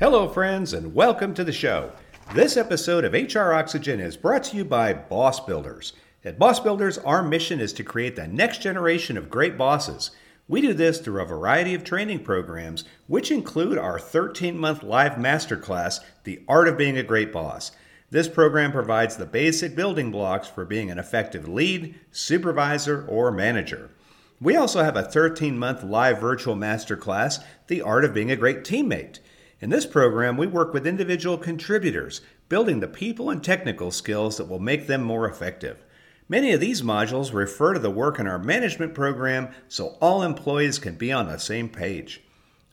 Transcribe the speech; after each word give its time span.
Hello, 0.00 0.28
friends, 0.28 0.72
and 0.72 0.94
welcome 0.94 1.34
to 1.34 1.42
the 1.42 1.50
show. 1.50 1.90
This 2.32 2.56
episode 2.56 3.04
of 3.04 3.14
HR 3.14 3.52
Oxygen 3.52 3.98
is 3.98 4.16
brought 4.16 4.44
to 4.44 4.56
you 4.56 4.64
by 4.64 4.92
Boss 4.92 5.40
Builders. 5.40 5.92
At 6.24 6.38
Boss 6.38 6.60
Builders, 6.60 6.98
our 6.98 7.20
mission 7.20 7.58
is 7.58 7.72
to 7.72 7.82
create 7.82 8.14
the 8.14 8.28
next 8.28 8.62
generation 8.62 9.16
of 9.16 9.28
great 9.28 9.58
bosses. 9.58 10.12
We 10.46 10.60
do 10.60 10.72
this 10.72 11.00
through 11.00 11.20
a 11.20 11.26
variety 11.26 11.74
of 11.74 11.82
training 11.82 12.22
programs, 12.22 12.84
which 13.08 13.32
include 13.32 13.76
our 13.76 13.98
13 13.98 14.56
month 14.56 14.84
live 14.84 15.14
masterclass, 15.14 15.98
The 16.22 16.44
Art 16.46 16.68
of 16.68 16.78
Being 16.78 16.96
a 16.96 17.02
Great 17.02 17.32
Boss. 17.32 17.72
This 18.08 18.28
program 18.28 18.70
provides 18.70 19.16
the 19.16 19.26
basic 19.26 19.74
building 19.74 20.12
blocks 20.12 20.46
for 20.46 20.64
being 20.64 20.92
an 20.92 21.00
effective 21.00 21.48
lead, 21.48 21.96
supervisor, 22.12 23.04
or 23.08 23.32
manager. 23.32 23.90
We 24.40 24.54
also 24.54 24.84
have 24.84 24.96
a 24.96 25.02
13 25.02 25.58
month 25.58 25.82
live 25.82 26.20
virtual 26.20 26.54
masterclass, 26.54 27.42
The 27.66 27.82
Art 27.82 28.04
of 28.04 28.14
Being 28.14 28.30
a 28.30 28.36
Great 28.36 28.62
Teammate. 28.62 29.18
In 29.60 29.70
this 29.70 29.86
program, 29.86 30.36
we 30.36 30.46
work 30.46 30.72
with 30.72 30.86
individual 30.86 31.36
contributors, 31.36 32.20
building 32.48 32.78
the 32.78 32.86
people 32.86 33.28
and 33.28 33.42
technical 33.42 33.90
skills 33.90 34.36
that 34.36 34.48
will 34.48 34.60
make 34.60 34.86
them 34.86 35.02
more 35.02 35.28
effective. 35.28 35.84
Many 36.28 36.52
of 36.52 36.60
these 36.60 36.82
modules 36.82 37.32
refer 37.32 37.74
to 37.74 37.80
the 37.80 37.90
work 37.90 38.20
in 38.20 38.28
our 38.28 38.38
management 38.38 38.94
program 38.94 39.48
so 39.66 39.96
all 40.00 40.22
employees 40.22 40.78
can 40.78 40.94
be 40.94 41.10
on 41.10 41.26
the 41.26 41.38
same 41.38 41.68
page. 41.68 42.22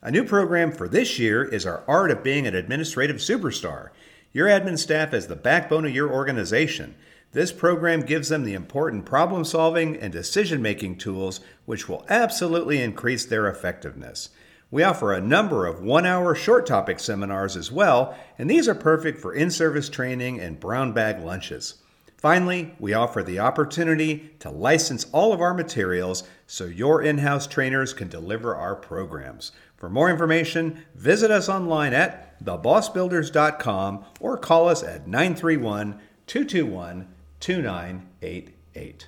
A 0.03 0.11
new 0.11 0.23
program 0.23 0.71
for 0.71 0.87
this 0.87 1.17
year 1.17 1.43
is 1.43 1.65
our 1.65 1.83
Art 1.87 2.11
of 2.11 2.23
Being 2.23 2.45
an 2.45 2.53
Administrative 2.53 3.15
Superstar. 3.15 3.89
Your 4.31 4.47
admin 4.47 4.77
staff 4.77 5.11
is 5.11 5.25
the 5.25 5.35
backbone 5.35 5.85
of 5.85 5.95
your 5.95 6.11
organization. 6.11 6.93
This 7.31 7.51
program 7.51 8.01
gives 8.01 8.29
them 8.29 8.43
the 8.43 8.53
important 8.53 9.05
problem 9.05 9.43
solving 9.43 9.97
and 9.97 10.13
decision 10.13 10.61
making 10.61 10.97
tools 10.97 11.39
which 11.65 11.89
will 11.89 12.05
absolutely 12.09 12.79
increase 12.79 13.25
their 13.25 13.47
effectiveness. 13.47 14.29
We 14.75 14.83
offer 14.83 15.13
a 15.13 15.21
number 15.21 15.65
of 15.65 15.79
one 15.79 16.05
hour 16.05 16.35
short 16.35 16.65
topic 16.65 16.99
seminars 16.99 17.55
as 17.55 17.71
well, 17.71 18.13
and 18.37 18.49
these 18.49 18.67
are 18.67 18.75
perfect 18.75 19.21
for 19.21 19.33
in 19.33 19.49
service 19.49 19.87
training 19.87 20.41
and 20.41 20.59
brown 20.59 20.91
bag 20.91 21.23
lunches. 21.23 21.75
Finally, 22.17 22.75
we 22.77 22.93
offer 22.93 23.23
the 23.23 23.39
opportunity 23.39 24.31
to 24.39 24.49
license 24.49 25.05
all 25.13 25.31
of 25.31 25.39
our 25.39 25.53
materials 25.53 26.25
so 26.45 26.65
your 26.65 27.01
in 27.01 27.19
house 27.19 27.47
trainers 27.47 27.93
can 27.93 28.09
deliver 28.09 28.53
our 28.53 28.75
programs. 28.75 29.53
For 29.77 29.89
more 29.89 30.09
information, 30.09 30.83
visit 30.93 31.31
us 31.31 31.47
online 31.47 31.93
at 31.93 32.37
thebossbuilders.com 32.43 34.03
or 34.19 34.37
call 34.37 34.67
us 34.67 34.83
at 34.83 35.07
931 35.07 36.01
221 36.27 37.07
2988. 37.39 39.07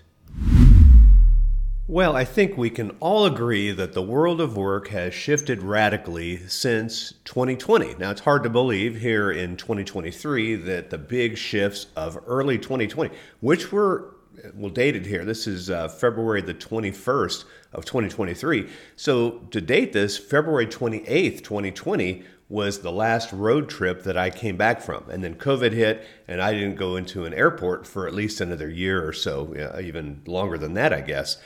Well, 1.90 2.18
I 2.18 2.26
think 2.26 2.58
we 2.58 2.70
can 2.70 2.98
all 3.00 3.26
agree 3.26 3.72
that 3.72 3.94
the 3.94 4.02
world 4.02 4.42
of 4.42 4.58
work 4.58 4.90
has 4.90 5.14
shifted 5.14 5.64
radically 5.64 6.46
since 6.50 7.14
2020. 7.24 7.96
Now, 7.96 8.12
it's 8.12 8.20
hard 8.20 8.44
to 8.44 8.50
believe 8.50 9.00
here 9.00 9.32
in 9.32 9.56
2023 9.56 10.56
that 10.56 10.90
the 10.90 10.98
big 10.98 11.38
shifts 11.38 11.86
of 11.96 12.20
early 12.28 12.58
2020, 12.58 13.16
which 13.40 13.72
were 13.72 14.16
well 14.54 14.70
dated 14.70 15.06
here, 15.06 15.24
this 15.24 15.48
is 15.48 15.70
uh, 15.70 15.88
February 15.88 16.42
the 16.42 16.54
21st 16.54 17.46
of 17.72 17.86
2023. 17.86 18.68
So, 18.98 19.48
to 19.52 19.62
date 19.62 19.94
this, 19.94 20.18
February 20.18 20.68
28th, 20.68 21.42
2020 21.42 22.22
was 22.50 22.82
the 22.82 22.92
last 22.92 23.32
road 23.32 23.70
trip 23.70 24.04
that 24.04 24.18
I 24.18 24.30
came 24.30 24.58
back 24.58 24.82
from. 24.82 25.10
And 25.10 25.24
then 25.24 25.36
COVID 25.36 25.72
hit, 25.72 26.06
and 26.28 26.42
I 26.42 26.52
didn't 26.52 26.76
go 26.76 26.98
into 26.98 27.24
an 27.24 27.34
airport 27.34 27.88
for 27.88 28.06
at 28.08 28.14
least 28.14 28.42
another 28.42 28.70
year 28.70 29.08
or 29.08 29.14
so, 29.14 29.80
even 29.82 30.22
longer 30.26 30.58
than 30.58 30.74
that, 30.74 30.92
I 30.92 31.00
guess. 31.00 31.38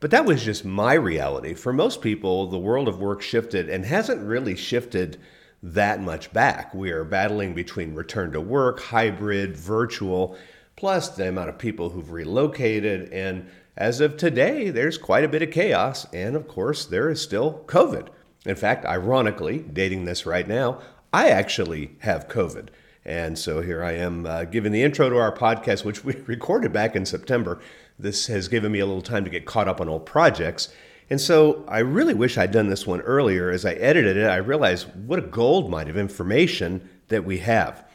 But 0.00 0.10
that 0.10 0.26
was 0.26 0.44
just 0.44 0.64
my 0.64 0.94
reality. 0.94 1.54
For 1.54 1.72
most 1.72 2.02
people, 2.02 2.46
the 2.46 2.58
world 2.58 2.88
of 2.88 3.00
work 3.00 3.22
shifted 3.22 3.68
and 3.68 3.84
hasn't 3.84 4.26
really 4.26 4.56
shifted 4.56 5.18
that 5.62 6.00
much 6.00 6.32
back. 6.32 6.74
We 6.74 6.90
are 6.90 7.04
battling 7.04 7.54
between 7.54 7.94
return 7.94 8.32
to 8.32 8.40
work, 8.40 8.80
hybrid, 8.80 9.56
virtual, 9.56 10.36
plus 10.76 11.08
the 11.08 11.28
amount 11.28 11.48
of 11.48 11.58
people 11.58 11.90
who've 11.90 12.12
relocated. 12.12 13.10
And 13.12 13.48
as 13.76 14.00
of 14.00 14.16
today, 14.16 14.70
there's 14.70 14.98
quite 14.98 15.24
a 15.24 15.28
bit 15.28 15.42
of 15.42 15.50
chaos. 15.50 16.06
And 16.12 16.36
of 16.36 16.48
course, 16.48 16.84
there 16.84 17.08
is 17.08 17.22
still 17.22 17.64
COVID. 17.66 18.08
In 18.44 18.56
fact, 18.56 18.84
ironically, 18.84 19.60
dating 19.60 20.04
this 20.04 20.26
right 20.26 20.46
now, 20.46 20.80
I 21.12 21.30
actually 21.30 21.96
have 22.00 22.28
COVID. 22.28 22.68
And 23.06 23.38
so 23.38 23.60
here 23.60 23.84
I 23.84 23.92
am 23.92 24.26
uh, 24.26 24.44
giving 24.44 24.72
the 24.72 24.82
intro 24.82 25.08
to 25.10 25.16
our 25.18 25.34
podcast, 25.34 25.84
which 25.84 26.04
we 26.04 26.14
recorded 26.26 26.72
back 26.72 26.96
in 26.96 27.06
September. 27.06 27.60
This 27.98 28.26
has 28.26 28.48
given 28.48 28.72
me 28.72 28.80
a 28.80 28.86
little 28.86 29.02
time 29.02 29.24
to 29.24 29.30
get 29.30 29.46
caught 29.46 29.68
up 29.68 29.80
on 29.80 29.88
old 29.88 30.04
projects. 30.04 30.68
And 31.10 31.20
so 31.20 31.64
I 31.68 31.78
really 31.78 32.14
wish 32.14 32.36
I'd 32.36 32.50
done 32.50 32.68
this 32.68 32.86
one 32.86 33.00
earlier. 33.02 33.50
As 33.50 33.64
I 33.64 33.74
edited 33.74 34.16
it, 34.16 34.26
I 34.26 34.36
realized 34.36 34.88
what 35.06 35.18
a 35.18 35.22
gold 35.22 35.70
mine 35.70 35.88
of 35.88 35.96
information 35.96 36.88
that 37.08 37.24
we 37.24 37.38
have. 37.38 37.86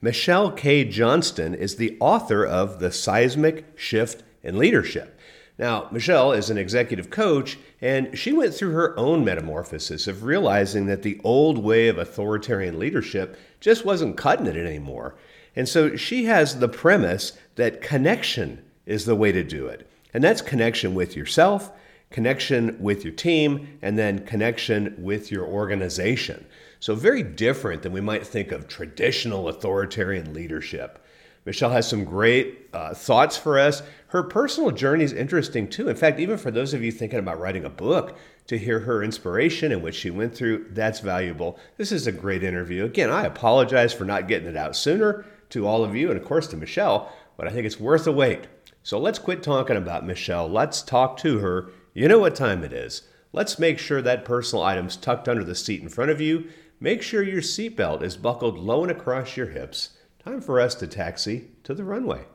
Michelle 0.00 0.50
K. 0.50 0.84
Johnston 0.84 1.54
is 1.54 1.76
the 1.76 1.96
author 2.00 2.44
of 2.44 2.78
The 2.80 2.90
Seismic 2.90 3.78
Shift 3.78 4.22
in 4.42 4.58
Leadership. 4.58 5.18
Now, 5.56 5.88
Michelle 5.92 6.32
is 6.32 6.50
an 6.50 6.58
executive 6.58 7.10
coach, 7.10 7.56
and 7.80 8.18
she 8.18 8.32
went 8.32 8.54
through 8.54 8.72
her 8.72 8.98
own 8.98 9.24
metamorphosis 9.24 10.08
of 10.08 10.24
realizing 10.24 10.86
that 10.86 11.02
the 11.02 11.20
old 11.22 11.58
way 11.58 11.86
of 11.86 11.96
authoritarian 11.96 12.78
leadership 12.78 13.38
just 13.60 13.84
wasn't 13.84 14.16
cutting 14.16 14.46
it 14.46 14.56
anymore. 14.56 15.14
And 15.54 15.68
so 15.68 15.94
she 15.94 16.24
has 16.24 16.58
the 16.58 16.68
premise 16.68 17.38
that 17.54 17.80
connection 17.80 18.64
is 18.86 19.04
the 19.04 19.16
way 19.16 19.32
to 19.32 19.42
do 19.42 19.66
it. 19.66 19.88
And 20.12 20.22
that's 20.22 20.40
connection 20.40 20.94
with 20.94 21.16
yourself, 21.16 21.72
connection 22.10 22.76
with 22.80 23.04
your 23.04 23.12
team, 23.12 23.78
and 23.82 23.98
then 23.98 24.24
connection 24.26 24.94
with 24.98 25.30
your 25.30 25.44
organization. 25.44 26.46
So, 26.80 26.94
very 26.94 27.22
different 27.22 27.82
than 27.82 27.92
we 27.92 28.00
might 28.00 28.26
think 28.26 28.52
of 28.52 28.68
traditional 28.68 29.48
authoritarian 29.48 30.34
leadership. 30.34 31.04
Michelle 31.46 31.70
has 31.70 31.88
some 31.88 32.04
great 32.04 32.68
uh, 32.72 32.94
thoughts 32.94 33.36
for 33.36 33.58
us. 33.58 33.82
Her 34.08 34.22
personal 34.22 34.70
journey 34.70 35.04
is 35.04 35.12
interesting 35.12 35.68
too. 35.68 35.88
In 35.88 35.96
fact, 35.96 36.20
even 36.20 36.38
for 36.38 36.50
those 36.50 36.72
of 36.72 36.82
you 36.82 36.90
thinking 36.90 37.18
about 37.18 37.40
writing 37.40 37.64
a 37.64 37.70
book, 37.70 38.16
to 38.46 38.58
hear 38.58 38.80
her 38.80 39.02
inspiration 39.02 39.72
and 39.72 39.82
what 39.82 39.94
she 39.94 40.10
went 40.10 40.34
through, 40.34 40.66
that's 40.70 41.00
valuable. 41.00 41.58
This 41.76 41.92
is 41.92 42.06
a 42.06 42.12
great 42.12 42.44
interview. 42.44 42.84
Again, 42.84 43.10
I 43.10 43.24
apologize 43.24 43.92
for 43.92 44.04
not 44.04 44.28
getting 44.28 44.48
it 44.48 44.56
out 44.56 44.76
sooner 44.76 45.24
to 45.50 45.66
all 45.66 45.84
of 45.84 45.96
you 45.96 46.10
and, 46.10 46.18
of 46.18 46.26
course, 46.26 46.46
to 46.48 46.56
Michelle, 46.56 47.10
but 47.36 47.48
I 47.48 47.50
think 47.50 47.66
it's 47.66 47.80
worth 47.80 48.04
the 48.04 48.12
wait. 48.12 48.46
So 48.84 48.98
let's 48.98 49.18
quit 49.18 49.42
talking 49.42 49.78
about 49.78 50.06
Michelle. 50.06 50.46
Let's 50.46 50.82
talk 50.82 51.16
to 51.18 51.38
her. 51.38 51.70
You 51.94 52.06
know 52.06 52.18
what 52.18 52.34
time 52.34 52.62
it 52.62 52.72
is. 52.72 53.08
Let's 53.32 53.58
make 53.58 53.78
sure 53.78 54.02
that 54.02 54.26
personal 54.26 54.62
item's 54.62 54.98
tucked 54.98 55.26
under 55.26 55.42
the 55.42 55.54
seat 55.54 55.80
in 55.80 55.88
front 55.88 56.10
of 56.10 56.20
you. 56.20 56.50
Make 56.80 57.00
sure 57.00 57.22
your 57.22 57.40
seatbelt 57.40 58.02
is 58.02 58.18
buckled 58.18 58.58
low 58.58 58.82
and 58.82 58.90
across 58.90 59.38
your 59.38 59.46
hips. 59.46 59.96
Time 60.22 60.42
for 60.42 60.60
us 60.60 60.74
to 60.76 60.86
taxi 60.86 61.52
to 61.62 61.72
the 61.72 61.82
runway. 61.82 62.26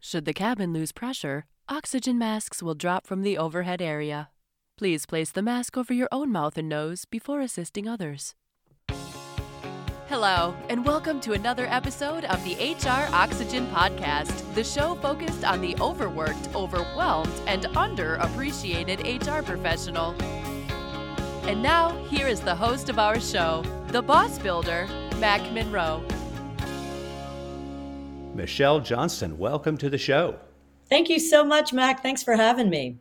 Should 0.00 0.26
the 0.26 0.34
cabin 0.34 0.74
lose 0.74 0.92
pressure, 0.92 1.46
oxygen 1.66 2.18
masks 2.18 2.62
will 2.62 2.74
drop 2.74 3.06
from 3.06 3.22
the 3.22 3.38
overhead 3.38 3.80
area. 3.80 4.28
Please 4.76 5.06
place 5.06 5.32
the 5.32 5.40
mask 5.40 5.78
over 5.78 5.94
your 5.94 6.08
own 6.12 6.30
mouth 6.30 6.58
and 6.58 6.68
nose 6.68 7.06
before 7.06 7.40
assisting 7.40 7.88
others. 7.88 8.34
Hello, 10.08 10.54
and 10.68 10.84
welcome 10.84 11.18
to 11.22 11.32
another 11.32 11.66
episode 11.66 12.26
of 12.26 12.42
the 12.44 12.54
HR 12.54 13.12
Oxygen 13.12 13.66
Podcast, 13.66 14.54
the 14.54 14.62
show 14.62 14.94
focused 14.94 15.44
on 15.44 15.60
the 15.60 15.74
overworked, 15.80 16.54
overwhelmed, 16.54 17.32
and 17.48 17.64
underappreciated 17.74 19.00
HR 19.02 19.42
professional. 19.42 20.14
And 21.48 21.60
now, 21.60 21.90
here 22.04 22.28
is 22.28 22.40
the 22.40 22.54
host 22.54 22.88
of 22.88 23.00
our 23.00 23.18
show, 23.18 23.64
the 23.88 24.00
boss 24.00 24.38
builder, 24.38 24.86
Mac 25.18 25.42
Monroe. 25.52 26.04
Michelle 28.32 28.78
Johnston, 28.78 29.36
welcome 29.36 29.76
to 29.78 29.90
the 29.90 29.98
show. 29.98 30.38
Thank 30.88 31.08
you 31.08 31.18
so 31.18 31.42
much, 31.42 31.72
Mac. 31.72 32.00
Thanks 32.00 32.22
for 32.22 32.36
having 32.36 32.70
me. 32.70 32.98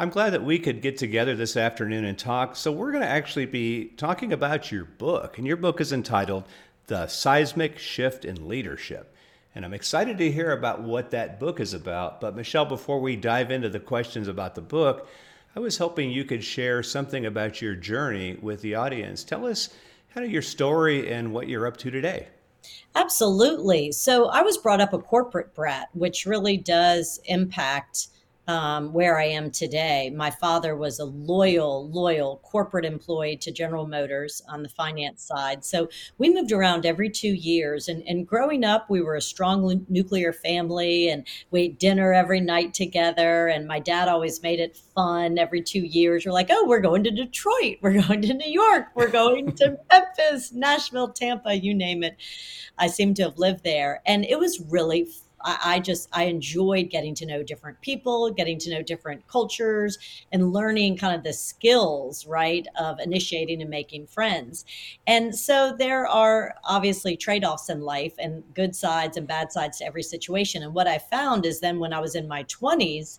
I'm 0.00 0.10
glad 0.10 0.30
that 0.30 0.44
we 0.44 0.60
could 0.60 0.80
get 0.80 0.96
together 0.96 1.34
this 1.34 1.56
afternoon 1.56 2.04
and 2.04 2.16
talk. 2.16 2.54
So, 2.54 2.70
we're 2.70 2.92
going 2.92 3.02
to 3.02 3.10
actually 3.10 3.46
be 3.46 3.86
talking 3.96 4.32
about 4.32 4.70
your 4.70 4.84
book, 4.84 5.38
and 5.38 5.46
your 5.46 5.56
book 5.56 5.80
is 5.80 5.92
entitled 5.92 6.44
The 6.86 7.08
Seismic 7.08 7.80
Shift 7.80 8.24
in 8.24 8.46
Leadership. 8.46 9.12
And 9.56 9.64
I'm 9.64 9.74
excited 9.74 10.16
to 10.18 10.30
hear 10.30 10.52
about 10.52 10.82
what 10.82 11.10
that 11.10 11.40
book 11.40 11.58
is 11.58 11.74
about. 11.74 12.20
But, 12.20 12.36
Michelle, 12.36 12.64
before 12.64 13.00
we 13.00 13.16
dive 13.16 13.50
into 13.50 13.68
the 13.68 13.80
questions 13.80 14.28
about 14.28 14.54
the 14.54 14.60
book, 14.60 15.08
I 15.56 15.58
was 15.58 15.78
hoping 15.78 16.12
you 16.12 16.24
could 16.24 16.44
share 16.44 16.80
something 16.84 17.26
about 17.26 17.60
your 17.60 17.74
journey 17.74 18.38
with 18.40 18.62
the 18.62 18.76
audience. 18.76 19.24
Tell 19.24 19.46
us 19.46 19.70
kind 20.14 20.24
of 20.24 20.30
your 20.30 20.42
story 20.42 21.12
and 21.12 21.32
what 21.32 21.48
you're 21.48 21.66
up 21.66 21.76
to 21.78 21.90
today. 21.90 22.28
Absolutely. 22.94 23.90
So, 23.90 24.26
I 24.26 24.42
was 24.42 24.58
brought 24.58 24.80
up 24.80 24.92
a 24.92 25.00
corporate 25.00 25.56
brat, 25.56 25.88
which 25.92 26.24
really 26.24 26.56
does 26.56 27.18
impact 27.24 28.10
um, 28.48 28.94
where 28.94 29.18
I 29.18 29.26
am 29.26 29.50
today. 29.50 30.10
My 30.10 30.30
father 30.30 30.74
was 30.74 30.98
a 30.98 31.04
loyal, 31.04 31.90
loyal 31.90 32.38
corporate 32.42 32.86
employee 32.86 33.36
to 33.36 33.52
General 33.52 33.86
Motors 33.86 34.40
on 34.48 34.62
the 34.62 34.70
finance 34.70 35.22
side. 35.22 35.64
So 35.66 35.90
we 36.16 36.32
moved 36.32 36.50
around 36.50 36.86
every 36.86 37.10
two 37.10 37.34
years. 37.34 37.88
And, 37.88 38.02
and 38.08 38.26
growing 38.26 38.64
up, 38.64 38.88
we 38.88 39.02
were 39.02 39.16
a 39.16 39.20
strong 39.20 39.84
nuclear 39.90 40.32
family 40.32 41.10
and 41.10 41.26
we 41.50 41.60
ate 41.62 41.78
dinner 41.78 42.14
every 42.14 42.40
night 42.40 42.72
together. 42.72 43.48
And 43.48 43.68
my 43.68 43.80
dad 43.80 44.08
always 44.08 44.42
made 44.42 44.60
it 44.60 44.78
fun 44.94 45.38
every 45.38 45.60
two 45.60 45.84
years. 45.84 46.24
We're 46.24 46.32
like, 46.32 46.48
oh, 46.50 46.64
we're 46.66 46.80
going 46.80 47.04
to 47.04 47.10
Detroit, 47.10 47.76
we're 47.82 48.00
going 48.00 48.22
to 48.22 48.32
New 48.32 48.50
York, 48.50 48.86
we're 48.94 49.10
going 49.10 49.52
to 49.56 49.78
Memphis, 49.92 50.52
Nashville, 50.52 51.08
Tampa, 51.08 51.54
you 51.54 51.74
name 51.74 52.02
it. 52.02 52.16
I 52.78 52.86
seem 52.86 53.12
to 53.14 53.24
have 53.24 53.38
lived 53.38 53.62
there. 53.62 54.00
And 54.06 54.24
it 54.24 54.38
was 54.38 54.60
really 54.70 55.08
I, 55.42 55.58
I 55.64 55.80
just 55.80 56.08
I 56.12 56.24
enjoyed 56.24 56.90
getting 56.90 57.14
to 57.16 57.26
know 57.26 57.42
different 57.42 57.80
people, 57.80 58.30
getting 58.30 58.58
to 58.60 58.70
know 58.70 58.82
different 58.82 59.26
cultures, 59.26 59.98
and 60.32 60.52
learning 60.52 60.96
kind 60.96 61.14
of 61.14 61.24
the 61.24 61.32
skills, 61.32 62.26
right, 62.26 62.66
of 62.78 62.98
initiating 63.00 63.60
and 63.60 63.70
making 63.70 64.06
friends. 64.06 64.64
And 65.06 65.34
so 65.34 65.74
there 65.78 66.06
are 66.06 66.54
obviously 66.64 67.16
trade 67.16 67.44
offs 67.44 67.68
in 67.68 67.80
life 67.80 68.14
and 68.18 68.42
good 68.54 68.74
sides 68.74 69.16
and 69.16 69.26
bad 69.26 69.52
sides 69.52 69.78
to 69.78 69.86
every 69.86 70.02
situation. 70.02 70.62
And 70.62 70.74
what 70.74 70.86
I 70.86 70.98
found 70.98 71.46
is 71.46 71.60
then 71.60 71.78
when 71.78 71.92
I 71.92 72.00
was 72.00 72.14
in 72.14 72.28
my 72.28 72.44
20s 72.44 73.18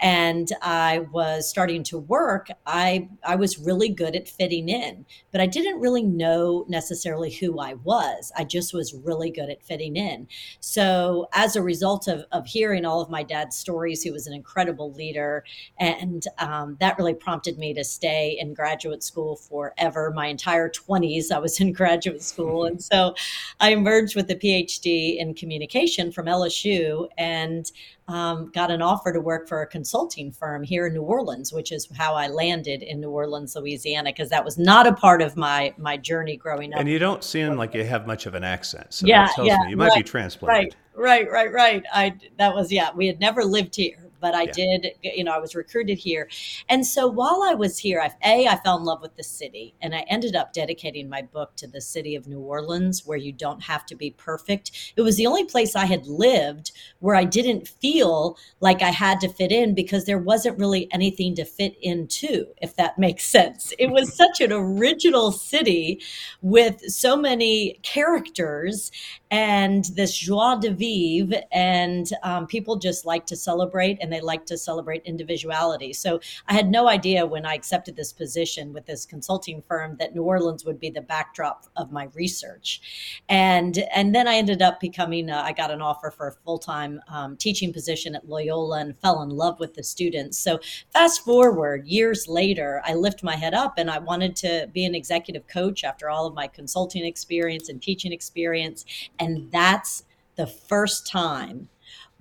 and 0.00 0.48
I 0.62 1.00
was 1.12 1.48
starting 1.48 1.82
to 1.84 1.98
work, 1.98 2.48
I 2.66 3.08
I 3.24 3.36
was 3.36 3.58
really 3.58 3.88
good 3.88 4.16
at 4.16 4.28
fitting 4.28 4.68
in, 4.68 5.06
but 5.30 5.40
I 5.40 5.46
didn't 5.46 5.80
really 5.80 6.02
know 6.02 6.64
necessarily 6.68 7.30
who 7.30 7.60
I 7.60 7.74
was. 7.74 8.32
I 8.36 8.44
just 8.44 8.74
was 8.74 8.94
really 8.94 9.30
good 9.30 9.50
at 9.50 9.62
fitting 9.62 9.96
in. 9.96 10.28
So 10.60 11.28
as 11.32 11.51
as 11.52 11.56
a 11.56 11.62
result 11.62 12.08
of, 12.08 12.24
of 12.32 12.46
hearing 12.46 12.86
all 12.86 13.02
of 13.02 13.10
my 13.10 13.22
dad's 13.22 13.56
stories, 13.56 14.02
he 14.02 14.10
was 14.10 14.26
an 14.26 14.32
incredible 14.32 14.90
leader. 14.92 15.44
And 15.78 16.24
um, 16.38 16.78
that 16.80 16.96
really 16.96 17.12
prompted 17.12 17.58
me 17.58 17.74
to 17.74 17.84
stay 17.84 18.38
in 18.40 18.54
graduate 18.54 19.02
school 19.02 19.36
forever. 19.36 20.10
My 20.14 20.28
entire 20.28 20.70
20s, 20.70 21.30
I 21.30 21.38
was 21.38 21.60
in 21.60 21.72
graduate 21.82 22.22
school. 22.22 22.64
And 22.64 22.82
so 22.82 23.14
I 23.60 23.72
emerged 23.72 24.16
with 24.16 24.30
a 24.30 24.34
PhD 24.34 25.18
in 25.18 25.34
communication 25.34 26.10
from 26.10 26.24
LSU. 26.24 27.08
And 27.18 27.70
um, 28.08 28.50
got 28.52 28.70
an 28.70 28.82
offer 28.82 29.12
to 29.12 29.20
work 29.20 29.48
for 29.48 29.62
a 29.62 29.66
consulting 29.66 30.32
firm 30.32 30.62
here 30.62 30.86
in 30.86 30.92
New 30.92 31.02
Orleans, 31.02 31.52
which 31.52 31.72
is 31.72 31.88
how 31.96 32.14
I 32.14 32.28
landed 32.28 32.82
in 32.82 33.00
New 33.00 33.10
Orleans, 33.10 33.54
Louisiana, 33.54 34.10
because 34.10 34.28
that 34.30 34.44
was 34.44 34.58
not 34.58 34.86
a 34.86 34.92
part 34.92 35.22
of 35.22 35.36
my 35.36 35.72
my 35.78 35.96
journey 35.96 36.36
growing 36.36 36.74
up. 36.74 36.80
And 36.80 36.88
you 36.88 36.98
don't 36.98 37.22
seem 37.22 37.56
like 37.56 37.74
you 37.74 37.84
have 37.84 38.06
much 38.06 38.26
of 38.26 38.34
an 38.34 38.44
accent, 38.44 38.88
so 38.90 39.06
yeah, 39.06 39.28
yeah, 39.38 39.58
me 39.64 39.70
you 39.70 39.76
might 39.76 39.88
right, 39.88 39.98
be 39.98 40.02
transplanted. 40.02 40.64
Right, 40.64 40.76
right, 40.94 41.30
right, 41.30 41.52
right. 41.52 41.84
I 41.92 42.14
that 42.38 42.54
was 42.54 42.72
yeah. 42.72 42.90
We 42.94 43.06
had 43.06 43.20
never 43.20 43.44
lived 43.44 43.76
here, 43.76 44.01
but 44.22 44.34
I 44.36 44.44
yeah. 44.44 44.52
did, 44.52 44.86
you 45.02 45.24
know, 45.24 45.32
I 45.32 45.38
was 45.38 45.56
recruited 45.56 45.98
here. 45.98 46.28
And 46.68 46.86
so 46.86 47.08
while 47.08 47.42
I 47.42 47.54
was 47.54 47.76
here, 47.76 48.00
I, 48.00 48.12
A, 48.24 48.46
I 48.46 48.56
fell 48.56 48.78
in 48.78 48.84
love 48.84 49.02
with 49.02 49.16
the 49.16 49.24
city 49.24 49.74
and 49.82 49.94
I 49.94 50.04
ended 50.08 50.36
up 50.36 50.52
dedicating 50.52 51.08
my 51.08 51.22
book 51.22 51.56
to 51.56 51.66
the 51.66 51.80
city 51.80 52.14
of 52.14 52.28
New 52.28 52.38
Orleans, 52.38 53.04
where 53.04 53.18
you 53.18 53.32
don't 53.32 53.64
have 53.64 53.84
to 53.86 53.96
be 53.96 54.12
perfect. 54.12 54.92
It 54.96 55.02
was 55.02 55.16
the 55.16 55.26
only 55.26 55.44
place 55.44 55.74
I 55.74 55.86
had 55.86 56.06
lived 56.06 56.70
where 57.00 57.16
I 57.16 57.24
didn't 57.24 57.66
feel 57.66 58.38
like 58.60 58.80
I 58.80 58.90
had 58.90 59.20
to 59.20 59.28
fit 59.28 59.50
in 59.50 59.74
because 59.74 60.04
there 60.04 60.18
wasn't 60.18 60.58
really 60.58 60.88
anything 60.92 61.34
to 61.34 61.44
fit 61.44 61.76
into, 61.82 62.46
if 62.62 62.76
that 62.76 62.98
makes 62.98 63.24
sense. 63.24 63.74
It 63.78 63.90
was 63.90 64.16
such 64.22 64.40
an 64.40 64.52
original 64.52 65.32
city 65.32 66.00
with 66.40 66.80
so 66.82 67.16
many 67.16 67.80
characters 67.82 68.92
and 69.32 69.86
this 69.96 70.16
joie 70.16 70.60
de 70.60 70.70
vivre, 70.70 71.42
and 71.50 72.06
um, 72.22 72.46
people 72.46 72.76
just 72.76 73.06
like 73.06 73.24
to 73.26 73.34
celebrate 73.34 73.98
and 74.02 74.11
they 74.12 74.20
like 74.20 74.46
to 74.46 74.58
celebrate 74.58 75.02
individuality. 75.04 75.92
So 75.92 76.20
I 76.46 76.54
had 76.54 76.70
no 76.70 76.88
idea 76.88 77.26
when 77.26 77.46
I 77.46 77.54
accepted 77.54 77.96
this 77.96 78.12
position 78.12 78.72
with 78.72 78.86
this 78.86 79.06
consulting 79.06 79.62
firm 79.62 79.96
that 79.98 80.14
New 80.14 80.22
Orleans 80.22 80.64
would 80.64 80.78
be 80.78 80.90
the 80.90 81.00
backdrop 81.00 81.66
of 81.76 81.92
my 81.92 82.08
research. 82.14 83.20
And 83.28 83.78
and 83.94 84.14
then 84.14 84.28
I 84.28 84.34
ended 84.34 84.62
up 84.62 84.80
becoming 84.80 85.30
uh, 85.30 85.42
I 85.42 85.52
got 85.52 85.70
an 85.70 85.82
offer 85.82 86.10
for 86.10 86.28
a 86.28 86.32
full-time 86.44 87.00
um, 87.08 87.36
teaching 87.36 87.72
position 87.72 88.14
at 88.14 88.28
Loyola 88.28 88.80
and 88.80 88.98
fell 88.98 89.22
in 89.22 89.30
love 89.30 89.60
with 89.60 89.74
the 89.74 89.82
students. 89.82 90.38
So 90.38 90.60
fast 90.92 91.24
forward 91.24 91.86
years 91.86 92.28
later, 92.28 92.82
I 92.84 92.94
lift 92.94 93.22
my 93.22 93.36
head 93.36 93.54
up 93.54 93.74
and 93.78 93.90
I 93.90 93.98
wanted 93.98 94.36
to 94.36 94.68
be 94.72 94.84
an 94.84 94.94
executive 94.94 95.46
coach 95.46 95.84
after 95.84 96.08
all 96.08 96.26
of 96.26 96.34
my 96.34 96.46
consulting 96.46 97.04
experience 97.04 97.68
and 97.68 97.80
teaching 97.80 98.12
experience 98.12 98.84
and 99.18 99.50
that's 99.50 100.04
the 100.36 100.46
first 100.46 101.06
time 101.06 101.68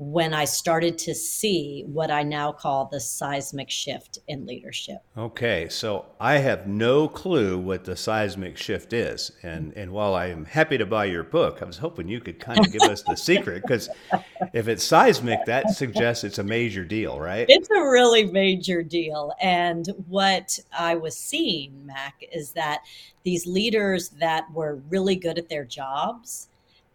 when 0.03 0.33
I 0.33 0.45
started 0.45 0.97
to 0.97 1.13
see 1.13 1.83
what 1.85 2.09
I 2.09 2.23
now 2.23 2.51
call 2.51 2.89
the 2.91 2.99
seismic 2.99 3.69
shift 3.69 4.17
in 4.27 4.47
leadership. 4.47 4.97
Okay, 5.15 5.69
so 5.69 6.07
I 6.19 6.39
have 6.39 6.65
no 6.65 7.07
clue 7.07 7.59
what 7.59 7.85
the 7.85 7.95
seismic 7.95 8.57
shift 8.57 8.93
is. 8.93 9.31
And, 9.43 9.73
and 9.75 9.91
while 9.91 10.15
I 10.15 10.25
am 10.25 10.45
happy 10.45 10.79
to 10.79 10.87
buy 10.87 11.05
your 11.05 11.21
book, 11.21 11.59
I 11.61 11.65
was 11.65 11.77
hoping 11.77 12.07
you 12.07 12.19
could 12.19 12.39
kind 12.39 12.65
of 12.65 12.71
give 12.71 12.81
us 12.81 13.03
the 13.03 13.15
secret 13.15 13.61
because 13.61 13.89
if 14.55 14.67
it's 14.67 14.83
seismic, 14.83 15.45
that 15.45 15.69
suggests 15.69 16.23
it's 16.23 16.39
a 16.39 16.43
major 16.43 16.83
deal, 16.83 17.19
right? 17.19 17.45
It's 17.47 17.69
a 17.69 17.83
really 17.83 18.23
major 18.23 18.81
deal. 18.81 19.33
And 19.39 19.87
what 20.07 20.57
I 20.75 20.95
was 20.95 21.15
seeing, 21.15 21.85
Mac, 21.85 22.23
is 22.33 22.53
that 22.53 22.81
these 23.21 23.45
leaders 23.45 24.09
that 24.09 24.51
were 24.51 24.81
really 24.89 25.15
good 25.15 25.37
at 25.37 25.47
their 25.47 25.63
jobs 25.63 26.47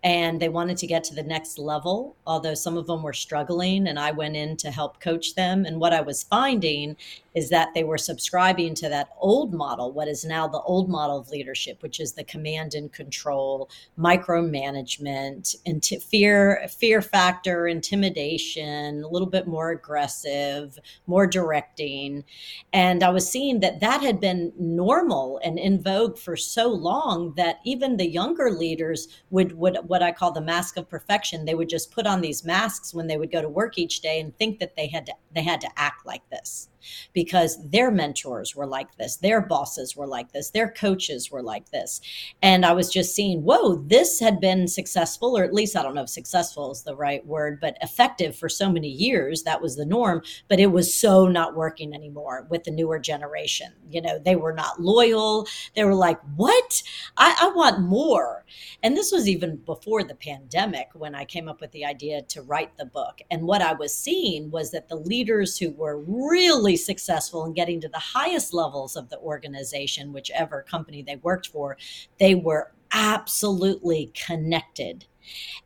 and 0.07 0.39
they 0.39 0.49
wanted 0.49 0.77
to 0.77 0.87
get 0.87 1.03
to 1.03 1.17
the 1.17 1.23
next 1.25 1.59
level, 1.59 2.15
although 2.29 2.55
some 2.55 2.77
of 2.77 2.87
them 2.87 3.03
were 3.03 3.13
struggling. 3.13 3.89
And 3.89 3.99
I 3.99 4.13
went 4.13 4.37
in 4.37 4.57
to 4.59 4.71
help 4.71 5.01
coach 5.01 5.35
them. 5.35 5.65
And 5.65 5.81
what 5.81 5.93
I 5.93 6.01
was 6.01 6.23
finding 6.23 6.97
is 7.37 7.51
that 7.51 7.69
they 7.75 7.85
were 7.85 7.99
subscribing 7.99 8.75
to 8.75 8.89
that 8.89 9.11
old 9.19 9.53
model, 9.53 9.93
what 9.93 10.09
is 10.09 10.25
now 10.25 10.49
the 10.49 10.61
old 10.63 10.89
model 10.89 11.19
of 11.19 11.29
leadership, 11.29 11.83
which 11.83 12.01
is 12.01 12.15
the 12.15 12.25
command 12.25 12.73
and 12.75 12.91
control, 12.95 13.69
micromanagement, 13.99 15.55
inti- 15.67 16.03
fear, 16.03 16.67
fear 16.71 17.03
factor, 17.03 17.69
intimidation, 17.69 19.05
a 19.05 19.09
little 19.09 19.29
bit 19.29 19.47
more 19.47 19.71
aggressive, 19.71 20.79
more 21.07 21.27
directing. 21.27 22.25
And 22.73 23.03
I 23.03 23.11
was 23.11 23.31
seeing 23.31 23.61
that 23.61 23.81
that 23.81 24.01
had 24.01 24.19
been 24.19 24.51
normal 24.59 25.39
and 25.45 25.59
in 25.59 25.83
vogue 25.83 26.17
for 26.17 26.37
so 26.37 26.69
long 26.69 27.35
that 27.37 27.61
even 27.67 27.99
the 27.99 28.09
younger 28.09 28.51
leaders 28.51 29.09
would, 29.29 29.53
would 29.53 29.77
what 29.85 30.03
I 30.03 30.11
call 30.11 30.33
the 30.33 30.41
mask 30.41 30.79
of 30.79 30.89
perfection. 30.89 31.45
They 31.45 31.55
would 31.55 31.69
just 31.69 31.91
put 31.91 32.07
on 32.07 32.23
these 32.23 32.47
masks 32.47 32.95
when 32.95 33.09
they 33.09 33.19
would 33.19 33.31
go 33.31 33.43
to 33.43 33.49
work 33.49 33.77
each 33.77 34.01
day 34.01 34.21
and 34.21 34.35
think 34.39 34.59
that 34.61 34.75
they 34.75 34.87
had 34.87 35.05
to, 35.05 35.13
they 35.37 35.43
had 35.43 35.61
to 35.61 35.69
act 35.77 36.07
like 36.07 36.29
this 36.31 36.69
because 37.13 37.59
their 37.71 37.91
mentors 37.91 38.55
were 38.55 38.67
like 38.67 38.97
this, 38.97 39.17
their 39.17 39.41
bosses 39.41 39.97
were 39.97 40.07
like 40.07 40.33
this, 40.33 40.51
their 40.51 40.71
coaches 40.71 41.31
were 41.31 41.43
like 41.43 41.71
this. 41.71 42.01
And 42.43 42.65
I 42.65 42.73
was 42.73 42.91
just 42.91 43.15
seeing, 43.15 43.43
whoa, 43.43 43.77
this 43.77 44.21
had 44.21 44.41
been 44.41 44.69
successful, 44.69 45.37
or 45.37 45.45
at 45.45 45.55
least 45.55 45.77
I 45.77 45.83
don't 45.83 45.95
know 45.95 46.03
if 46.03 46.09
successful 46.09 46.71
is 46.71 46.83
the 46.83 46.97
right 46.97 47.25
word, 47.27 47.59
but 47.61 47.77
effective 47.81 48.37
for 48.37 48.49
so 48.49 48.71
many 48.71 48.89
years. 48.89 49.43
That 49.43 49.63
was 49.63 49.77
the 49.77 49.87
norm, 49.87 50.23
but 50.49 50.61
it 50.61 50.73
was 50.73 50.95
so 50.95 51.27
not 51.27 51.57
working 51.57 51.95
anymore 51.95 52.47
with 52.51 52.65
the 52.65 52.71
newer 52.71 52.99
generation. 52.99 53.73
You 53.91 54.03
know, 54.03 54.19
they 54.19 54.37
were 54.37 54.53
not 54.53 54.81
loyal. 54.81 55.47
They 55.75 55.85
were 55.85 55.95
like, 55.95 56.21
what? 56.37 56.83
I, 57.17 57.37
I 57.41 57.49
want 57.55 57.81
more. 57.81 58.45
And 58.83 58.97
this 58.97 59.13
was 59.13 59.29
even 59.29 59.57
before 59.57 60.05
the 60.05 60.15
pandemic 60.15 60.89
when 60.95 61.15
I 61.15 61.25
came 61.25 61.49
up 61.49 61.61
with 61.61 61.73
the 61.73 61.85
idea 61.85 62.23
to 62.23 62.43
write 62.43 62.77
the 62.77 62.87
book. 62.87 63.21
And 63.31 63.43
what 63.43 63.63
I 63.63 63.73
was 63.73 63.95
seeing 63.95 64.51
was 64.51 64.71
that 64.71 64.89
the 64.89 64.97
leaders 64.97 65.26
who 65.59 65.71
were 65.73 65.99
really 65.99 66.77
successful 66.77 67.45
in 67.45 67.53
getting 67.53 67.81
to 67.81 67.89
the 67.89 67.99
highest 67.99 68.55
levels 68.55 68.97
of 68.97 69.09
the 69.09 69.19
organization, 69.19 70.13
whichever 70.13 70.63
company 70.63 71.03
they 71.03 71.17
worked 71.17 71.49
for, 71.49 71.77
they 72.19 72.35
were 72.35 72.73
absolutely 72.93 74.13
connected. 74.15 75.05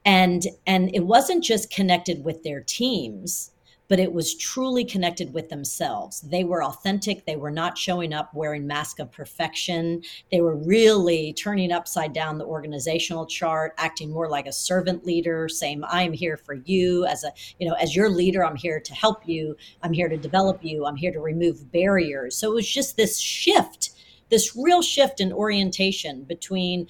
And 0.05 0.47
and 0.67 0.95
it 0.95 1.05
wasn't 1.05 1.45
just 1.45 1.71
connected 1.71 2.25
with 2.25 2.43
their 2.43 2.61
teams, 2.61 3.52
but 3.90 3.99
it 3.99 4.12
was 4.12 4.37
truly 4.37 4.85
connected 4.85 5.35
with 5.35 5.49
themselves. 5.49 6.20
They 6.20 6.44
were 6.44 6.62
authentic. 6.62 7.26
They 7.26 7.35
were 7.35 7.50
not 7.50 7.76
showing 7.76 8.14
up 8.14 8.32
wearing 8.32 8.64
mask 8.64 9.00
of 9.00 9.11
perfection. 9.11 10.02
They 10.30 10.40
were 10.40 10.54
really 10.54 11.32
turning 11.32 11.73
upside 11.73 12.12
down 12.12 12.38
the 12.38 12.47
organizational 12.47 13.26
chart, 13.26 13.75
acting 13.78 14.12
more 14.12 14.30
like 14.30 14.47
a 14.47 14.52
servant 14.52 15.04
leader, 15.04 15.49
saying, 15.49 15.82
I 15.82 16.04
am 16.04 16.12
here 16.12 16.37
for 16.37 16.54
you 16.54 17.04
as 17.04 17.25
a, 17.25 17.32
you 17.59 17.68
know, 17.68 17.75
as 17.75 17.97
your 17.97 18.09
leader, 18.09 18.44
I'm 18.44 18.54
here 18.54 18.78
to 18.78 18.94
help 18.94 19.26
you. 19.26 19.56
I'm 19.82 19.92
here 19.92 20.09
to 20.09 20.16
develop 20.16 20.64
you. 20.64 20.87
I'm 20.87 20.97
here 20.97 21.12
to 21.12 21.20
remove 21.20 21.73
barriers. 21.73 22.37
So 22.37 22.52
it 22.52 22.54
was 22.54 22.70
just 22.70 22.97
this 22.97 23.18
shift 23.18 23.90
this 24.30 24.56
real 24.56 24.82
shift 24.82 25.20
in 25.20 25.32
orientation 25.32 26.25
between 26.25 26.87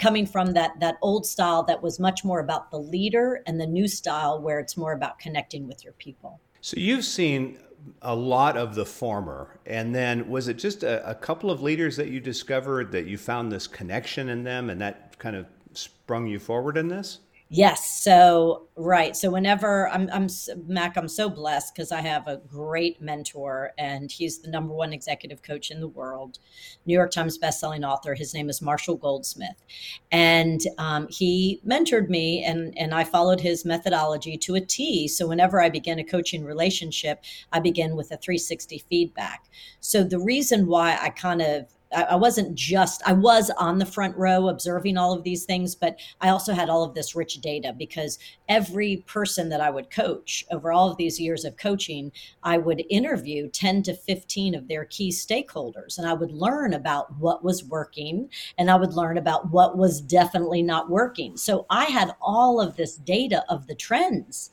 coming 0.00 0.26
from 0.26 0.52
that 0.52 0.78
that 0.80 0.96
old 1.02 1.26
style 1.26 1.62
that 1.64 1.82
was 1.82 1.98
much 1.98 2.24
more 2.24 2.40
about 2.40 2.70
the 2.70 2.78
leader 2.78 3.42
and 3.46 3.60
the 3.60 3.66
new 3.66 3.88
style 3.88 4.40
where 4.40 4.58
it's 4.58 4.76
more 4.76 4.92
about 4.92 5.18
connecting 5.18 5.66
with 5.66 5.84
your 5.84 5.92
people. 5.94 6.40
So 6.60 6.78
you've 6.78 7.04
seen 7.04 7.58
a 8.02 8.14
lot 8.14 8.56
of 8.56 8.74
the 8.74 8.84
former, 8.84 9.60
and 9.66 9.94
then 9.94 10.28
was 10.28 10.48
it 10.48 10.54
just 10.54 10.82
a, 10.82 11.08
a 11.08 11.14
couple 11.14 11.50
of 11.50 11.62
leaders 11.62 11.96
that 11.96 12.08
you 12.08 12.20
discovered 12.20 12.90
that 12.92 13.06
you 13.06 13.16
found 13.16 13.52
this 13.52 13.66
connection 13.66 14.28
in 14.28 14.42
them, 14.42 14.70
and 14.70 14.80
that 14.80 15.18
kind 15.18 15.36
of 15.36 15.46
sprung 15.72 16.26
you 16.26 16.38
forward 16.38 16.76
in 16.76 16.88
this? 16.88 17.20
Yes. 17.48 18.02
So, 18.02 18.66
right. 18.74 19.14
So, 19.14 19.30
whenever 19.30 19.88
I'm, 19.90 20.10
I'm 20.12 20.26
Mac, 20.66 20.96
I'm 20.96 21.06
so 21.06 21.28
blessed 21.30 21.72
because 21.76 21.92
I 21.92 22.00
have 22.00 22.26
a 22.26 22.38
great 22.38 23.00
mentor, 23.00 23.70
and 23.78 24.10
he's 24.10 24.40
the 24.40 24.50
number 24.50 24.74
one 24.74 24.92
executive 24.92 25.44
coach 25.44 25.70
in 25.70 25.78
the 25.80 25.86
world, 25.86 26.40
New 26.86 26.94
York 26.94 27.12
Times 27.12 27.38
bestselling 27.38 27.88
author. 27.88 28.14
His 28.14 28.34
name 28.34 28.50
is 28.50 28.60
Marshall 28.60 28.96
Goldsmith, 28.96 29.62
and 30.10 30.60
um, 30.78 31.06
he 31.08 31.60
mentored 31.64 32.08
me, 32.08 32.42
and 32.42 32.76
and 32.76 32.92
I 32.92 33.04
followed 33.04 33.40
his 33.40 33.64
methodology 33.64 34.36
to 34.38 34.56
a 34.56 34.60
T. 34.60 35.06
So, 35.06 35.28
whenever 35.28 35.62
I 35.62 35.68
begin 35.68 36.00
a 36.00 36.04
coaching 36.04 36.44
relationship, 36.44 37.22
I 37.52 37.60
begin 37.60 37.94
with 37.94 38.10
a 38.10 38.16
360 38.16 38.78
feedback. 38.90 39.44
So, 39.78 40.02
the 40.02 40.18
reason 40.18 40.66
why 40.66 40.98
I 41.00 41.10
kind 41.10 41.40
of 41.40 41.66
I 41.92 42.16
wasn't 42.16 42.54
just 42.54 43.02
I 43.06 43.12
was 43.12 43.50
on 43.50 43.78
the 43.78 43.86
front 43.86 44.16
row 44.16 44.48
observing 44.48 44.98
all 44.98 45.12
of 45.12 45.22
these 45.22 45.44
things, 45.44 45.74
but 45.74 45.98
I 46.20 46.30
also 46.30 46.52
had 46.52 46.68
all 46.68 46.82
of 46.82 46.94
this 46.94 47.14
rich 47.14 47.40
data 47.40 47.72
because 47.76 48.18
every 48.48 48.98
person 49.06 49.48
that 49.50 49.60
I 49.60 49.70
would 49.70 49.90
coach 49.90 50.44
over 50.50 50.72
all 50.72 50.90
of 50.90 50.96
these 50.96 51.20
years 51.20 51.44
of 51.44 51.56
coaching, 51.56 52.10
I 52.42 52.58
would 52.58 52.84
interview 52.90 53.48
10 53.48 53.84
to 53.84 53.94
15 53.94 54.54
of 54.54 54.66
their 54.68 54.84
key 54.86 55.10
stakeholders 55.10 55.98
and 55.98 56.06
I 56.06 56.12
would 56.12 56.32
learn 56.32 56.74
about 56.74 57.16
what 57.18 57.44
was 57.44 57.64
working 57.64 58.30
and 58.58 58.70
I 58.70 58.76
would 58.76 58.94
learn 58.94 59.18
about 59.18 59.50
what 59.50 59.78
was 59.78 60.00
definitely 60.00 60.62
not 60.62 60.90
working. 60.90 61.36
So 61.36 61.66
I 61.70 61.84
had 61.84 62.14
all 62.20 62.60
of 62.60 62.76
this 62.76 62.96
data 62.96 63.44
of 63.48 63.66
the 63.68 63.74
trends 63.74 64.50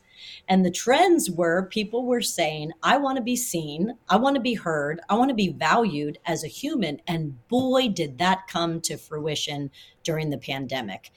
and 0.48 0.64
the 0.64 0.70
trends 0.70 1.30
were 1.30 1.66
people 1.66 2.06
were 2.06 2.22
saying, 2.22 2.72
I 2.82 2.96
want 2.96 3.16
to 3.16 3.22
be 3.22 3.36
seen, 3.36 3.96
I 4.08 4.16
want 4.16 4.36
to 4.36 4.40
be 4.40 4.54
heard, 4.54 5.00
I 5.08 5.14
want 5.14 5.30
to 5.30 5.34
be 5.34 5.48
valued 5.48 6.18
as 6.26 6.44
a 6.44 6.48
human. 6.48 7.00
And 7.06 7.46
boy, 7.48 7.88
did 7.88 8.18
that 8.18 8.46
come 8.48 8.80
to 8.82 8.96
fruition 8.96 9.70
during 10.02 10.30
the 10.30 10.38
pandemic. 10.38 11.10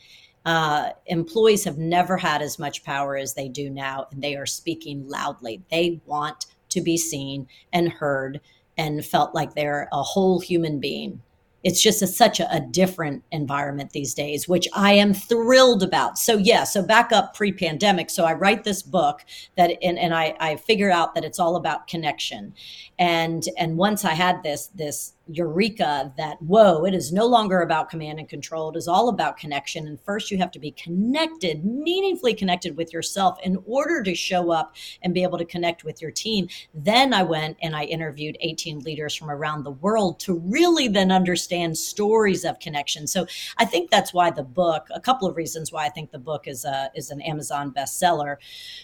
Uh, 0.46 0.92
employees 1.08 1.66
have 1.66 1.78
never 1.78 2.16
had 2.18 2.42
as 2.42 2.58
much 2.58 2.84
power 2.84 3.18
as 3.18 3.34
they 3.34 3.50
do 3.50 3.70
now, 3.70 4.08
and 4.12 4.22
they 4.22 4.36
are 4.36 4.46
speaking 4.46 5.08
loudly. 5.08 5.62
They 5.70 6.02
want 6.06 6.46
to 6.70 6.82
be 6.82 6.98
seen 6.98 7.48
and 7.74 7.90
heard 7.90 8.40
and 8.78 9.06
felt 9.06 9.36
like 9.36 9.56
they're 9.56 9.90
a 9.92 10.04
whole 10.04 10.40
human 10.40 10.80
being 10.80 11.22
it's 11.64 11.82
just 11.82 12.02
a, 12.02 12.08
such 12.08 12.40
a, 12.40 12.52
a, 12.54 12.60
different 12.60 13.24
environment 13.32 13.92
these 13.92 14.14
days 14.14 14.48
which 14.48 14.68
i 14.74 14.94
am 14.94 15.14
thrilled 15.14 15.84
about. 15.84 16.18
So 16.18 16.38
yeah 16.38 16.64
so 16.64 16.84
back 16.84 17.12
up 17.12 17.34
pre-pandemic. 17.34 18.10
So 18.10 18.26
i 18.26 18.34
write 18.34 18.64
this 18.64 18.82
book 18.82 19.24
that 19.56 19.72
and, 19.82 19.98
and 19.98 20.14
I, 20.14 20.36
I 20.40 20.56
figure 20.56 20.92
out 20.92 21.16
that 21.16 21.26
it's 21.26 21.40
all 21.40 21.56
about 21.56 21.88
connection. 21.88 22.54
And 23.00 23.44
and 23.58 23.78
once 23.78 24.06
i 24.06 24.14
had 24.14 24.44
this 24.44 24.68
this 24.68 25.14
eureka 25.30 26.14
that 26.18 26.42
whoa 26.42 26.86
it 26.86 26.94
is 26.94 27.12
no 27.12 27.26
longer 27.26 27.62
about 27.62 27.90
command 27.90 28.20
and 28.20 28.30
control. 28.30 28.70
It 28.72 28.78
is 28.78 28.88
all 28.88 29.10
about 29.10 29.38
connection. 29.38 29.88
And 29.88 30.00
first 30.02 30.32
you 30.32 30.38
have 30.38 30.52
to 30.52 30.60
be 30.60 30.72
connected 30.72 31.66
meaningfully 31.66 32.34
connected 32.34 32.78
with 32.78 32.94
yourself 32.94 33.38
in 33.44 33.58
order 33.66 34.04
to 34.04 34.16
show 34.16 34.52
up 34.52 34.76
and 35.02 35.14
be 35.14 35.24
able 35.24 35.38
to 35.38 35.46
connect 35.46 35.84
with 35.84 36.02
your 36.02 36.12
team. 36.12 36.48
Then 36.74 37.14
i 37.14 37.24
went 37.24 37.58
and 37.62 37.76
i 37.76 37.84
interviewed 37.84 38.38
18 38.42 38.80
leaders 38.80 39.16
from 39.16 39.30
around 39.30 39.64
the 39.64 39.72
world 39.72 40.20
to 40.22 40.40
really 40.46 40.88
then 40.88 41.12
understand 41.12 41.78
stories 41.78 42.46
of 42.46 42.60
connection. 42.60 43.08
So 43.08 43.28
i 43.58 43.66
think 43.66 43.90
that's 43.90 44.14
why 44.14 44.32
the 44.32 44.44
book 44.44 44.88
a 44.94 45.00
couple 45.00 45.28
of 45.28 45.36
reasons 45.36 45.72
why 45.72 45.86
i 45.86 45.90
think 45.90 46.12
the 46.12 46.20
book 46.20 46.48
is 46.48 46.66
a 46.66 46.90
is 46.96 47.10
an 47.10 47.22
amazon 47.22 47.72
bestseller. 47.72 48.38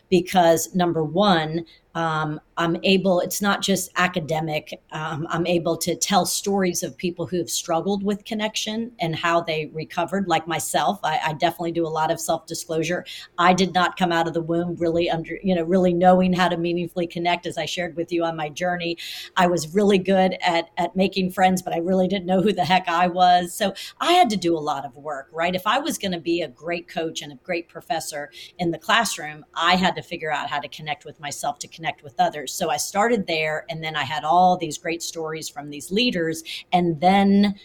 Because 0.10 0.74
number 0.76 1.04
one 1.04 1.66
um, 1.96 2.40
I'm 2.58 2.78
able, 2.84 3.20
it's 3.20 3.42
not 3.42 3.62
just 3.62 3.92
academic. 3.96 4.82
Um, 4.92 5.28
I'm 5.30 5.46
able 5.48 5.78
to 5.78 5.96
tell 5.96 6.26
stories 6.26 6.84
of 6.84 6.98
people 6.98 7.26
who 7.26 7.38
have 7.38 7.50
struggled 7.50 8.04
with 8.04 8.26
connection 8.26 8.92
and 9.00 9.16
how 9.16 9.42
they 9.42 9.68
recovered, 9.74 10.28
like 10.28 10.48
myself. 10.48 11.00
I, 11.04 11.20
I 11.24 11.34
definitely 11.34 11.72
do 11.72 11.86
a 11.86 11.90
lot 11.90 12.12
of 12.12 12.20
self 12.20 12.46
disclosure. 12.46 13.06
I 13.38 13.54
did 13.54 13.74
not 13.74 13.98
come 13.98 14.12
out 14.12 14.28
of 14.28 14.34
the 14.34 14.42
womb 14.42 14.76
really 14.76 15.10
under, 15.10 15.38
you 15.44 15.56
know, 15.56 15.64
really 15.64 15.94
knowing 15.94 16.34
how 16.34 16.48
to 16.48 16.58
meaningfully 16.58 17.08
connect, 17.08 17.46
as 17.46 17.58
I 17.58 17.66
shared 17.66 17.96
with 17.96 18.12
you 18.12 18.24
on 18.24 18.36
my 18.36 18.50
journey. 18.50 18.98
I 19.36 19.48
was 19.48 19.74
really 19.74 19.98
good 19.98 20.38
at, 20.42 20.70
at 20.78 20.96
making 20.96 21.32
friends, 21.32 21.62
but 21.62 21.74
I 21.74 21.78
really 21.78 22.08
didn't 22.08 22.26
know 22.26 22.42
who 22.42 22.54
the 22.54 22.66
heck 22.66 22.88
I 22.88 23.08
was. 23.08 23.54
So 23.54 23.74
I 24.00 24.14
had 24.14 24.30
to 24.32 24.38
do 24.38 24.56
a 24.56 24.60
lot 24.60 24.86
of 24.86 24.96
work, 24.96 25.28
right? 25.32 25.56
If 25.56 25.66
I 25.66 25.80
was 25.80 25.98
going 25.98 26.12
to 26.12 26.20
be 26.20 26.42
a 26.42 26.48
great 26.48 26.88
coach 26.88 27.22
and 27.22 27.32
a 27.32 27.36
great 27.36 27.68
professor 27.68 28.32
in 28.60 28.72
the 28.72 28.80
classroom, 28.80 29.46
I 29.56 29.76
had 29.76 29.96
to 29.96 30.02
figure 30.02 30.32
out 30.32 30.50
how 30.50 30.60
to 30.60 30.68
connect 30.68 31.06
with 31.06 31.20
myself 31.20 31.60
to 31.60 31.68
connect 31.68 31.83
connect 31.84 32.02
with 32.02 32.16
others. 32.18 32.54
So 32.54 32.70
I 32.70 32.78
started 32.78 33.28
there, 33.28 33.66
and 33.70 33.84
then 33.84 33.98
I 33.98 34.04
had 34.04 34.24
all 34.24 34.56
these 34.56 34.78
great 34.78 35.04
stories 35.04 35.50
from 35.50 35.70
these 35.70 35.92
leaders. 35.92 36.42
And 36.72 37.02
then, 37.02 37.56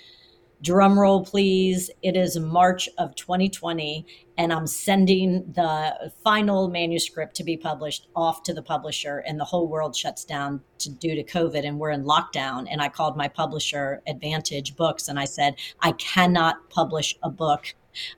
drum 0.60 0.98
roll, 0.98 1.24
please, 1.24 1.88
it 2.02 2.16
is 2.16 2.36
March 2.36 2.88
of 2.98 3.14
2020, 3.14 4.04
and 4.36 4.52
I'm 4.52 4.66
sending 4.66 5.44
the 5.52 6.10
final 6.24 6.66
manuscript 6.66 7.36
to 7.36 7.44
be 7.44 7.56
published 7.56 8.08
off 8.16 8.42
to 8.42 8.52
the 8.52 8.62
publisher, 8.62 9.18
and 9.18 9.38
the 9.38 9.44
whole 9.44 9.68
world 9.68 9.94
shuts 9.94 10.24
down 10.24 10.62
to, 10.78 10.90
due 10.90 11.14
to 11.14 11.22
COVID, 11.22 11.64
and 11.64 11.78
we're 11.78 11.92
in 11.92 12.02
lockdown. 12.02 12.66
And 12.68 12.82
I 12.82 12.88
called 12.88 13.16
my 13.16 13.28
publisher, 13.28 14.02
Advantage 14.08 14.74
Books, 14.74 15.06
and 15.06 15.16
I 15.16 15.26
said, 15.26 15.54
I 15.80 15.92
cannot 15.92 16.68
publish 16.70 17.16
a 17.22 17.30
book 17.30 17.72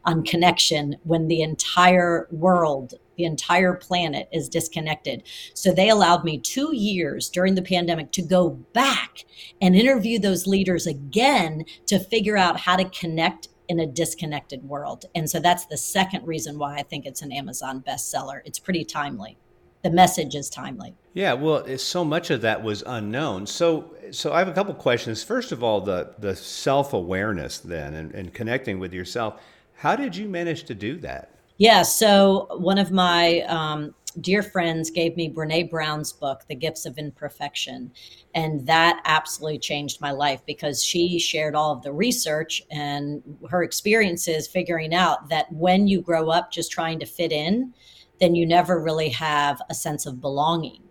on 0.06 0.24
connection 0.24 0.96
when 1.04 1.28
the 1.28 1.42
entire 1.42 2.26
world 2.30 2.94
the 3.20 3.26
entire 3.26 3.74
planet 3.74 4.30
is 4.32 4.48
disconnected. 4.48 5.24
So 5.52 5.72
they 5.72 5.90
allowed 5.90 6.24
me 6.24 6.38
two 6.38 6.74
years 6.74 7.28
during 7.28 7.54
the 7.54 7.60
pandemic 7.60 8.12
to 8.12 8.22
go 8.22 8.48
back 8.72 9.26
and 9.60 9.76
interview 9.76 10.18
those 10.18 10.46
leaders 10.46 10.86
again 10.86 11.66
to 11.84 11.98
figure 11.98 12.38
out 12.38 12.58
how 12.58 12.76
to 12.76 12.88
connect 12.88 13.48
in 13.68 13.78
a 13.78 13.86
disconnected 13.86 14.64
world. 14.64 15.04
And 15.14 15.28
so 15.28 15.38
that's 15.38 15.66
the 15.66 15.76
second 15.76 16.26
reason 16.26 16.58
why 16.58 16.76
I 16.76 16.82
think 16.82 17.04
it's 17.04 17.20
an 17.20 17.30
Amazon 17.30 17.84
bestseller. 17.86 18.40
It's 18.46 18.58
pretty 18.58 18.86
timely. 18.86 19.36
The 19.82 19.90
message 19.90 20.34
is 20.34 20.48
timely. 20.48 20.94
Yeah, 21.12 21.34
well, 21.34 21.62
eh, 21.66 21.76
so 21.76 22.02
much 22.02 22.30
of 22.30 22.40
that 22.40 22.62
was 22.62 22.82
unknown. 22.86 23.46
So, 23.46 23.94
so 24.12 24.32
I 24.32 24.38
have 24.38 24.48
a 24.48 24.52
couple 24.52 24.72
questions. 24.72 25.22
First 25.22 25.52
of 25.52 25.62
all, 25.62 25.82
the 25.82 26.14
the 26.18 26.36
self 26.36 26.94
awareness 26.94 27.58
then 27.58 27.94
and, 27.94 28.14
and 28.14 28.32
connecting 28.32 28.78
with 28.78 28.94
yourself. 28.94 29.42
How 29.74 29.96
did 29.96 30.16
you 30.16 30.28
manage 30.28 30.64
to 30.64 30.74
do 30.74 30.96
that? 30.98 31.29
Yeah. 31.60 31.82
So 31.82 32.46
one 32.56 32.78
of 32.78 32.90
my 32.90 33.40
um, 33.40 33.94
dear 34.22 34.42
friends 34.42 34.90
gave 34.90 35.14
me 35.14 35.30
Brene 35.30 35.68
Brown's 35.68 36.10
book, 36.10 36.40
The 36.48 36.54
Gifts 36.54 36.86
of 36.86 36.96
Imperfection. 36.96 37.92
And 38.34 38.66
that 38.66 39.02
absolutely 39.04 39.58
changed 39.58 40.00
my 40.00 40.10
life 40.10 40.40
because 40.46 40.82
she 40.82 41.18
shared 41.18 41.54
all 41.54 41.70
of 41.72 41.82
the 41.82 41.92
research 41.92 42.62
and 42.70 43.22
her 43.50 43.62
experiences 43.62 44.48
figuring 44.48 44.94
out 44.94 45.28
that 45.28 45.52
when 45.52 45.86
you 45.86 46.00
grow 46.00 46.30
up 46.30 46.50
just 46.50 46.72
trying 46.72 46.98
to 47.00 47.04
fit 47.04 47.30
in, 47.30 47.74
then 48.20 48.34
you 48.34 48.46
never 48.46 48.80
really 48.80 49.10
have 49.10 49.60
a 49.68 49.74
sense 49.74 50.06
of 50.06 50.18
belonging 50.18 50.89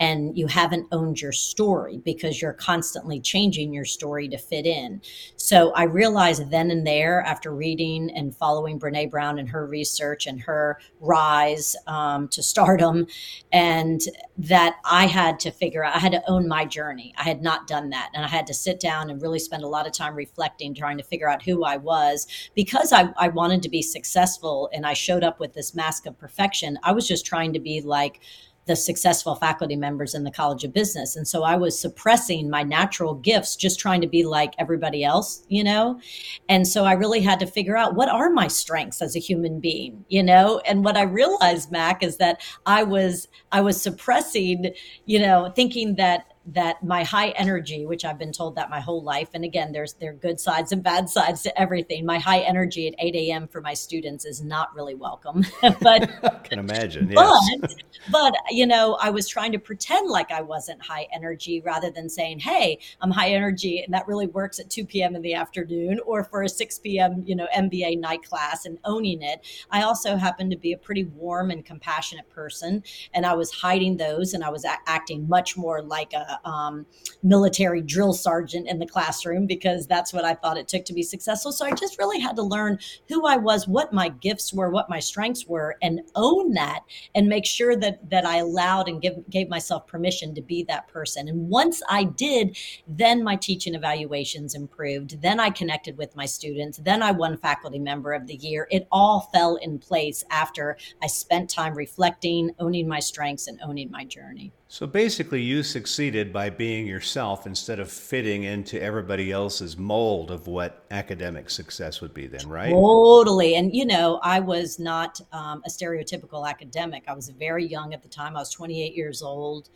and 0.00 0.36
you 0.36 0.46
haven't 0.46 0.88
owned 0.90 1.20
your 1.20 1.30
story 1.30 1.98
because 1.98 2.40
you're 2.40 2.54
constantly 2.54 3.20
changing 3.20 3.72
your 3.72 3.84
story 3.84 4.28
to 4.28 4.38
fit 4.38 4.66
in. 4.66 5.00
So 5.36 5.72
I 5.72 5.84
realized 5.84 6.50
then 6.50 6.70
and 6.70 6.86
there, 6.86 7.20
after 7.20 7.54
reading 7.54 8.10
and 8.10 8.34
following 8.34 8.80
Brene 8.80 9.10
Brown 9.10 9.38
and 9.38 9.48
her 9.50 9.66
research 9.66 10.26
and 10.26 10.40
her 10.40 10.78
rise 11.00 11.76
um, 11.86 12.28
to 12.28 12.42
stardom, 12.42 13.06
and 13.52 14.00
that 14.38 14.76
I 14.84 15.06
had 15.06 15.38
to 15.40 15.50
figure 15.50 15.84
out, 15.84 15.94
I 15.94 15.98
had 15.98 16.12
to 16.12 16.30
own 16.30 16.48
my 16.48 16.64
journey. 16.64 17.12
I 17.18 17.24
had 17.24 17.42
not 17.42 17.66
done 17.66 17.90
that. 17.90 18.10
And 18.14 18.24
I 18.24 18.28
had 18.28 18.46
to 18.46 18.54
sit 18.54 18.80
down 18.80 19.10
and 19.10 19.20
really 19.20 19.38
spend 19.38 19.62
a 19.62 19.68
lot 19.68 19.86
of 19.86 19.92
time 19.92 20.14
reflecting, 20.14 20.74
trying 20.74 20.96
to 20.96 21.04
figure 21.04 21.28
out 21.28 21.42
who 21.42 21.64
I 21.64 21.76
was 21.76 22.26
because 22.54 22.92
I, 22.92 23.12
I 23.18 23.28
wanted 23.28 23.62
to 23.62 23.68
be 23.68 23.82
successful 23.82 24.70
and 24.72 24.86
I 24.86 24.94
showed 24.94 25.24
up 25.24 25.40
with 25.40 25.52
this 25.52 25.74
mask 25.74 26.06
of 26.06 26.18
perfection. 26.18 26.78
I 26.82 26.92
was 26.92 27.06
just 27.06 27.26
trying 27.26 27.52
to 27.52 27.60
be 27.60 27.82
like, 27.82 28.20
the 28.70 28.76
successful 28.76 29.34
faculty 29.34 29.74
members 29.74 30.14
in 30.14 30.22
the 30.22 30.30
College 30.30 30.62
of 30.62 30.72
Business. 30.72 31.16
And 31.16 31.26
so 31.26 31.42
I 31.42 31.56
was 31.56 31.76
suppressing 31.76 32.48
my 32.48 32.62
natural 32.62 33.14
gifts, 33.14 33.56
just 33.56 33.80
trying 33.80 34.00
to 34.00 34.06
be 34.06 34.24
like 34.24 34.54
everybody 34.58 35.02
else, 35.02 35.44
you 35.48 35.64
know? 35.64 36.00
And 36.48 36.68
so 36.68 36.84
I 36.84 36.92
really 36.92 37.20
had 37.20 37.40
to 37.40 37.46
figure 37.46 37.76
out 37.76 37.96
what 37.96 38.08
are 38.08 38.30
my 38.30 38.46
strengths 38.46 39.02
as 39.02 39.16
a 39.16 39.18
human 39.18 39.58
being, 39.58 40.04
you 40.08 40.22
know? 40.22 40.60
And 40.60 40.84
what 40.84 40.96
I 40.96 41.02
realized, 41.02 41.72
Mac, 41.72 42.04
is 42.04 42.18
that 42.18 42.42
I 42.64 42.84
was 42.84 43.26
I 43.50 43.60
was 43.60 43.82
suppressing, 43.82 44.72
you 45.04 45.18
know, 45.18 45.52
thinking 45.56 45.96
that 45.96 46.29
that 46.46 46.82
my 46.82 47.04
high 47.04 47.28
energy, 47.30 47.84
which 47.84 48.04
I've 48.04 48.18
been 48.18 48.32
told 48.32 48.56
that 48.56 48.70
my 48.70 48.80
whole 48.80 49.02
life, 49.02 49.28
and 49.34 49.44
again, 49.44 49.72
there's 49.72 49.92
there 49.94 50.10
are 50.10 50.14
good 50.14 50.40
sides 50.40 50.72
and 50.72 50.82
bad 50.82 51.08
sides 51.08 51.42
to 51.42 51.60
everything. 51.60 52.06
My 52.06 52.18
high 52.18 52.40
energy 52.40 52.88
at 52.88 52.94
8 52.98 53.14
a.m. 53.14 53.48
for 53.48 53.60
my 53.60 53.74
students 53.74 54.24
is 54.24 54.42
not 54.42 54.74
really 54.74 54.94
welcome. 54.94 55.44
but 55.62 55.82
I 56.24 56.40
can 56.42 56.58
imagine. 56.70 57.10
Yes. 57.10 57.48
But 57.60 57.74
but 58.10 58.34
you 58.50 58.66
know, 58.66 58.96
I 59.00 59.10
was 59.10 59.28
trying 59.28 59.52
to 59.52 59.58
pretend 59.58 60.08
like 60.08 60.30
I 60.32 60.40
wasn't 60.40 60.82
high 60.82 61.08
energy 61.12 61.60
rather 61.60 61.90
than 61.90 62.08
saying, 62.08 62.40
"Hey, 62.40 62.78
I'm 63.00 63.10
high 63.10 63.30
energy," 63.30 63.82
and 63.82 63.92
that 63.92 64.08
really 64.08 64.26
works 64.26 64.58
at 64.58 64.70
2 64.70 64.86
p.m. 64.86 65.14
in 65.14 65.22
the 65.22 65.34
afternoon 65.34 66.00
or 66.06 66.24
for 66.24 66.42
a 66.42 66.48
6 66.48 66.78
p.m. 66.78 67.22
you 67.26 67.36
know 67.36 67.46
MBA 67.54 68.00
night 68.00 68.22
class 68.22 68.64
and 68.64 68.78
owning 68.84 69.22
it. 69.22 69.40
I 69.70 69.82
also 69.82 70.16
happen 70.16 70.48
to 70.50 70.56
be 70.56 70.72
a 70.72 70.78
pretty 70.78 71.04
warm 71.04 71.50
and 71.50 71.64
compassionate 71.64 72.30
person, 72.30 72.82
and 73.12 73.26
I 73.26 73.34
was 73.34 73.50
hiding 73.50 73.98
those, 73.98 74.32
and 74.32 74.42
I 74.42 74.48
was 74.48 74.64
a- 74.64 74.78
acting 74.86 75.28
much 75.28 75.56
more 75.56 75.82
like 75.82 76.12
a 76.14 76.39
um, 76.44 76.86
military 77.22 77.82
drill 77.82 78.12
sergeant 78.12 78.68
in 78.68 78.78
the 78.78 78.86
classroom 78.86 79.46
because 79.46 79.86
that's 79.86 80.12
what 80.12 80.24
I 80.24 80.34
thought 80.34 80.56
it 80.56 80.68
took 80.68 80.84
to 80.86 80.92
be 80.92 81.02
successful. 81.02 81.52
So 81.52 81.66
I 81.66 81.72
just 81.72 81.98
really 81.98 82.20
had 82.20 82.36
to 82.36 82.42
learn 82.42 82.78
who 83.08 83.26
I 83.26 83.36
was, 83.36 83.68
what 83.68 83.92
my 83.92 84.08
gifts 84.08 84.52
were, 84.52 84.70
what 84.70 84.90
my 84.90 85.00
strengths 85.00 85.46
were, 85.46 85.76
and 85.82 86.00
own 86.14 86.52
that 86.52 86.80
and 87.14 87.28
make 87.28 87.46
sure 87.46 87.76
that 87.76 88.10
that 88.10 88.26
I 88.26 88.38
allowed 88.38 88.88
and 88.88 89.00
give, 89.00 89.28
gave 89.30 89.48
myself 89.48 89.86
permission 89.86 90.34
to 90.34 90.42
be 90.42 90.62
that 90.64 90.88
person. 90.88 91.28
And 91.28 91.48
once 91.48 91.82
I 91.88 92.04
did, 92.04 92.56
then 92.86 93.22
my 93.22 93.36
teaching 93.36 93.74
evaluations 93.74 94.54
improved. 94.54 95.20
Then 95.22 95.40
I 95.40 95.50
connected 95.50 95.96
with 95.96 96.16
my 96.16 96.26
students. 96.26 96.78
Then 96.78 97.02
I 97.02 97.12
won 97.12 97.36
faculty 97.36 97.78
member 97.78 98.12
of 98.12 98.26
the 98.26 98.36
year. 98.36 98.66
It 98.70 98.86
all 98.90 99.30
fell 99.32 99.56
in 99.56 99.78
place 99.78 100.24
after 100.30 100.76
I 101.02 101.06
spent 101.06 101.50
time 101.50 101.74
reflecting, 101.74 102.52
owning 102.58 102.88
my 102.88 103.00
strengths, 103.00 103.46
and 103.46 103.60
owning 103.62 103.90
my 103.90 104.04
journey. 104.04 104.52
So 104.72 104.86
basically, 104.86 105.42
you 105.42 105.64
succeeded 105.64 106.32
by 106.32 106.48
being 106.48 106.86
yourself 106.86 107.44
instead 107.44 107.80
of 107.80 107.90
fitting 107.90 108.44
into 108.44 108.80
everybody 108.80 109.32
else's 109.32 109.76
mold 109.76 110.30
of 110.30 110.46
what 110.46 110.84
academic 110.92 111.50
success 111.50 112.00
would 112.00 112.14
be, 112.14 112.28
then, 112.28 112.48
right? 112.48 112.70
Totally. 112.70 113.56
And, 113.56 113.74
you 113.74 113.84
know, 113.84 114.20
I 114.22 114.38
was 114.38 114.78
not 114.78 115.20
um, 115.32 115.60
a 115.66 115.68
stereotypical 115.68 116.48
academic. 116.48 117.02
I 117.08 117.14
was 117.14 117.30
very 117.30 117.66
young 117.66 117.92
at 117.94 118.04
the 118.04 118.08
time. 118.08 118.36
I 118.36 118.38
was 118.38 118.50
28 118.50 118.94
years 118.94 119.22
old 119.22 119.70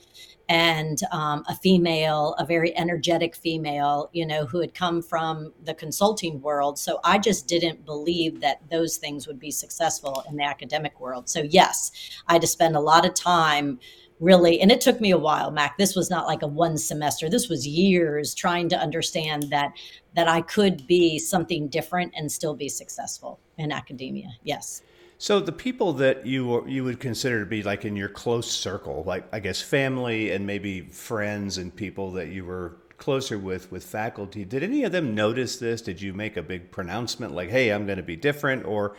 and 0.48 1.00
um, 1.10 1.42
a 1.48 1.56
female, 1.56 2.36
a 2.38 2.46
very 2.46 2.76
energetic 2.76 3.34
female, 3.34 4.10
you 4.12 4.24
know, 4.24 4.46
who 4.46 4.60
had 4.60 4.74
come 4.74 5.02
from 5.02 5.52
the 5.64 5.74
consulting 5.74 6.40
world. 6.40 6.78
So 6.78 7.00
I 7.02 7.18
just 7.18 7.48
didn't 7.48 7.84
believe 7.84 8.40
that 8.42 8.60
those 8.70 8.98
things 8.98 9.26
would 9.26 9.40
be 9.40 9.50
successful 9.50 10.22
in 10.28 10.36
the 10.36 10.44
academic 10.44 11.00
world. 11.00 11.28
So, 11.28 11.40
yes, 11.40 11.90
I 12.28 12.34
had 12.34 12.42
to 12.42 12.46
spend 12.46 12.76
a 12.76 12.80
lot 12.80 13.04
of 13.04 13.14
time 13.14 13.80
really 14.20 14.60
and 14.60 14.70
it 14.70 14.80
took 14.80 15.00
me 15.00 15.10
a 15.10 15.18
while 15.18 15.50
mac. 15.50 15.76
This 15.76 15.94
was 15.94 16.10
not 16.10 16.26
like 16.26 16.42
a 16.42 16.46
one 16.46 16.76
semester. 16.76 17.28
This 17.28 17.48
was 17.48 17.66
years 17.66 18.34
trying 18.34 18.68
to 18.70 18.76
understand 18.76 19.44
that 19.50 19.72
that 20.14 20.28
i 20.28 20.40
could 20.40 20.86
be 20.86 21.18
something 21.18 21.68
different 21.68 22.12
and 22.16 22.30
still 22.30 22.54
be 22.54 22.68
successful 22.68 23.40
in 23.58 23.72
academia. 23.72 24.28
Yes. 24.42 24.82
So 25.18 25.40
the 25.40 25.52
people 25.52 25.92
that 25.94 26.26
you 26.26 26.66
you 26.66 26.84
would 26.84 27.00
consider 27.00 27.40
to 27.40 27.46
be 27.46 27.62
like 27.62 27.84
in 27.84 27.96
your 27.96 28.08
close 28.08 28.50
circle 28.50 29.04
like 29.06 29.24
i 29.32 29.40
guess 29.40 29.60
family 29.60 30.30
and 30.30 30.46
maybe 30.46 30.82
friends 30.82 31.58
and 31.58 31.74
people 31.74 32.12
that 32.12 32.28
you 32.28 32.44
were 32.44 32.76
closer 32.96 33.38
with 33.38 33.70
with 33.72 33.84
faculty 33.84 34.44
did 34.44 34.62
any 34.62 34.84
of 34.84 34.92
them 34.92 35.14
notice 35.14 35.56
this? 35.56 35.82
Did 35.82 36.00
you 36.00 36.14
make 36.14 36.36
a 36.36 36.42
big 36.42 36.70
pronouncement 36.70 37.34
like 37.34 37.50
hey 37.50 37.70
i'm 37.70 37.86
going 37.86 37.98
to 37.98 38.04
be 38.04 38.16
different 38.16 38.64
or 38.64 38.96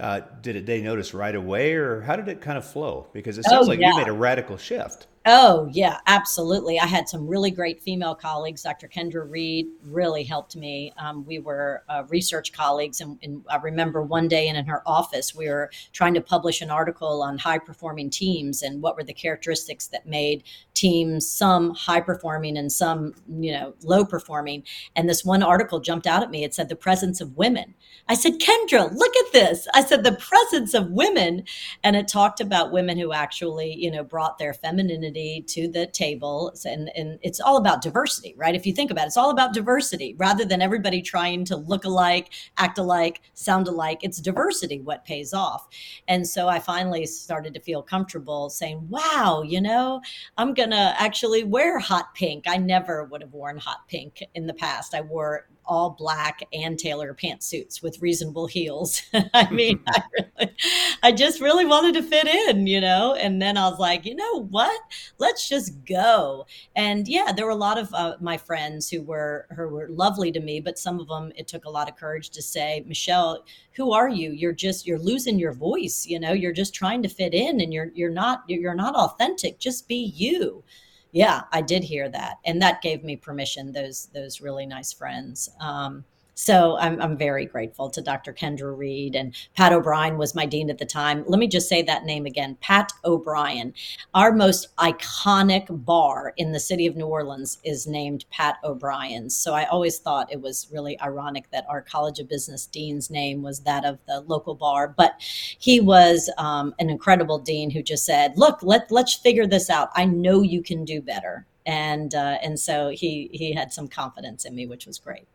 uh, 0.00 0.20
did 0.42 0.56
it, 0.56 0.66
they 0.66 0.82
notice 0.82 1.14
right 1.14 1.34
away, 1.34 1.74
or 1.74 2.00
how 2.00 2.16
did 2.16 2.28
it 2.28 2.40
kind 2.40 2.58
of 2.58 2.64
flow? 2.64 3.06
Because 3.12 3.38
it 3.38 3.44
sounds 3.44 3.66
oh, 3.66 3.70
like 3.70 3.80
yeah. 3.80 3.90
you 3.90 3.96
made 3.96 4.08
a 4.08 4.12
radical 4.12 4.56
shift. 4.56 5.06
Oh, 5.26 5.70
yeah, 5.72 6.00
absolutely. 6.06 6.78
I 6.78 6.84
had 6.84 7.08
some 7.08 7.26
really 7.26 7.50
great 7.50 7.80
female 7.80 8.14
colleagues. 8.14 8.62
Dr. 8.62 8.88
Kendra 8.88 9.28
Reed 9.28 9.68
really 9.82 10.22
helped 10.22 10.54
me. 10.54 10.92
Um, 10.98 11.24
we 11.24 11.38
were 11.38 11.82
uh, 11.88 12.02
research 12.10 12.52
colleagues, 12.52 13.00
and, 13.00 13.18
and, 13.22 13.42
I 13.48 13.56
remember 13.56 14.02
one 14.02 14.28
day 14.28 14.48
in, 14.48 14.56
in 14.56 14.66
her 14.66 14.82
office, 14.86 15.34
we 15.34 15.48
were 15.48 15.70
trying 15.92 16.12
to 16.14 16.20
publish 16.20 16.60
an 16.60 16.70
article 16.70 17.22
on 17.22 17.38
high 17.38 17.58
performing 17.58 18.10
teams 18.10 18.62
and 18.62 18.82
what 18.82 18.96
were 18.96 19.02
the 19.02 19.14
characteristics 19.14 19.86
that 19.88 20.06
made 20.06 20.44
teams 20.74 21.26
some 21.26 21.74
high 21.74 22.00
performing 22.00 22.58
and 22.58 22.70
some, 22.70 23.14
you 23.38 23.52
know, 23.52 23.74
low 23.82 24.04
performing. 24.04 24.62
And 24.94 25.08
this 25.08 25.24
one 25.24 25.42
article 25.42 25.80
jumped 25.80 26.06
out 26.06 26.22
at 26.22 26.30
me. 26.30 26.44
It 26.44 26.54
said 26.54 26.68
the 26.68 26.76
presence 26.76 27.22
of 27.22 27.36
women. 27.36 27.74
I 28.08 28.14
said, 28.14 28.40
Kendra, 28.40 28.92
look 28.94 29.16
at 29.16 29.32
this. 29.32 29.66
I 29.72 29.82
said, 29.82 30.04
the 30.04 30.12
presence 30.12 30.74
of 30.74 30.90
women. 30.90 31.44
And 31.82 31.96
it 31.96 32.08
talked 32.08 32.40
about 32.40 32.72
women 32.72 32.98
who 32.98 33.12
actually, 33.12 33.74
you 33.74 33.90
know, 33.90 34.04
brought 34.04 34.36
their 34.36 34.52
femininity 34.52 35.13
to 35.14 35.68
the 35.68 35.86
table. 35.86 36.52
And, 36.64 36.90
and 36.96 37.18
it's 37.22 37.40
all 37.40 37.56
about 37.56 37.82
diversity, 37.82 38.34
right? 38.36 38.54
If 38.54 38.66
you 38.66 38.72
think 38.72 38.90
about 38.90 39.04
it, 39.04 39.06
it's 39.08 39.16
all 39.16 39.30
about 39.30 39.54
diversity 39.54 40.14
rather 40.18 40.44
than 40.44 40.60
everybody 40.60 41.00
trying 41.00 41.44
to 41.46 41.56
look 41.56 41.84
alike, 41.84 42.30
act 42.58 42.78
alike, 42.78 43.20
sound 43.34 43.68
alike. 43.68 44.00
It's 44.02 44.20
diversity 44.20 44.80
what 44.80 45.04
pays 45.04 45.32
off. 45.32 45.68
And 46.08 46.26
so 46.26 46.48
I 46.48 46.58
finally 46.58 47.06
started 47.06 47.54
to 47.54 47.60
feel 47.60 47.82
comfortable 47.82 48.50
saying, 48.50 48.86
wow, 48.88 49.42
you 49.44 49.60
know, 49.60 50.00
I'm 50.36 50.54
going 50.54 50.70
to 50.70 50.94
actually 51.00 51.44
wear 51.44 51.78
hot 51.78 52.14
pink. 52.14 52.44
I 52.46 52.56
never 52.56 53.04
would 53.04 53.22
have 53.22 53.32
worn 53.32 53.58
hot 53.58 53.88
pink 53.88 54.22
in 54.34 54.46
the 54.46 54.54
past. 54.54 54.94
I 54.94 55.00
wore 55.00 55.48
all 55.66 55.90
black 55.90 56.42
and 56.52 56.78
tailor 56.78 57.14
pantsuits 57.14 57.82
with 57.82 58.02
reasonable 58.02 58.46
heels. 58.46 59.02
I 59.34 59.50
mean, 59.50 59.80
I, 59.88 60.02
really, 60.12 60.54
I 61.02 61.12
just 61.12 61.40
really 61.40 61.64
wanted 61.64 61.94
to 61.94 62.02
fit 62.02 62.26
in, 62.26 62.66
you 62.66 62.80
know. 62.80 63.14
And 63.14 63.40
then 63.40 63.56
I 63.56 63.68
was 63.68 63.78
like, 63.78 64.04
you 64.04 64.14
know 64.14 64.44
what? 64.44 64.80
Let's 65.18 65.48
just 65.48 65.84
go. 65.84 66.46
And 66.76 67.08
yeah, 67.08 67.32
there 67.32 67.46
were 67.46 67.52
a 67.52 67.56
lot 67.56 67.78
of 67.78 67.92
uh, 67.94 68.16
my 68.20 68.36
friends 68.36 68.88
who 68.90 69.02
were 69.02 69.46
who 69.54 69.68
were 69.68 69.88
lovely 69.88 70.32
to 70.32 70.40
me, 70.40 70.60
but 70.60 70.78
some 70.78 71.00
of 71.00 71.08
them 71.08 71.32
it 71.36 71.48
took 71.48 71.64
a 71.64 71.70
lot 71.70 71.88
of 71.88 71.96
courage 71.96 72.30
to 72.30 72.42
say, 72.42 72.84
Michelle, 72.86 73.44
who 73.72 73.92
are 73.92 74.08
you? 74.08 74.30
You're 74.32 74.52
just 74.52 74.86
you're 74.86 74.98
losing 74.98 75.38
your 75.38 75.52
voice. 75.52 76.06
You 76.06 76.20
know, 76.20 76.32
you're 76.32 76.52
just 76.52 76.74
trying 76.74 77.02
to 77.02 77.08
fit 77.08 77.34
in, 77.34 77.60
and 77.60 77.72
you're 77.72 77.90
you're 77.94 78.10
not 78.10 78.44
you're 78.46 78.74
not 78.74 78.94
authentic. 78.94 79.58
Just 79.58 79.88
be 79.88 80.12
you 80.14 80.64
yeah, 81.14 81.42
I 81.52 81.62
did 81.62 81.84
hear 81.84 82.08
that, 82.08 82.38
and 82.44 82.60
that 82.60 82.82
gave 82.82 83.04
me 83.04 83.14
permission. 83.16 83.70
Those 83.72 84.06
those 84.12 84.40
really 84.40 84.66
nice 84.66 84.92
friends. 84.92 85.48
Um, 85.60 86.04
so 86.34 86.76
I'm, 86.78 87.00
I'm 87.00 87.16
very 87.16 87.46
grateful 87.46 87.90
to 87.90 88.02
Dr. 88.02 88.32
Kendra 88.32 88.76
Reed 88.76 89.14
and 89.14 89.34
Pat 89.54 89.72
O'Brien 89.72 90.18
was 90.18 90.34
my 90.34 90.46
dean 90.46 90.70
at 90.70 90.78
the 90.78 90.84
time. 90.84 91.24
Let 91.26 91.38
me 91.38 91.46
just 91.46 91.68
say 91.68 91.82
that 91.82 92.04
name 92.04 92.26
again 92.26 92.56
Pat 92.60 92.92
O'Brien. 93.04 93.72
Our 94.14 94.32
most 94.32 94.74
iconic 94.76 95.66
bar 95.70 96.32
in 96.36 96.52
the 96.52 96.60
city 96.60 96.86
of 96.86 96.96
New 96.96 97.06
Orleans 97.06 97.58
is 97.64 97.86
named 97.86 98.24
Pat 98.30 98.56
O'Brien's. 98.64 99.36
So 99.36 99.54
I 99.54 99.64
always 99.66 99.98
thought 99.98 100.32
it 100.32 100.40
was 100.40 100.68
really 100.72 101.00
ironic 101.00 101.50
that 101.50 101.66
our 101.68 101.82
College 101.82 102.18
of 102.18 102.28
Business 102.28 102.66
dean's 102.66 103.10
name 103.10 103.42
was 103.42 103.60
that 103.60 103.84
of 103.84 103.98
the 104.06 104.20
local 104.20 104.54
bar. 104.54 104.88
But 104.88 105.14
he 105.20 105.80
was 105.80 106.30
um, 106.38 106.74
an 106.78 106.90
incredible 106.90 107.38
dean 107.38 107.70
who 107.70 107.82
just 107.82 108.04
said, 108.04 108.36
Look, 108.36 108.62
let, 108.62 108.90
let's 108.90 109.14
figure 109.14 109.46
this 109.46 109.70
out. 109.70 109.90
I 109.94 110.04
know 110.04 110.42
you 110.42 110.62
can 110.62 110.84
do 110.84 111.00
better. 111.00 111.46
And, 111.66 112.14
uh, 112.14 112.38
and 112.42 112.58
so 112.58 112.90
he, 112.90 113.30
he 113.32 113.52
had 113.52 113.72
some 113.72 113.88
confidence 113.88 114.44
in 114.44 114.54
me, 114.54 114.66
which 114.66 114.86
was 114.86 114.98
great. 114.98 115.26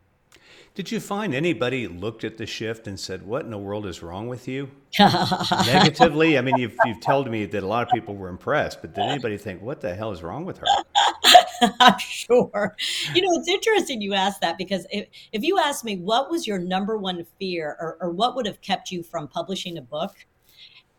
Did 0.74 0.92
you 0.92 1.00
find 1.00 1.34
anybody 1.34 1.88
looked 1.88 2.22
at 2.22 2.38
the 2.38 2.46
shift 2.46 2.86
and 2.86 2.98
said, 2.98 3.26
"What 3.26 3.44
in 3.44 3.50
the 3.50 3.58
world 3.58 3.86
is 3.86 4.02
wrong 4.02 4.28
with 4.28 4.46
you?" 4.46 4.70
Negatively, 4.98 6.38
I 6.38 6.42
mean, 6.42 6.56
you've 6.58 6.76
you've 6.84 7.00
told 7.00 7.28
me 7.30 7.44
that 7.44 7.62
a 7.62 7.66
lot 7.66 7.82
of 7.82 7.92
people 7.92 8.14
were 8.14 8.28
impressed, 8.28 8.80
but 8.80 8.94
did 8.94 9.04
anybody 9.04 9.36
think, 9.36 9.62
"What 9.62 9.80
the 9.80 9.94
hell 9.94 10.12
is 10.12 10.22
wrong 10.22 10.44
with 10.44 10.58
her?" 10.58 10.66
I'm 11.80 11.98
sure. 11.98 12.76
You 13.14 13.22
know, 13.22 13.38
it's 13.38 13.48
interesting 13.48 14.00
you 14.00 14.14
ask 14.14 14.40
that 14.40 14.56
because 14.56 14.86
if, 14.90 15.08
if 15.32 15.42
you 15.42 15.58
ask 15.58 15.84
me 15.84 15.96
what 15.98 16.30
was 16.30 16.46
your 16.46 16.58
number 16.58 16.96
one 16.96 17.26
fear 17.38 17.76
or, 17.80 17.98
or 18.00 18.10
what 18.10 18.34
would 18.36 18.46
have 18.46 18.60
kept 18.60 18.90
you 18.90 19.02
from 19.02 19.28
publishing 19.28 19.76
a 19.76 19.82
book, 19.82 20.14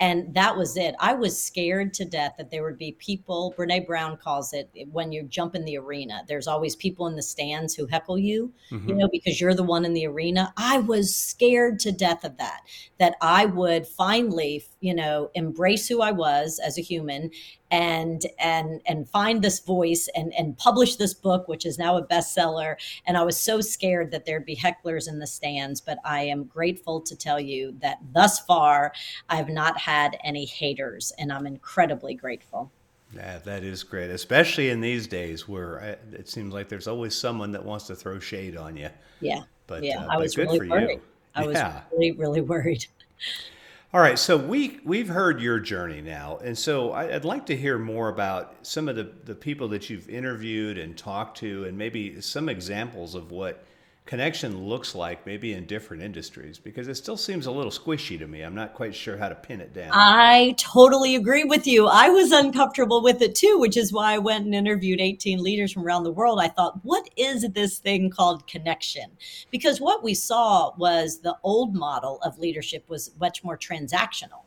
and 0.02 0.34
that 0.34 0.58
was 0.58 0.78
it. 0.78 0.96
I 1.00 1.14
was 1.14 1.42
scared 1.42 1.94
to 1.94 2.06
death 2.06 2.34
that 2.40 2.50
there 2.50 2.64
would 2.64 2.80
be 2.80 2.94
people, 2.94 3.54
Brene 3.56 3.86
Brown 3.86 4.18
calls 4.18 4.52
it 4.52 4.68
when 4.92 5.12
you 5.12 5.22
jump 5.22 5.54
in 5.54 5.64
the 5.64 5.78
arena, 5.78 6.24
there's 6.28 6.48
always 6.48 6.76
people 6.76 7.06
in 7.06 7.16
the 7.16 7.22
stands 7.22 7.76
who 7.76 7.86
heckle 7.86 8.18
you, 8.18 8.52
mm-hmm. 8.72 8.90
you 8.90 8.96
know, 8.96 9.08
because 9.12 9.40
you're 9.40 9.54
the 9.54 9.62
one 9.62 9.86
in 9.86 9.94
the 9.94 10.08
arena. 10.08 10.52
I 10.58 10.80
was 10.80 11.16
scared 11.16 11.78
to 11.82 11.92
death 11.92 12.24
of 12.24 12.38
that, 12.38 12.62
that 12.98 13.14
I 13.22 13.46
would 13.46 13.86
finally, 13.86 14.66
you 14.80 14.96
know, 14.96 15.30
embrace 15.36 15.88
who 15.88 16.02
I 16.02 16.12
was 16.12 16.60
as 16.66 16.80
a 16.80 16.82
human 16.82 17.30
and 17.72 18.26
and 18.38 18.82
and 18.86 19.10
find 19.10 19.42
this 19.42 19.60
voice 19.60 20.08
and 20.14 20.34
and 20.34 20.58
publish 20.58 20.98
this 20.98 21.14
book 21.14 21.48
which 21.48 21.66
is 21.66 21.80
now 21.80 21.98
a 21.98 22.06
bestseller 22.06 22.76
and 23.06 23.18
i 23.18 23.24
was 23.24 23.40
so 23.40 23.62
scared 23.62 24.12
that 24.12 24.26
there'd 24.26 24.46
be 24.46 24.56
hecklers 24.56 25.08
in 25.08 25.18
the 25.20 25.28
stands 25.28 25.82
but 25.82 25.98
i 26.06 26.22
am 26.22 26.44
grateful 26.44 27.02
to 27.02 27.16
tell 27.16 27.40
you 27.40 27.74
that 27.82 27.98
thus 28.14 28.40
far 28.42 28.92
i've 29.30 29.50
not 29.50 29.78
had 29.78 30.18
any 30.24 30.46
haters 30.46 31.14
and 31.18 31.32
i'm 31.32 31.48
incredibly 31.48 32.14
grateful 32.14 32.70
yeah, 33.14 33.40
that 33.40 33.64
is 33.64 33.84
great, 33.84 34.10
especially 34.10 34.70
in 34.70 34.80
these 34.80 35.06
days 35.06 35.48
where 35.48 35.82
uh, 35.82 36.16
it 36.16 36.30
seems 36.30 36.54
like 36.54 36.70
there's 36.70 36.88
always 36.88 37.14
someone 37.14 37.52
that 37.52 37.66
wants 37.66 37.88
to 37.88 37.96
throw 37.96 38.20
shade 38.20 38.56
on 38.56 38.78
you. 38.78 38.90
Yeah, 39.20 39.42
but 39.68 39.84
yeah, 39.84 40.06
uh, 40.06 40.08
I 40.12 40.18
was 40.18 40.38
really 40.38 40.70
worried. 40.70 40.90
You. 40.92 41.02
I 41.36 41.48
yeah. 41.48 41.74
was 41.74 41.82
really, 41.92 42.12
really 42.14 42.42
worried. 42.42 42.86
All 43.94 44.00
right, 44.00 44.18
so 44.18 44.38
we 44.38 44.80
we've 44.86 45.10
heard 45.10 45.42
your 45.42 45.60
journey 45.60 46.00
now, 46.00 46.40
and 46.42 46.58
so 46.58 46.94
I'd 46.94 47.26
like 47.26 47.46
to 47.48 47.58
hear 47.58 47.78
more 47.78 48.08
about 48.08 48.56
some 48.62 48.88
of 48.88 48.96
the 48.96 49.12
the 49.26 49.36
people 49.36 49.68
that 49.68 49.90
you've 49.90 50.10
interviewed 50.10 50.78
and 50.78 50.98
talked 50.98 51.40
to, 51.40 51.66
and 51.66 51.78
maybe 51.78 52.22
some 52.22 52.48
examples 52.48 53.16
of 53.16 53.32
what 53.32 53.66
connection 54.06 54.66
looks 54.66 54.96
like 54.96 55.26
maybe 55.26 55.54
in 55.54 55.66
different 55.66 56.04
industries 56.04 56.58
because 56.60 56.88
it 56.88 56.96
still 56.96 57.18
seems 57.18 57.46
a 57.46 57.52
little 57.52 57.72
squishy 57.72 58.18
to 58.20 58.28
me. 58.28 58.42
I'm 58.42 58.56
not 58.56 58.74
quite 58.74 58.96
sure 58.96 59.18
how 59.18 59.30
to 59.30 59.36
pin 59.36 59.62
it 59.62 59.74
down. 59.74 59.92
I 59.94 60.56
totally 60.58 61.16
agree 61.16 61.44
with 61.44 61.68
you. 61.68 61.88
I 61.88 62.10
was 62.10 62.32
uncomfortable 62.32 63.02
with 63.02 63.22
it 63.22 63.36
too, 63.36 63.58
which 63.60 63.78
is 63.78 63.94
why 63.94 64.14
I 64.14 64.18
went 64.18 64.46
and 64.46 64.56
interviewed 64.56 65.00
18 65.00 65.42
leaders 65.42 65.72
from 65.72 65.86
around 65.86 66.04
the 66.04 66.12
world. 66.12 66.40
I 66.42 66.48
thought, 66.48 66.84
what 66.84 67.10
is 67.16 67.48
this 67.54 67.80
thing 67.80 68.10
called 68.10 68.48
connection? 68.48 69.12
Because 69.52 69.80
what 69.80 70.04
we 70.04 70.14
saw 70.14 70.74
was 70.78 71.22
the 71.22 71.38
old 71.44 71.76
model 71.76 72.20
of 72.24 72.40
leadership 72.40 72.90
was 72.90 73.12
much 73.20 73.44
more 73.44 73.58
transactional 73.58 74.46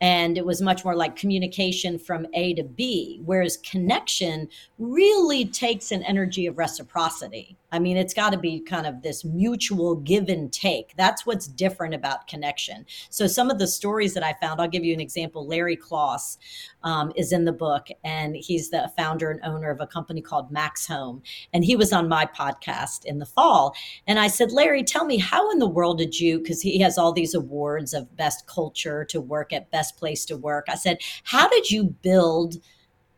and 0.00 0.36
it 0.36 0.44
was 0.44 0.60
much 0.60 0.84
more 0.84 0.94
like 0.94 1.16
communication 1.16 1.98
from 1.98 2.26
A 2.34 2.54
to 2.54 2.64
B, 2.64 3.20
whereas 3.24 3.56
connection 3.58 4.48
really 4.78 5.44
takes 5.44 5.92
an 5.92 6.02
energy 6.02 6.46
of 6.46 6.58
reciprocity. 6.58 7.56
I 7.74 7.80
mean, 7.80 7.96
it's 7.96 8.14
got 8.14 8.30
to 8.30 8.38
be 8.38 8.60
kind 8.60 8.86
of 8.86 9.02
this 9.02 9.24
mutual 9.24 9.96
give 9.96 10.28
and 10.28 10.52
take. 10.52 10.94
That's 10.96 11.26
what's 11.26 11.48
different 11.48 11.92
about 11.92 12.28
connection. 12.28 12.86
So, 13.10 13.26
some 13.26 13.50
of 13.50 13.58
the 13.58 13.66
stories 13.66 14.14
that 14.14 14.22
I 14.22 14.34
found, 14.40 14.60
I'll 14.60 14.68
give 14.68 14.84
you 14.84 14.94
an 14.94 15.00
example. 15.00 15.44
Larry 15.44 15.76
Kloss 15.76 16.38
um, 16.84 17.10
is 17.16 17.32
in 17.32 17.46
the 17.46 17.52
book, 17.52 17.88
and 18.04 18.36
he's 18.36 18.70
the 18.70 18.92
founder 18.96 19.32
and 19.32 19.40
owner 19.42 19.70
of 19.70 19.80
a 19.80 19.88
company 19.88 20.22
called 20.22 20.52
Max 20.52 20.86
Home. 20.86 21.20
And 21.52 21.64
he 21.64 21.74
was 21.74 21.92
on 21.92 22.08
my 22.08 22.26
podcast 22.26 23.04
in 23.06 23.18
the 23.18 23.26
fall. 23.26 23.74
And 24.06 24.20
I 24.20 24.28
said, 24.28 24.52
Larry, 24.52 24.84
tell 24.84 25.04
me, 25.04 25.18
how 25.18 25.50
in 25.50 25.58
the 25.58 25.66
world 25.68 25.98
did 25.98 26.20
you, 26.20 26.38
because 26.38 26.62
he 26.62 26.78
has 26.78 26.96
all 26.96 27.12
these 27.12 27.34
awards 27.34 27.92
of 27.92 28.16
best 28.16 28.46
culture 28.46 29.04
to 29.06 29.20
work 29.20 29.52
at, 29.52 29.72
best 29.72 29.96
place 29.96 30.24
to 30.26 30.36
work. 30.36 30.66
I 30.68 30.76
said, 30.76 30.98
how 31.24 31.48
did 31.48 31.72
you 31.72 31.86
build? 32.02 32.54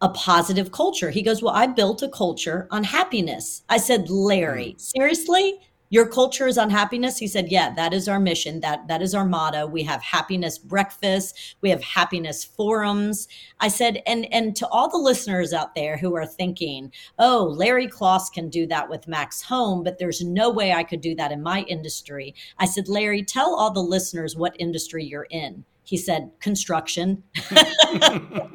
A 0.00 0.08
positive 0.10 0.72
culture. 0.72 1.10
He 1.10 1.22
goes, 1.22 1.42
Well, 1.42 1.54
I 1.54 1.66
built 1.66 2.02
a 2.02 2.08
culture 2.08 2.68
on 2.70 2.84
happiness. 2.84 3.62
I 3.68 3.78
said, 3.78 4.10
Larry, 4.10 4.72
hmm. 4.72 4.78
seriously? 4.78 5.60
Your 5.88 6.08
culture 6.08 6.48
is 6.48 6.58
on 6.58 6.70
happiness? 6.70 7.18
He 7.18 7.28
said, 7.28 7.50
Yeah, 7.50 7.72
that 7.74 7.94
is 7.94 8.08
our 8.08 8.18
mission. 8.18 8.60
That 8.60 8.88
that 8.88 9.00
is 9.00 9.14
our 9.14 9.24
motto. 9.24 9.66
We 9.66 9.84
have 9.84 10.02
happiness 10.02 10.58
breakfast, 10.58 11.56
we 11.60 11.70
have 11.70 11.82
happiness 11.82 12.44
forums. 12.44 13.28
I 13.60 13.68
said, 13.68 14.02
and 14.06 14.30
and 14.32 14.54
to 14.56 14.68
all 14.68 14.90
the 14.90 14.98
listeners 14.98 15.52
out 15.52 15.74
there 15.74 15.96
who 15.96 16.14
are 16.16 16.26
thinking, 16.26 16.92
oh, 17.18 17.54
Larry 17.56 17.86
Kloss 17.88 18.30
can 18.32 18.48
do 18.48 18.66
that 18.66 18.90
with 18.90 19.08
Max 19.08 19.42
Home, 19.42 19.82
but 19.84 19.98
there's 19.98 20.22
no 20.22 20.50
way 20.50 20.72
I 20.72 20.82
could 20.82 21.00
do 21.00 21.14
that 21.14 21.32
in 21.32 21.42
my 21.42 21.62
industry. 21.62 22.34
I 22.58 22.66
said, 22.66 22.88
Larry, 22.88 23.22
tell 23.22 23.54
all 23.54 23.70
the 23.70 23.80
listeners 23.80 24.36
what 24.36 24.56
industry 24.58 25.04
you're 25.04 25.28
in 25.30 25.64
he 25.86 25.96
said, 25.96 26.32
construction. 26.40 27.22
I 27.50 28.50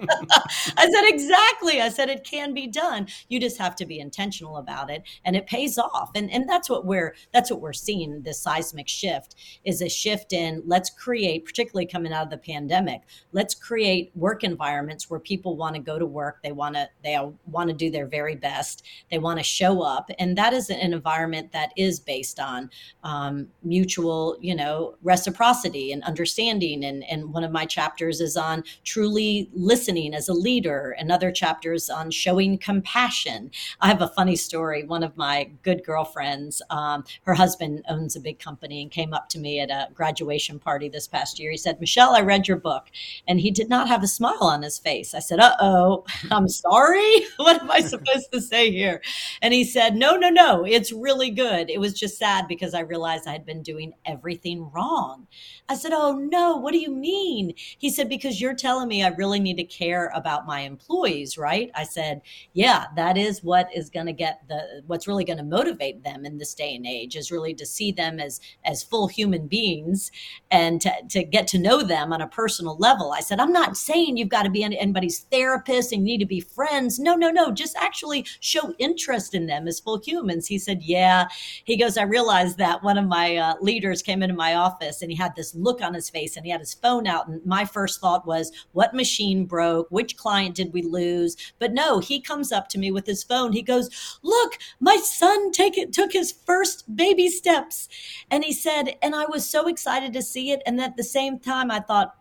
said, 0.75 1.05
exactly. 1.05 1.81
I 1.81 1.87
said, 1.87 2.09
it 2.09 2.25
can 2.25 2.53
be 2.53 2.67
done. 2.67 3.07
You 3.29 3.39
just 3.39 3.57
have 3.57 3.73
to 3.77 3.85
be 3.85 4.01
intentional 4.01 4.57
about 4.57 4.91
it 4.91 5.03
and 5.23 5.37
it 5.37 5.47
pays 5.47 5.77
off. 5.77 6.11
And, 6.13 6.29
and 6.29 6.47
that's 6.47 6.69
what 6.69 6.85
we're, 6.85 7.15
that's 7.33 7.49
what 7.49 7.61
we're 7.61 7.71
seeing. 7.71 8.21
This 8.23 8.41
seismic 8.41 8.89
shift 8.89 9.35
is 9.63 9.81
a 9.81 9.87
shift 9.87 10.33
in 10.33 10.61
let's 10.65 10.89
create, 10.89 11.45
particularly 11.45 11.85
coming 11.85 12.11
out 12.11 12.23
of 12.23 12.31
the 12.31 12.37
pandemic, 12.37 13.03
let's 13.31 13.55
create 13.55 14.11
work 14.13 14.43
environments 14.43 15.09
where 15.09 15.19
people 15.19 15.55
want 15.55 15.75
to 15.75 15.81
go 15.81 15.97
to 15.97 16.05
work. 16.05 16.43
They 16.43 16.51
want 16.51 16.75
to, 16.75 16.89
they 17.01 17.17
want 17.45 17.69
to 17.69 17.75
do 17.75 17.89
their 17.89 18.07
very 18.07 18.35
best. 18.35 18.83
They 19.09 19.19
want 19.19 19.39
to 19.39 19.43
show 19.43 19.81
up. 19.81 20.11
And 20.19 20.37
that 20.37 20.51
is 20.51 20.69
an 20.69 20.79
environment 20.79 21.53
that 21.53 21.71
is 21.77 21.97
based 21.97 22.41
on 22.41 22.69
um, 23.05 23.47
mutual, 23.63 24.37
you 24.41 24.53
know, 24.53 24.95
reciprocity 25.01 25.93
and 25.93 26.03
understanding 26.03 26.83
and, 26.83 27.05
and 27.05 27.20
and 27.21 27.33
one 27.33 27.43
of 27.43 27.51
my 27.51 27.65
chapters 27.65 28.19
is 28.19 28.35
on 28.35 28.63
truly 28.83 29.49
listening 29.53 30.13
as 30.13 30.27
a 30.27 30.33
leader. 30.33 30.95
Another 30.99 31.31
chapter 31.31 31.73
is 31.73 31.89
on 31.89 32.11
showing 32.11 32.57
compassion. 32.57 33.51
I 33.79 33.87
have 33.87 34.01
a 34.01 34.07
funny 34.09 34.35
story. 34.35 34.83
One 34.83 35.03
of 35.03 35.15
my 35.17 35.51
good 35.63 35.83
girlfriends, 35.83 36.61
um, 36.69 37.03
her 37.23 37.33
husband 37.33 37.83
owns 37.87 38.15
a 38.15 38.19
big 38.19 38.39
company 38.39 38.81
and 38.81 38.91
came 38.91 39.13
up 39.13 39.29
to 39.29 39.39
me 39.39 39.59
at 39.59 39.69
a 39.69 39.89
graduation 39.93 40.59
party 40.59 40.89
this 40.89 41.07
past 41.07 41.39
year. 41.39 41.51
He 41.51 41.57
said, 41.57 41.79
Michelle, 41.79 42.15
I 42.15 42.21
read 42.21 42.47
your 42.47 42.57
book. 42.57 42.89
And 43.27 43.39
he 43.39 43.51
did 43.51 43.69
not 43.69 43.87
have 43.87 44.03
a 44.03 44.07
smile 44.07 44.43
on 44.43 44.63
his 44.63 44.77
face. 44.77 45.13
I 45.13 45.19
said, 45.19 45.39
Uh 45.39 45.55
oh, 45.59 46.05
I'm 46.31 46.47
sorry. 46.47 47.21
what 47.37 47.61
am 47.61 47.71
I 47.71 47.81
supposed 47.81 48.31
to 48.31 48.41
say 48.41 48.71
here? 48.71 49.01
And 49.41 49.53
he 49.53 49.63
said, 49.63 49.95
No, 49.95 50.15
no, 50.15 50.29
no, 50.29 50.65
it's 50.65 50.91
really 50.91 51.29
good. 51.29 51.69
It 51.69 51.79
was 51.79 51.93
just 51.93 52.17
sad 52.17 52.47
because 52.47 52.73
I 52.73 52.81
realized 52.81 53.27
I 53.27 53.31
had 53.33 53.45
been 53.45 53.63
doing 53.63 53.93
everything 54.05 54.69
wrong. 54.71 55.27
I 55.69 55.75
said, 55.75 55.91
Oh 55.93 56.13
no, 56.13 56.57
what 56.57 56.71
do 56.71 56.79
you 56.79 56.91
mean? 56.91 57.10
Mean? 57.11 57.53
He 57.77 57.89
said, 57.89 58.09
Because 58.09 58.39
you're 58.39 58.55
telling 58.55 58.87
me 58.87 59.03
I 59.03 59.09
really 59.09 59.39
need 59.39 59.57
to 59.57 59.63
care 59.63 60.11
about 60.15 60.47
my 60.47 60.61
employees, 60.61 61.37
right? 61.37 61.69
I 61.75 61.83
said, 61.83 62.21
Yeah, 62.53 62.85
that 62.95 63.17
is 63.17 63.43
what 63.43 63.67
is 63.75 63.89
going 63.89 64.05
to 64.07 64.13
get 64.13 64.41
the 64.47 64.83
what's 64.87 65.07
really 65.07 65.25
going 65.25 65.37
to 65.37 65.43
motivate 65.43 66.03
them 66.03 66.25
in 66.25 66.37
this 66.37 66.53
day 66.53 66.75
and 66.75 66.85
age 66.85 67.15
is 67.15 67.31
really 67.31 67.53
to 67.55 67.65
see 67.65 67.91
them 67.91 68.19
as 68.19 68.39
as 68.65 68.83
full 68.83 69.07
human 69.07 69.47
beings 69.47 70.11
and 70.49 70.81
to, 70.81 70.91
to 71.09 71.23
get 71.23 71.47
to 71.47 71.59
know 71.59 71.83
them 71.83 72.13
on 72.13 72.21
a 72.21 72.27
personal 72.27 72.77
level. 72.77 73.11
I 73.11 73.21
said, 73.21 73.39
I'm 73.39 73.53
not 73.53 73.77
saying 73.77 74.17
you've 74.17 74.29
got 74.29 74.43
to 74.43 74.49
be 74.49 74.63
anybody's 74.63 75.19
therapist 75.31 75.91
and 75.91 76.01
you 76.01 76.13
need 76.13 76.19
to 76.19 76.25
be 76.25 76.39
friends. 76.41 76.99
No, 76.99 77.15
no, 77.15 77.29
no. 77.29 77.51
Just 77.51 77.75
actually 77.77 78.25
show 78.39 78.73
interest 78.79 79.33
in 79.33 79.47
them 79.47 79.67
as 79.67 79.79
full 79.79 79.99
humans. 79.99 80.47
He 80.47 80.57
said, 80.57 80.81
Yeah. 80.83 81.27
He 81.63 81.77
goes, 81.77 81.97
I 81.97 82.03
realized 82.03 82.57
that 82.57 82.83
one 82.83 82.97
of 82.97 83.05
my 83.05 83.35
uh, 83.35 83.55
leaders 83.61 84.01
came 84.01 84.23
into 84.23 84.35
my 84.35 84.55
office 84.55 85.01
and 85.01 85.11
he 85.11 85.17
had 85.17 85.35
this 85.35 85.53
look 85.55 85.81
on 85.81 85.93
his 85.93 86.09
face 86.09 86.35
and 86.35 86.45
he 86.45 86.51
had 86.51 86.59
his 86.59 86.73
phone 86.73 87.00
phone 87.01 87.07
out. 87.11 87.27
And 87.27 87.45
my 87.45 87.65
first 87.65 87.99
thought 87.99 88.25
was, 88.25 88.51
what 88.73 88.93
machine 88.93 89.45
broke? 89.45 89.89
Which 89.89 90.17
client 90.17 90.55
did 90.55 90.73
we 90.73 90.81
lose? 90.81 91.35
But 91.59 91.73
no, 91.73 91.99
he 91.99 92.21
comes 92.21 92.51
up 92.51 92.67
to 92.69 92.79
me 92.79 92.91
with 92.91 93.05
his 93.05 93.23
phone. 93.23 93.53
He 93.53 93.61
goes, 93.61 93.89
Look, 94.23 94.57
my 94.79 94.97
son 94.97 95.51
take 95.51 95.77
it, 95.77 95.93
took 95.93 96.13
his 96.13 96.31
first 96.31 96.95
baby 96.95 97.29
steps. 97.29 97.89
And 98.29 98.43
he 98.43 98.53
said, 98.53 98.95
and 99.01 99.15
I 99.15 99.25
was 99.25 99.47
so 99.47 99.67
excited 99.67 100.13
to 100.13 100.21
see 100.21 100.51
it. 100.51 100.61
And 100.65 100.79
at 100.79 100.97
the 100.97 101.03
same 101.03 101.39
time, 101.39 101.71
I 101.71 101.79
thought, 101.79 102.15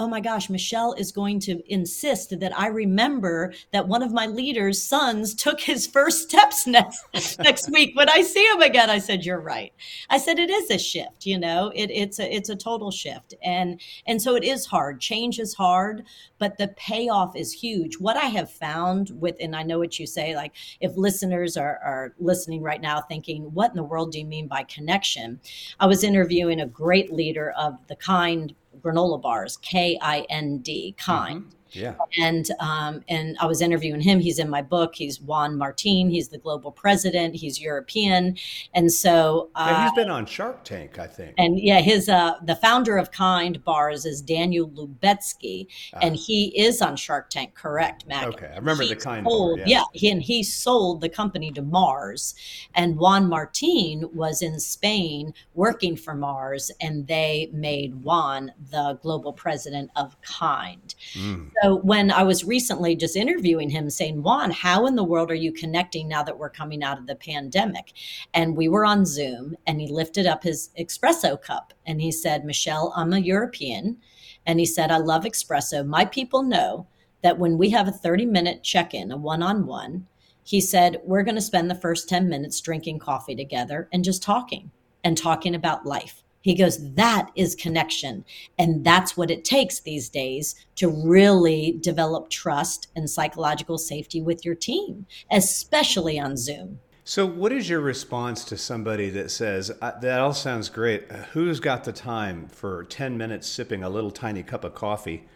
oh 0.00 0.08
my 0.08 0.18
gosh, 0.18 0.48
Michelle 0.48 0.94
is 0.94 1.12
going 1.12 1.38
to 1.40 1.62
insist 1.70 2.40
that 2.40 2.58
I 2.58 2.68
remember 2.68 3.52
that 3.70 3.86
one 3.86 4.02
of 4.02 4.14
my 4.14 4.24
leaders' 4.24 4.82
sons 4.82 5.34
took 5.34 5.60
his 5.60 5.86
first 5.86 6.22
steps 6.22 6.66
next 6.66 7.04
next 7.38 7.70
week 7.70 7.94
when 7.94 8.08
I 8.08 8.22
see 8.22 8.42
him 8.46 8.62
again. 8.62 8.88
I 8.88 8.98
said, 8.98 9.26
You're 9.26 9.42
right. 9.42 9.74
I 10.08 10.16
said 10.16 10.38
it 10.38 10.48
is 10.48 10.70
a 10.70 10.78
shift, 10.78 11.26
you 11.26 11.38
know, 11.38 11.70
it, 11.74 11.90
it's 11.90 12.18
a 12.18 12.34
it's 12.34 12.48
a 12.48 12.56
total 12.56 12.90
shift. 12.90 13.34
And 13.44 13.78
and 14.06 14.22
so 14.22 14.36
it 14.36 14.42
is 14.42 14.64
hard. 14.64 15.02
Change 15.02 15.38
is 15.38 15.52
hard, 15.52 16.04
but 16.38 16.56
the 16.56 16.68
payoff 16.78 17.36
is 17.36 17.52
huge. 17.52 17.98
What 17.98 18.16
I 18.16 18.26
have 18.26 18.50
found 18.50 19.10
with, 19.20 19.36
and 19.38 19.54
I 19.54 19.62
know 19.62 19.78
what 19.78 19.98
you 19.98 20.06
say, 20.06 20.34
like 20.34 20.54
if 20.80 20.96
listeners 20.96 21.58
are, 21.58 21.78
are 21.84 22.14
listening 22.18 22.62
right 22.62 22.80
now 22.80 23.02
thinking, 23.02 23.42
what 23.52 23.70
in 23.70 23.76
the 23.76 23.84
world 23.84 24.12
do 24.12 24.18
you 24.18 24.24
mean 24.24 24.48
by 24.48 24.62
connection? 24.62 25.40
I 25.78 25.84
was 25.84 26.02
interviewing 26.02 26.62
a 26.62 26.66
great 26.66 27.12
leader 27.12 27.50
of 27.50 27.76
the 27.88 27.96
kind 27.96 28.54
granola 28.80 29.20
bars, 29.20 29.56
K 29.56 29.98
I 30.00 30.26
N 30.30 30.58
D, 30.58 30.94
kind. 30.98 31.42
Mm-hmm. 31.42 31.59
Yeah. 31.72 31.94
And 32.18 32.48
um, 32.60 33.02
and 33.08 33.36
I 33.40 33.46
was 33.46 33.60
interviewing 33.60 34.00
him. 34.00 34.20
He's 34.20 34.38
in 34.38 34.48
my 34.48 34.62
book. 34.62 34.94
He's 34.94 35.20
Juan 35.20 35.56
Martin. 35.56 36.10
He's 36.10 36.28
the 36.28 36.38
global 36.38 36.72
president. 36.72 37.36
He's 37.36 37.60
European, 37.60 38.36
and 38.74 38.92
so 38.92 39.50
uh, 39.54 39.68
yeah, 39.70 39.84
he's 39.84 39.92
been 39.92 40.10
on 40.10 40.26
Shark 40.26 40.64
Tank, 40.64 40.98
I 40.98 41.06
think. 41.06 41.34
And 41.38 41.58
yeah, 41.58 41.80
his 41.80 42.08
uh, 42.08 42.34
the 42.42 42.56
founder 42.56 42.96
of 42.96 43.10
Kind 43.10 43.64
Bars 43.64 44.04
is 44.04 44.20
Daniel 44.20 44.68
Lubetzky, 44.70 45.66
ah. 45.94 45.98
and 46.02 46.16
he 46.16 46.48
is 46.58 46.82
on 46.82 46.96
Shark 46.96 47.30
Tank. 47.30 47.54
Correct, 47.54 48.06
Mac? 48.06 48.26
Okay, 48.26 48.50
I 48.52 48.56
remember 48.56 48.82
he 48.82 48.90
the 48.90 48.96
Kind 48.96 49.26
sold, 49.26 49.58
bar. 49.58 49.66
Yeah, 49.66 49.78
yeah 49.78 49.84
he, 49.92 50.10
and 50.10 50.22
he 50.22 50.42
sold 50.42 51.00
the 51.00 51.08
company 51.08 51.50
to 51.52 51.62
Mars, 51.62 52.34
and 52.74 52.96
Juan 52.96 53.28
Martin 53.28 54.08
was 54.12 54.42
in 54.42 54.58
Spain 54.60 55.32
working 55.54 55.96
for 55.96 56.14
Mars, 56.14 56.70
and 56.80 57.06
they 57.06 57.50
made 57.52 58.02
Juan 58.02 58.52
the 58.70 58.98
global 59.02 59.32
president 59.32 59.90
of 59.96 60.20
Kind. 60.22 60.94
Mm. 61.14 61.50
So 61.62 61.76
when 61.76 62.10
I 62.10 62.22
was 62.22 62.44
recently 62.44 62.96
just 62.96 63.16
interviewing 63.16 63.68
him, 63.68 63.90
saying, 63.90 64.22
Juan, 64.22 64.50
how 64.50 64.86
in 64.86 64.96
the 64.96 65.04
world 65.04 65.30
are 65.30 65.34
you 65.34 65.52
connecting 65.52 66.08
now 66.08 66.22
that 66.22 66.38
we're 66.38 66.48
coming 66.48 66.82
out 66.82 66.98
of 66.98 67.06
the 67.06 67.16
pandemic? 67.16 67.92
And 68.32 68.56
we 68.56 68.68
were 68.68 68.86
on 68.86 69.04
Zoom 69.04 69.56
and 69.66 69.80
he 69.80 69.88
lifted 69.88 70.26
up 70.26 70.42
his 70.42 70.70
espresso 70.78 71.40
cup 71.40 71.74
and 71.86 72.00
he 72.00 72.12
said, 72.12 72.46
Michelle, 72.46 72.94
I'm 72.96 73.12
a 73.12 73.18
European. 73.18 73.98
And 74.46 74.58
he 74.58 74.64
said, 74.64 74.90
I 74.90 74.96
love 74.96 75.24
espresso. 75.24 75.86
My 75.86 76.06
people 76.06 76.42
know 76.42 76.86
that 77.22 77.38
when 77.38 77.58
we 77.58 77.70
have 77.70 77.88
a 77.88 77.92
30 77.92 78.24
minute 78.26 78.62
check 78.62 78.94
in, 78.94 79.12
a 79.12 79.16
one 79.18 79.42
on 79.42 79.66
one, 79.66 80.06
he 80.42 80.62
said, 80.62 81.00
we're 81.04 81.22
going 81.22 81.34
to 81.34 81.42
spend 81.42 81.70
the 81.70 81.74
first 81.74 82.08
10 82.08 82.28
minutes 82.28 82.60
drinking 82.60 83.00
coffee 83.00 83.36
together 83.36 83.88
and 83.92 84.02
just 84.02 84.22
talking 84.22 84.70
and 85.04 85.16
talking 85.16 85.54
about 85.54 85.84
life. 85.84 86.22
He 86.42 86.54
goes, 86.54 86.94
that 86.94 87.30
is 87.36 87.54
connection. 87.54 88.24
And 88.58 88.84
that's 88.84 89.16
what 89.16 89.30
it 89.30 89.44
takes 89.44 89.80
these 89.80 90.08
days 90.08 90.54
to 90.76 90.88
really 90.88 91.78
develop 91.80 92.30
trust 92.30 92.88
and 92.96 93.08
psychological 93.08 93.76
safety 93.76 94.22
with 94.22 94.44
your 94.44 94.54
team, 94.54 95.06
especially 95.30 96.18
on 96.18 96.36
Zoom. 96.36 96.80
So, 97.04 97.26
what 97.26 97.50
is 97.50 97.68
your 97.68 97.80
response 97.80 98.44
to 98.44 98.56
somebody 98.56 99.10
that 99.10 99.30
says, 99.30 99.72
That 99.80 100.20
all 100.20 100.32
sounds 100.32 100.68
great. 100.68 101.10
Who's 101.32 101.58
got 101.58 101.84
the 101.84 101.92
time 101.92 102.46
for 102.48 102.84
10 102.84 103.18
minutes 103.18 103.48
sipping 103.48 103.82
a 103.82 103.90
little 103.90 104.10
tiny 104.10 104.42
cup 104.42 104.64
of 104.64 104.74
coffee 104.74 105.26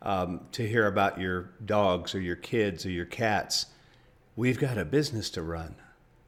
um, 0.00 0.46
to 0.52 0.66
hear 0.66 0.86
about 0.86 1.20
your 1.20 1.50
dogs 1.64 2.14
or 2.14 2.20
your 2.20 2.36
kids 2.36 2.84
or 2.84 2.90
your 2.90 3.04
cats? 3.04 3.66
We've 4.34 4.58
got 4.58 4.78
a 4.78 4.84
business 4.84 5.30
to 5.30 5.42
run. 5.42 5.76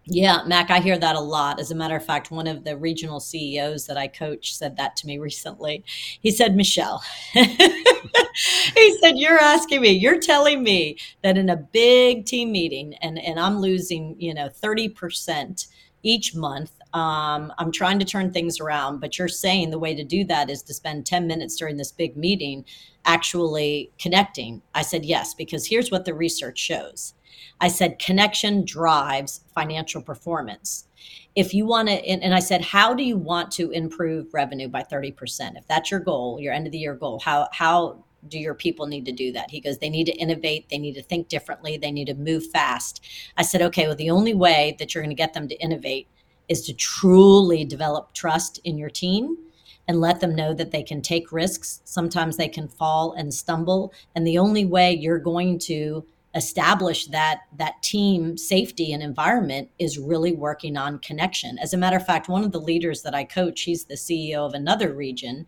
Yeah, 0.07 0.43
Mac, 0.47 0.71
I 0.71 0.81
hear 0.81 0.99
that 0.99 1.17
a 1.17 1.21
lot. 1.21 1.61
As 1.61 1.71
a 1.71 1.75
matter 1.75 1.97
of 1.97 2.05
fact, 2.05 2.31
one 2.31 2.47
of 2.47 2.65
the 2.65 2.77
regional 2.77 3.21
CEOs 3.21 3.87
that 3.87 3.97
I 3.97 4.09
coach 4.09 4.55
said 4.55 4.77
that 4.77 4.97
to 4.97 5.07
me 5.07 5.19
recently. 5.21 5.85
He 6.21 6.31
said, 6.31 6.57
Michelle, 6.57 7.03
he 7.33 8.99
said, 9.01 9.17
You're 9.17 9.39
asking 9.39 9.81
me, 9.81 9.91
you're 9.93 10.21
telling 10.21 10.63
me 10.63 10.99
that 11.23 11.39
in 11.39 11.49
a 11.49 11.57
big 11.57 12.27
team 12.27 12.53
meeting, 12.53 12.95
and, 13.03 13.19
and 13.19 13.41
I'm 13.41 13.59
losing, 13.61 14.17
you 14.21 14.35
know, 14.35 14.49
30% 14.49 15.69
each 16.03 16.35
month 16.35 16.73
Um, 16.93 17.53
I'm 17.59 17.73
trying 17.73 17.99
to 18.01 18.05
turn 18.05 18.33
things 18.33 18.61
around, 18.61 19.01
but 19.01 19.19
you're 19.19 19.29
saying 19.29 19.71
the 19.71 19.79
way 19.79 19.95
to 19.95 20.05
do 20.05 20.25
that 20.27 20.51
is 20.51 20.63
to 20.65 20.75
spend 20.75 21.07
10 21.07 21.27
minutes 21.27 21.57
during 21.57 21.79
this 21.79 21.93
big 21.93 22.17
meeting 22.17 22.65
actually 23.07 23.91
connecting. 23.99 24.63
I 24.75 24.83
said, 24.83 25.05
yes, 25.05 25.35
because 25.35 25.67
here's 25.69 25.91
what 25.91 26.05
the 26.05 26.15
research 26.15 26.59
shows. 26.59 27.14
I 27.61 27.69
said, 27.69 27.99
connection 27.99 28.65
drives 28.65 29.41
financial 29.55 30.03
performance. 30.03 30.87
If 31.35 31.55
you 31.55 31.67
want 31.67 31.89
to, 31.89 31.95
and, 31.95 32.35
I 32.35 32.39
said, 32.39 32.63
how 32.63 32.95
do 32.95 33.03
you 33.03 33.17
want 33.17 33.51
to 33.53 33.71
improve 33.71 34.33
revenue 34.33 34.69
by 34.69 34.83
30%? 34.83 35.57
If 35.57 35.67
that's 35.67 35.91
your 35.91 36.01
goal, 36.01 36.41
your 36.41 36.53
end 36.53 36.67
of 36.67 36.73
the 36.73 36.79
year 36.79 36.95
goal, 36.95 37.21
how, 37.21 37.49
how 37.53 38.05
do 38.29 38.39
your 38.39 38.55
people 38.55 38.87
need 38.87 39.05
to 39.07 39.13
do 39.13 39.33
that? 39.33 39.51
He 39.51 39.61
goes, 39.61 39.79
they 39.79 39.91
need 39.91 40.07
to 40.07 40.13
innovate, 40.13 40.69
they 40.69 40.79
need 40.79 40.95
to 40.95 41.03
think 41.03 41.29
differently, 41.29 41.77
they 41.77 41.93
need 41.93 42.07
to 42.07 42.15
move 42.15 42.47
fast. 42.47 43.05
I 43.37 43.43
said, 43.43 43.63
okay, 43.63 43.87
well, 43.87 43.97
the 43.97 44.11
only 44.11 44.35
way 44.35 44.77
that 44.79 44.95
you're 44.95 45.03
going 45.03 45.15
to 45.15 45.21
get 45.21 45.35
them 45.35 45.49
to 45.49 45.57
innovate 45.57 46.09
is 46.49 46.63
to 46.67 46.75
truly 46.75 47.65
develop 47.65 48.13
trust 48.15 48.61
in 48.65 48.79
your 48.79 48.91
team 48.91 49.37
and 49.87 50.01
let 50.01 50.21
them 50.21 50.35
know 50.35 50.55
that 50.55 50.71
they 50.71 50.83
can 50.83 51.03
take 51.03 51.33
risks. 51.33 51.81
Sometimes 51.85 52.37
they 52.37 52.49
can 52.49 52.69
fall 52.69 53.13
and 53.13 53.33
stumble. 53.33 53.93
And 54.15 54.27
the 54.27 54.39
only 54.39 54.65
way 54.65 54.93
you're 54.93 55.19
going 55.19 55.59
to 55.61 56.05
establish 56.35 57.07
that 57.07 57.43
that 57.57 57.83
team 57.83 58.37
safety 58.37 58.93
and 58.93 59.03
environment 59.03 59.71
is 59.79 59.99
really 59.99 60.33
working 60.33 60.77
on 60.77 60.99
connection. 60.99 61.59
As 61.59 61.73
a 61.73 61.77
matter 61.77 61.97
of 61.97 62.07
fact, 62.07 62.29
one 62.29 62.45
of 62.45 62.53
the 62.53 62.61
leaders 62.61 63.03
that 63.03 63.15
I 63.15 63.25
coach, 63.25 63.63
he's 63.63 63.85
the 63.85 63.95
CEO 63.95 64.39
of 64.39 64.55
another 64.55 64.93
region 64.93 65.47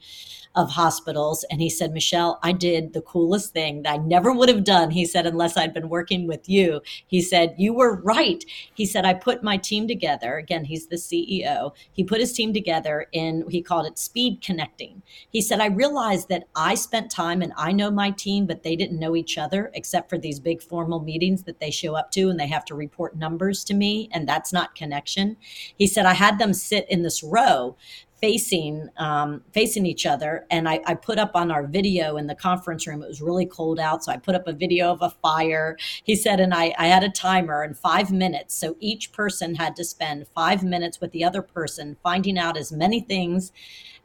of 0.57 0.71
hospitals. 0.71 1.45
And 1.51 1.61
he 1.61 1.69
said, 1.69 1.93
Michelle, 1.93 2.39
I 2.43 2.53
did 2.53 2.93
the 2.93 3.03
coolest 3.03 3.53
thing 3.53 3.83
that 3.83 3.93
I 3.93 3.97
never 3.99 4.33
would 4.33 4.49
have 4.49 4.65
done. 4.65 4.91
He 4.91 5.05
said, 5.05 5.27
unless 5.27 5.57
I'd 5.57 5.75
been 5.75 5.91
working 5.91 6.27
with 6.27 6.49
you. 6.49 6.81
He 7.07 7.21
said, 7.21 7.55
You 7.59 7.75
were 7.75 8.01
right. 8.01 8.43
He 8.75 8.87
said, 8.87 9.05
I 9.05 9.15
put 9.15 9.43
my 9.43 9.59
team 9.59 9.87
together. 9.87 10.37
Again, 10.37 10.65
he's 10.65 10.87
the 10.87 10.97
CEO. 10.97 11.75
He 11.93 12.03
put 12.03 12.21
his 12.21 12.33
team 12.33 12.55
together 12.55 13.07
in, 13.13 13.45
he 13.51 13.63
called 13.63 13.87
it 13.87 13.99
speed 13.99 14.41
connecting. 14.41 15.03
He 15.31 15.43
said, 15.43 15.61
I 15.61 15.67
realized 15.67 16.29
that 16.31 16.49
I 16.55 16.75
spent 16.75 17.11
time 17.11 17.43
and 17.43 17.53
I 17.57 17.73
know 17.73 17.91
my 17.91 18.11
team, 18.11 18.47
but 18.47 18.63
they 18.63 18.77
didn't 18.77 18.99
know 18.99 19.15
each 19.15 19.37
other 19.37 19.71
except 19.75 20.09
for 20.09 20.17
these 20.17 20.41
big 20.41 20.63
formal 20.77 21.01
meetings 21.01 21.45
that 21.45 21.59
they 21.59 21.71
show 21.71 21.95
up 21.95 22.11
to 22.11 22.29
and 22.29 22.39
they 22.39 22.47
have 22.47 22.63
to 22.63 22.75
report 22.75 23.17
numbers 23.17 23.65
to 23.65 23.73
me. 23.73 24.11
And 24.13 24.29
that's 24.29 24.53
not 24.53 24.75
connection. 24.75 25.39
He 25.79 25.87
said, 25.87 26.05
I 26.05 26.13
had 26.13 26.39
them 26.39 26.53
sit 26.53 26.87
in 26.91 27.03
this 27.03 27.23
row 27.23 27.79
facing 28.21 28.89
um, 28.97 29.43
facing 29.53 29.85
each 29.87 30.07
other 30.07 30.47
and 30.51 30.69
I, 30.69 30.81
I, 30.87 30.95
put 30.95 31.19
up 31.19 31.33
on 31.35 31.51
our 31.51 31.67
video 31.67 32.17
in 32.17 32.27
the 32.27 32.35
conference 32.35 32.87
room 32.87 33.03
it 33.03 33.09
was 33.09 33.21
really 33.21 33.45
cold 33.45 33.79
out 33.79 34.03
so 34.03 34.11
i 34.13 34.17
put 34.17 34.35
up 34.35 34.47
a 34.47 34.53
video 34.53 34.91
of 34.91 35.03
a 35.03 35.11
fire 35.23 35.77
he 36.05 36.17
said 36.17 36.41
and 36.41 36.55
I, 36.55 36.75
I 36.79 36.87
had 36.87 37.05
a 37.05 37.11
timer 37.11 37.63
and 37.63 37.77
five 37.77 38.11
minutes 38.11 38.55
so 38.55 38.77
each 38.81 39.13
person 39.13 39.57
had 39.57 39.77
to 39.77 39.85
spend 39.85 40.27
five 40.35 40.63
minutes 40.63 41.01
with 41.01 41.13
the 41.13 41.25
other 41.25 41.43
person 41.43 41.97
finding 42.03 42.39
out 42.39 42.57
as 42.57 42.73
many 42.73 43.01
things 43.01 43.53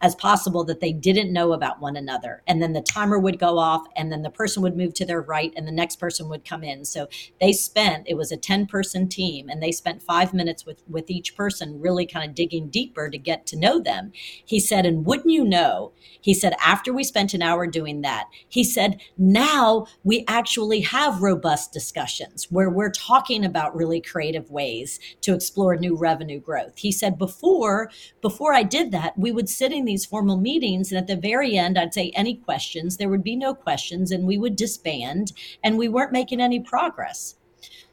as 0.01 0.15
possible 0.15 0.63
that 0.63 0.79
they 0.79 0.91
didn't 0.91 1.31
know 1.31 1.53
about 1.53 1.79
one 1.79 1.95
another. 1.95 2.41
And 2.47 2.61
then 2.61 2.73
the 2.73 2.81
timer 2.81 3.19
would 3.19 3.39
go 3.39 3.59
off, 3.59 3.85
and 3.95 4.11
then 4.11 4.23
the 4.23 4.29
person 4.29 4.63
would 4.63 4.75
move 4.75 4.93
to 4.95 5.05
their 5.05 5.21
right, 5.21 5.53
and 5.55 5.67
the 5.67 5.71
next 5.71 5.97
person 5.97 6.27
would 6.29 6.43
come 6.43 6.63
in. 6.63 6.85
So 6.85 7.07
they 7.39 7.53
spent, 7.53 8.07
it 8.07 8.15
was 8.15 8.31
a 8.31 8.37
10 8.37 8.65
person 8.65 9.07
team, 9.07 9.47
and 9.47 9.61
they 9.61 9.71
spent 9.71 10.01
five 10.01 10.33
minutes 10.33 10.65
with, 10.65 10.81
with 10.89 11.09
each 11.09 11.35
person, 11.35 11.79
really 11.79 12.05
kind 12.05 12.27
of 12.27 12.35
digging 12.35 12.69
deeper 12.69 13.09
to 13.09 13.17
get 13.17 13.45
to 13.47 13.57
know 13.57 13.79
them. 13.79 14.10
He 14.13 14.59
said, 14.59 14.85
and 14.85 15.05
wouldn't 15.05 15.31
you 15.31 15.43
know, 15.43 15.91
he 16.19 16.33
said, 16.33 16.53
after 16.63 16.93
we 16.93 17.03
spent 17.03 17.33
an 17.33 17.41
hour 17.41 17.65
doing 17.65 18.01
that, 18.01 18.27
he 18.47 18.63
said, 18.63 19.01
now 19.17 19.87
we 20.03 20.23
actually 20.27 20.81
have 20.81 21.21
robust 21.21 21.73
discussions 21.73 22.47
where 22.51 22.69
we're 22.69 22.91
talking 22.91 23.43
about 23.43 23.75
really 23.75 23.99
creative 23.99 24.51
ways 24.51 24.99
to 25.21 25.33
explore 25.33 25.75
new 25.75 25.97
revenue 25.97 26.39
growth. 26.39 26.77
He 26.77 26.91
said, 26.91 27.17
before, 27.17 27.89
before 28.21 28.53
I 28.53 28.63
did 28.63 28.91
that, 28.91 29.17
we 29.17 29.31
would 29.31 29.49
sit 29.49 29.71
in 29.71 29.85
these 29.85 30.05
formal 30.05 30.37
meetings. 30.37 30.91
And 30.91 30.99
at 30.99 31.07
the 31.07 31.15
very 31.15 31.57
end, 31.57 31.77
I'd 31.77 31.93
say, 31.93 32.11
any 32.15 32.35
questions? 32.35 32.97
There 32.97 33.09
would 33.09 33.23
be 33.23 33.35
no 33.35 33.53
questions, 33.53 34.11
and 34.11 34.27
we 34.27 34.37
would 34.37 34.55
disband, 34.55 35.33
and 35.63 35.77
we 35.77 35.89
weren't 35.89 36.11
making 36.11 36.41
any 36.41 36.59
progress. 36.59 37.35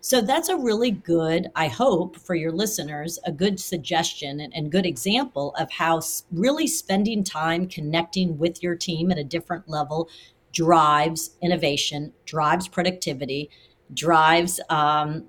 So 0.01 0.21
that's 0.21 0.49
a 0.49 0.57
really 0.57 0.93
good, 0.93 1.49
I 1.57 1.67
hope, 1.69 2.17
for 2.17 2.35
your 2.35 2.53
listeners, 2.53 3.19
a 3.27 3.33
good 3.33 3.59
suggestion 3.59 4.41
and, 4.41 4.55
and, 4.55 4.71
good 4.71 4.87
example 4.87 5.55
of 5.59 5.71
how 5.73 6.01
really 6.31 6.69
spending 6.69 7.25
time 7.25 7.67
connecting 7.67 8.39
with 8.39 8.63
your 8.63 8.77
team 8.77 9.11
at 9.11 9.19
a 9.19 9.25
different 9.25 9.69
level 9.69 10.09
drives 10.53 11.31
innovation, 11.43 12.13
drives 12.25 12.69
productivity, 12.69 13.51
drives, 13.93 14.61
um, 14.71 15.25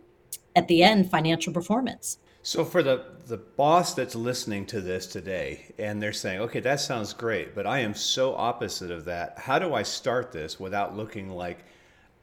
at 0.56 0.68
the 0.68 0.84
end, 0.84 1.10
financial 1.10 1.52
performance. 1.52 2.20
So 2.42 2.64
for 2.64 2.82
the 2.82 3.06
the 3.28 3.38
boss 3.38 3.94
that's 3.94 4.16
listening 4.16 4.66
to 4.68 4.82
this 4.82 5.06
today 5.06 5.72
and 5.78 6.02
they're 6.02 6.14
saying, 6.14 6.40
"Okay, 6.42 6.60
that 6.62 6.80
sounds 6.80 7.14
great, 7.14 7.54
but 7.54 7.68
I 7.68 7.80
am 7.80 7.94
so 7.94 8.34
opposite 8.36 8.92
of 8.92 9.06
that. 9.06 9.38
How 9.38 9.60
do 9.60 9.74
I 9.74 9.84
start 9.84 10.32
this 10.32 10.60
without 10.60 10.96
looking 10.96 11.30
like 11.30 11.60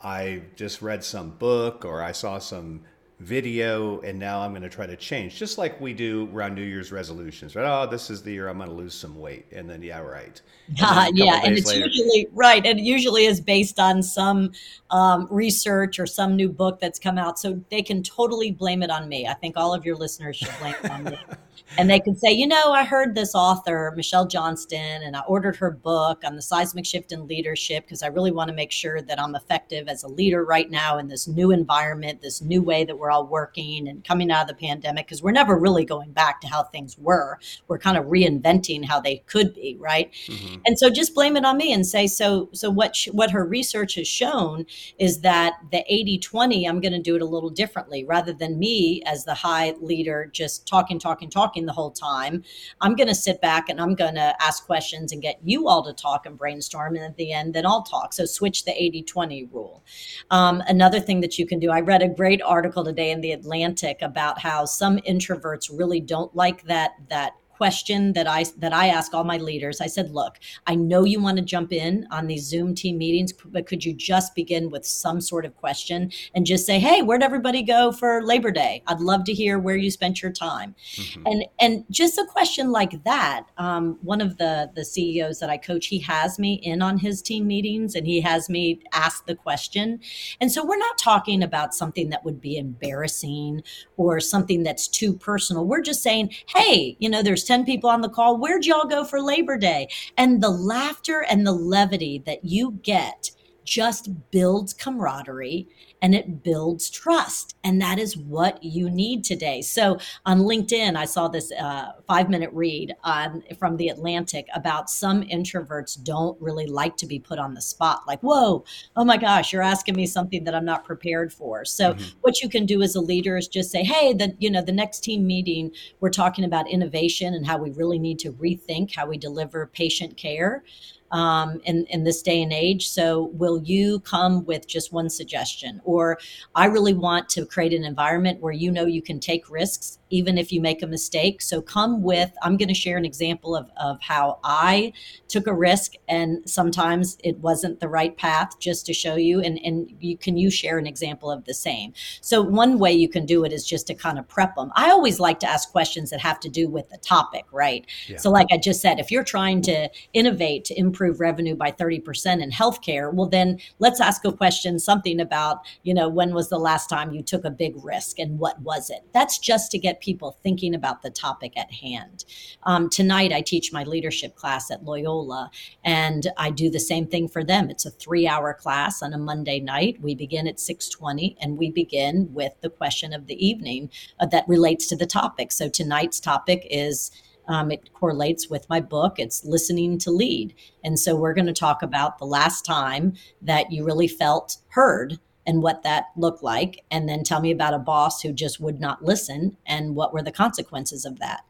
I 0.03 0.43
just 0.57 0.83
read 0.83 1.05
some 1.05 1.31
book 1.31 1.85
or 1.85 2.03
I 2.03 2.13
saw 2.13 2.39
some 2.39 2.83
video 3.21 4.01
and 4.01 4.19
now 4.19 4.41
I'm 4.41 4.51
going 4.51 4.63
to 4.63 4.69
try 4.69 4.85
to 4.87 4.97
change, 4.97 5.37
just 5.37 5.57
like 5.57 5.81
we 5.81 5.95
do 5.95 6.29
around 6.35 6.55
New 6.55 6.63
Year's 6.63 6.93
resolutions, 6.93 7.57
right? 7.57 7.65
Oh, 7.65 7.87
this 7.87 8.11
is 8.11 8.23
the 8.23 8.31
year 8.31 8.49
I'm 8.49 8.59
going 8.59 8.69
to 8.69 8.75
lose 8.75 8.95
some 8.95 9.19
weight. 9.19 9.47
And 9.53 9.69
then, 9.69 9.83
yeah, 9.83 10.01
right. 10.01 10.41
And 10.69 10.77
yeah. 11.17 11.41
And 11.43 11.57
it's 11.57 11.67
later, 11.67 11.87
usually, 11.87 12.29
right. 12.33 12.65
And 12.65 12.79
it 12.79 12.83
usually 12.83 13.25
is 13.25 13.41
based 13.41 13.81
on 13.81 14.03
some 14.03 14.53
um, 14.91 15.29
research 15.31 15.99
or 15.99 16.07
some 16.07 16.37
new 16.37 16.51
book 16.51 16.79
that's 16.79 16.99
come 16.99 17.17
out. 17.17 17.39
So 17.39 17.61
they 17.71 17.83
can 17.83 18.03
totally 18.03 18.51
blame 18.51 18.83
it 18.83 18.91
on 18.91 19.09
me. 19.09 19.27
I 19.27 19.35
think 19.35 19.57
all 19.57 19.73
of 19.73 19.85
your 19.85 19.97
listeners 19.97 20.37
should 20.37 20.53
blame 20.61 20.75
it 20.83 20.91
on 20.91 21.05
me. 21.05 21.19
and 21.79 21.91
they 21.91 22.01
can 22.01 22.17
say, 22.17 22.33
you 22.33 22.47
know, 22.47 22.73
I 22.73 22.85
heard 22.85 23.15
this 23.15 23.35
author, 23.35 23.93
Michelle 23.97 24.27
Johnston, 24.27 25.03
and 25.03 25.17
I 25.17 25.21
ordered 25.21 25.57
her 25.57 25.71
book 25.71 26.23
on 26.25 26.37
the 26.37 26.43
seismic 26.43 26.87
shift 26.87 27.13
in 27.13 27.27
leadership 27.27 27.85
because 27.85 28.03
I 28.03 28.09
really 28.09 28.31
want 28.31 28.49
to 28.49 28.55
make 28.55 28.73
sure 28.73 29.03
that 29.03 29.21
I'm 29.21 29.35
effective 29.35 29.89
as 29.89 30.03
a 30.03 30.09
leader 30.09 30.45
right 30.45 30.71
now 30.71 30.99
in 30.99 31.09
this 31.09 31.27
new 31.27 31.51
environment, 31.51 32.23
this 32.23 32.41
new 32.41 32.63
way 32.63 32.85
that 32.85 32.97
we're 32.97 33.06
all 33.11 33.27
working 33.27 33.89
and 33.89 34.05
coming 34.05 34.31
out 34.31 34.43
of 34.43 34.49
the 34.49 34.67
pandemic, 34.67 35.07
because 35.07 35.23
we're 35.23 35.33
never 35.33 35.59
really 35.59 35.85
going 35.85 36.13
back 36.13 36.41
to 36.41 36.49
how 36.49 36.63
things 36.65 36.97
were. 36.99 37.39
We're 37.69 37.79
kind 37.79 37.97
of 37.97 38.07
reinventing 38.07 38.85
how 38.85 39.01
they 39.01 39.19
could 39.27 39.55
be, 39.55 39.77
right? 39.79 40.13
Mm-hmm. 40.27 40.57
And 40.67 40.79
so 40.79 40.91
just 40.91 41.15
blame 41.15 41.37
it 41.37 41.45
on 41.45 41.57
me 41.57 41.73
and 41.73 41.87
say, 41.87 42.07
so, 42.07 42.49
so 42.53 42.71
what, 42.71 42.97
sh- 42.97 43.09
what 43.13 43.31
her 43.31 43.45
research 43.45 43.95
has 43.95 44.09
shown 44.09 44.67
is 44.99 45.21
that 45.21 45.55
the 45.71 45.85
80 45.93 46.19
20, 46.19 46.67
I'm 46.67 46.81
going 46.81 46.93
to 46.93 47.03
do 47.03 47.17
it 47.17 47.23
a 47.23 47.27
little 47.27 47.51
differently 47.51 48.05
rather 48.05 48.33
than 48.33 48.59
me 48.59 49.03
as 49.07 49.25
the 49.25 49.35
high 49.35 49.75
leader 49.81 50.29
just 50.33 50.67
talking, 50.67 50.99
talking, 50.99 51.31
talking 51.31 51.67
the 51.67 51.73
whole 51.73 51.91
time. 51.91 52.43
I'm 52.81 52.95
going 52.95 53.09
to 53.09 53.15
sit 53.15 53.41
back 53.41 53.69
and 53.69 53.81
I'm 53.81 53.95
going 53.95 54.15
to 54.15 54.35
ask 54.43 54.67
questions 54.67 55.13
and 55.13 55.23
get 55.23 55.39
you 55.45 55.69
all 55.69 55.85
to 55.85 55.93
talk 55.93 56.27
and 56.27 56.37
brainstorm. 56.37 56.97
And 56.97 57.05
at 57.05 57.17
the 57.17 57.33
end, 57.33 57.55
then 57.55 57.67
I'll 57.67 57.83
talk. 57.83 58.13
So 58.13 58.25
switch 58.25 58.65
the 58.65 58.73
80 58.81 59.03
20 59.03 59.45
rule. 59.53 59.85
Um, 60.31 60.63
another 60.69 61.01
thing 61.01 61.21
that 61.21 61.39
you 61.39 61.47
can 61.47 61.59
do, 61.59 61.71
I 61.71 61.81
read 61.81 62.03
a 62.03 62.09
great 62.09 62.43
article 62.43 62.85
today 62.85 62.96
in 62.99 63.21
the 63.21 63.33
Atlantic 63.33 64.03
about 64.03 64.39
how 64.39 64.65
some 64.65 64.99
introverts 64.99 65.71
really 65.73 66.01
don't 66.01 66.35
like 66.35 66.63
that, 66.65 66.93
that 67.09 67.35
question 67.57 68.13
that 68.13 68.27
I 68.27 68.45
that 68.59 68.73
I 68.73 68.89
ask 68.89 69.15
all 69.15 69.25
my 69.25 69.39
leaders. 69.39 69.81
I 69.81 69.87
said, 69.87 70.11
"Look, 70.11 70.39
I 70.67 70.75
know 70.75 71.05
you 71.05 71.21
want 71.21 71.39
to 71.39 71.45
jump 71.45 71.73
in 71.73 72.07
on 72.11 72.27
these 72.27 72.45
Zoom 72.45 72.75
team 72.75 72.99
meetings, 72.99 73.33
but 73.33 73.67
could 73.67 73.85
you 73.85 73.95
just 73.95 74.35
begin 74.35 74.71
with 74.71 74.85
some 74.85 75.21
sort 75.21 75.45
of 75.45 75.57
question 75.57 76.11
and 76.35 76.45
just 76.45 76.67
say, 76.67 76.79
"Hey, 76.79 77.03
where'd 77.03 77.23
everybody 77.23 77.63
go 77.63 77.93
for 77.93 78.23
Labor 78.23 78.51
Day? 78.51 78.83
I'd 78.87 79.01
love 79.01 79.25
to 79.25 79.33
hear 79.33 79.59
where 79.59 79.77
you 79.77 79.91
spent 79.91 80.23
your 80.23 80.33
time." 80.33 80.75
Mm-hmm. 80.95 81.23
And 81.27 81.45
and 81.59 81.85
just 81.91 82.19
a 82.19 82.27
question 82.27 82.71
like 82.71 83.03
that. 83.05 83.47
Um, 83.57 83.99
one 84.03 84.21
of 84.21 84.37
the 84.37 84.71
the 84.75 84.85
CEOs 84.85 85.41
that 85.41 85.51
I 85.51 85.57
coach, 85.57 85.87
he 85.87 85.99
has 86.01 86.39
me 86.39 86.55
in 86.55 86.83
on 86.83 86.99
his 86.99 87.23
team 87.23 87.47
meetings, 87.47 87.95
and 87.95 88.07
he 88.07 88.21
has 88.21 88.49
me 88.49 88.81
ask 88.93 89.27
the 89.27 89.35
question. 89.35 90.01
And 90.41 90.53
so 90.53 90.65
we're 90.65 90.79
not 90.79 90.99
talking 90.99 91.43
about 91.43 91.75
something 91.75 92.11
that 92.11 92.25
would 92.25 92.41
be 92.41 92.57
embarrassing 92.57 93.63
or 93.97 94.21
something 94.21 94.63
that's 94.63 94.89
too 94.89 95.15
personal. 95.15 95.65
We're 95.65 95.83
just 95.83 96.03
saying, 96.03 96.35
"Hey, 96.55 96.97
you 96.99 97.09
know, 97.09 97.23
there's 97.23 97.46
10 97.47 97.65
people 97.65 97.89
on 97.89 98.01
the 98.01 98.09
call. 98.09 98.37
Where'd 98.37 98.67
y'all 98.67 98.87
go 98.87 99.05
for 99.05 99.23
Labor 99.23 99.57
Day? 99.57 99.89
And 100.19 100.43
the 100.43 100.51
laughter 100.51 101.25
and 101.31 101.47
the 101.47 101.53
levity 101.53 102.23
that 102.27 102.45
you 102.45 102.79
get 102.83 103.31
just 103.65 104.31
builds 104.31 104.73
camaraderie 104.73 105.69
and 106.03 106.15
it 106.15 106.43
builds 106.43 106.91
trust. 106.91 107.56
And 107.67 107.83
that 107.83 107.99
is 107.99 108.17
what 108.17 108.63
you 108.63 108.89
need 108.89 109.25
today. 109.25 109.61
So 109.61 109.99
on 110.25 110.39
LinkedIn, 110.39 110.95
I 110.95 111.05
saw 111.05 111.27
this 111.27 111.51
uh, 111.51 111.95
five 112.07 112.31
minute 112.31 112.51
read 112.53 112.95
on 113.03 113.43
from 113.59 113.77
the 113.77 113.89
Atlantic 113.89 114.47
about 114.55 114.89
some 114.89 115.25
introverts 115.25 116.01
don't 116.01 116.41
really 116.41 116.69
like 116.69 116.97
to 116.99 117.07
be 117.07 117.19
put 117.19 117.41
on 117.41 117.55
the 117.55 117.61
spot. 117.61 118.03
Like, 118.07 118.21
whoa, 118.21 118.65
oh 118.95 119.05
my 119.05 119.17
gosh, 119.17 119.53
you're 119.53 119.63
asking 119.63 119.97
me 119.97 120.07
something 120.07 120.45
that 120.45 120.55
I'm 120.55 120.65
not 120.65 120.85
prepared 120.85 121.33
for. 121.33 121.65
So 121.65 121.95
mm-hmm. 121.95 122.05
what 122.21 122.41
you 122.41 122.49
can 122.49 122.67
do 122.67 122.83
as 122.83 122.95
a 122.95 123.01
leader 123.01 123.37
is 123.37 123.49
just 123.49 123.73
say, 123.73 123.83
hey, 123.83 124.13
the 124.13 124.37
you 124.39 124.49
know 124.49 124.63
the 124.63 124.71
next 124.71 125.01
team 125.01 125.27
meeting, 125.27 125.73
we're 125.99 126.11
talking 126.11 126.45
about 126.45 126.71
innovation 126.71 127.35
and 127.35 127.45
how 127.45 127.59
we 127.59 127.73
really 127.73 127.99
need 127.99 128.21
to 128.21 128.33
rethink 128.35 128.95
how 128.95 129.09
we 129.09 129.19
deliver 129.19 129.67
patient 129.67 130.17
care 130.17 130.63
um, 131.11 131.61
in, 131.65 131.87
in 131.87 132.05
this 132.05 132.23
day 132.23 132.43
and 132.43 132.53
age. 132.53 132.89
So, 132.89 133.31
will 133.35 133.63
you 133.63 134.01
come 134.01 134.45
with 134.45 134.67
just 134.67 134.93
one 134.93 135.09
suggestion 135.11 135.81
or 135.85 136.19
I 136.55 136.67
really 136.67 136.95
want 136.95 137.29
to 137.31 137.47
create 137.57 137.73
an 137.73 137.85
environment 137.85 138.39
where 138.43 138.53
you 138.53 138.71
know 138.71 138.85
you 138.85 139.01
can 139.01 139.19
take 139.19 139.49
risks 139.49 139.99
even 140.11 140.37
if 140.37 140.53
you 140.53 140.61
make 140.61 140.83
a 140.83 140.87
mistake. 140.87 141.41
So 141.41 141.63
come 141.63 142.03
with, 142.03 142.31
I'm 142.43 142.59
going 142.59 142.69
to 142.69 142.75
share 142.75 142.99
an 142.99 143.07
example 143.07 143.57
of, 143.57 143.71
of 143.79 144.01
how 144.03 144.39
I 144.45 144.93
took 145.27 145.47
a 145.47 145.55
risk 145.55 145.93
and 146.07 146.49
sometimes 146.49 147.17
it 147.25 147.39
wasn't 147.39 147.81
the 147.81 147.89
right 147.89 148.15
path 148.15 148.59
just 148.61 148.85
to 148.87 148.93
show 148.93 149.17
you. 149.17 149.41
And, 149.41 149.59
and 149.65 149.91
you 150.01 150.19
can 150.19 150.37
you 150.37 150.51
share 150.51 150.77
an 150.77 150.87
example 150.87 151.31
of 151.31 151.47
the 151.47 151.55
same. 151.55 151.95
So 152.21 152.43
one 152.43 152.79
way 152.79 152.93
you 152.93 153.09
can 153.09 153.25
do 153.25 153.43
it 153.45 153.55
is 153.55 153.67
just 153.67 153.87
to 153.87 153.95
kind 153.95 154.19
of 154.19 154.29
prep 154.29 154.55
them. 154.55 154.71
I 154.77 154.91
always 154.91 155.19
like 155.19 155.41
to 155.41 155.49
ask 155.49 155.73
questions 155.73 156.11
that 156.11 156.21
have 156.21 156.39
to 156.41 156.51
do 156.51 156.69
with 156.69 156.91
the 156.91 156.99
topic, 156.99 157.47
right? 157.53 157.87
Yeah. 158.07 158.19
So 158.19 158.31
like 158.31 158.49
I 158.51 158.59
just 158.59 158.83
said, 158.83 159.01
if 159.01 159.11
you're 159.11 159.25
trying 159.25 159.63
to 159.63 159.89
innovate 160.13 160.67
to 160.67 160.79
improve 160.79 161.21
revenue 161.21 161.57
by 161.57 161.73
30% 161.73 162.43
in 162.43 162.51
healthcare, 162.51 163.15
well 163.15 163.29
then 163.29 163.59
let's 163.79 163.99
ask 163.99 164.27
a 164.27 164.33
question, 164.33 164.79
something 164.79 165.21
about, 165.21 165.61
you 165.85 165.95
know, 165.95 166.07
when 166.07 166.35
was 166.35 166.51
the 166.51 166.59
last 166.59 166.91
time 166.91 167.13
you 167.13 167.23
took 167.23 167.46
a 167.47 167.51
big 167.51 167.75
risk 167.83 168.19
and 168.19 168.39
what 168.39 168.61
was 168.61 168.91
it? 168.91 169.01
That's 169.15 169.39
just 169.39 169.71
to 169.71 169.79
get 169.79 170.01
people 170.01 170.39
thinking 170.43 170.75
about 170.75 171.03
the 171.03 171.11
topic 171.11 171.57
at 171.57 171.73
hand. 171.73 172.25
Um, 172.65 172.91
tonight, 172.91 173.33
I 173.33 173.41
teach 173.41 173.73
my 173.73 173.85
leadership 173.85 174.37
class 174.37 174.71
at 174.71 174.85
Loyola, 174.85 175.51
and 175.85 176.27
I 176.37 176.51
do 176.51 176.69
the 176.69 176.81
same 176.81 177.07
thing 177.07 177.29
for 177.29 177.45
them. 177.45 177.71
It's 177.71 177.87
a 177.87 177.91
three-hour 177.91 178.55
class 178.55 179.03
on 179.03 179.13
a 179.13 179.19
Monday 179.19 179.61
night. 179.61 180.01
We 180.01 180.15
begin 180.15 180.47
at 180.47 180.57
6:20, 180.57 181.37
and 181.41 181.57
we 181.57 181.71
begin 181.71 182.29
with 182.35 182.53
the 182.61 182.71
question 182.71 183.13
of 183.13 183.27
the 183.27 183.47
evening 183.47 183.91
uh, 184.21 184.27
that 184.27 184.49
relates 184.49 184.87
to 184.89 184.97
the 184.97 185.07
topic. 185.07 185.53
So 185.53 185.69
tonight's 185.69 186.21
topic 186.21 186.67
is. 186.71 187.11
Um, 187.49 187.71
it 187.71 187.93
correlates 187.93 188.51
with 188.51 188.69
my 188.69 188.81
book. 188.81 189.21
It's 189.21 189.45
listening 189.45 189.99
to 189.99 190.11
lead. 190.11 190.53
And 190.83 190.99
so 190.99 191.15
we're 191.15 191.33
going 191.33 191.47
to 191.47 191.53
talk 191.53 191.81
about 191.81 192.19
the 192.19 192.25
last 192.25 192.65
time 192.65 193.13
that 193.41 193.71
you 193.71 193.85
really 193.85 194.09
felt 194.09 194.57
heard 194.71 195.21
and 195.47 195.63
what 195.63 195.83
that 195.83 196.07
looked 196.17 196.43
like. 196.43 196.85
And 196.91 197.09
then 197.09 197.23
tell 197.23 197.41
me 197.41 197.51
about 197.51 197.75
a 197.75 197.79
boss 197.79 198.23
who 198.23 198.33
just 198.33 198.61
would 198.61 198.81
not 198.81 199.05
listen 199.05 199.57
and 199.67 199.95
what 199.95 200.13
were 200.13 200.23
the 200.23 200.33
consequences 200.33 201.05
of 201.05 201.19
that. 201.21 201.45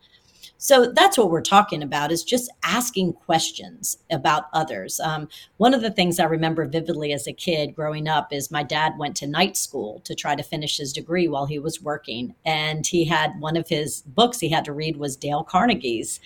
So 0.58 0.92
that's 0.92 1.18
what 1.18 1.30
we're 1.30 1.42
talking 1.42 1.82
about 1.82 2.10
is 2.10 2.24
just 2.24 2.50
asking 2.64 3.12
questions 3.12 3.98
about 4.10 4.44
others. 4.52 4.98
Um, 5.00 5.28
one 5.58 5.74
of 5.74 5.82
the 5.82 5.90
things 5.90 6.18
I 6.18 6.24
remember 6.24 6.64
vividly 6.66 7.12
as 7.12 7.26
a 7.26 7.32
kid 7.32 7.74
growing 7.74 8.08
up 8.08 8.32
is 8.32 8.50
my 8.50 8.62
dad 8.62 8.94
went 8.98 9.16
to 9.16 9.26
night 9.26 9.56
school 9.56 10.00
to 10.04 10.14
try 10.14 10.34
to 10.34 10.42
finish 10.42 10.78
his 10.78 10.92
degree 10.92 11.28
while 11.28 11.46
he 11.46 11.58
was 11.58 11.82
working. 11.82 12.34
And 12.44 12.86
he 12.86 13.04
had 13.04 13.38
one 13.38 13.56
of 13.56 13.68
his 13.68 14.02
books 14.02 14.40
he 14.40 14.48
had 14.48 14.64
to 14.64 14.72
read 14.72 14.96
was 14.96 15.16
Dale 15.16 15.44
Carnegie's 15.44 16.20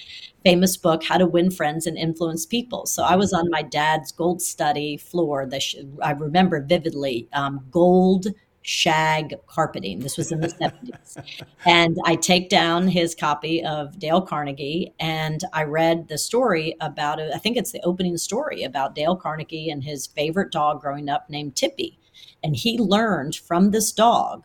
famous 0.44 0.76
book, 0.76 1.02
How 1.02 1.18
to 1.18 1.26
Win 1.26 1.50
Friends 1.50 1.86
and 1.86 1.98
Influence 1.98 2.46
People. 2.46 2.86
So 2.86 3.02
I 3.02 3.16
was 3.16 3.32
on 3.32 3.50
my 3.50 3.62
dad's 3.62 4.12
gold 4.12 4.40
study 4.40 4.96
floor. 4.96 5.48
Sh- 5.58 5.76
I 6.02 6.12
remember 6.12 6.60
vividly 6.62 7.28
um, 7.32 7.66
gold 7.70 8.28
shag 8.62 9.34
carpeting. 9.46 10.00
This 10.00 10.16
was 10.16 10.32
in 10.32 10.40
the 10.40 10.48
70s. 10.48 11.44
And 11.64 11.96
I 12.04 12.16
take 12.16 12.48
down 12.48 12.88
his 12.88 13.14
copy 13.14 13.64
of 13.64 13.98
Dale 13.98 14.20
Carnegie 14.20 14.92
and 15.00 15.42
I 15.52 15.64
read 15.64 16.08
the 16.08 16.18
story 16.18 16.76
about 16.80 17.18
it. 17.18 17.32
I 17.34 17.38
think 17.38 17.56
it's 17.56 17.72
the 17.72 17.82
opening 17.82 18.16
story 18.18 18.62
about 18.62 18.94
Dale 18.94 19.16
Carnegie 19.16 19.70
and 19.70 19.84
his 19.84 20.06
favorite 20.06 20.52
dog 20.52 20.80
growing 20.80 21.08
up 21.08 21.30
named 21.30 21.56
Tippy. 21.56 21.98
And 22.42 22.54
he 22.54 22.78
learned 22.78 23.36
from 23.36 23.70
this 23.70 23.92
dog 23.92 24.44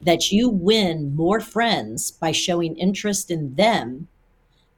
that 0.00 0.30
you 0.30 0.48
win 0.48 1.14
more 1.16 1.40
friends 1.40 2.10
by 2.10 2.32
showing 2.32 2.76
interest 2.76 3.30
in 3.30 3.54
them 3.54 4.08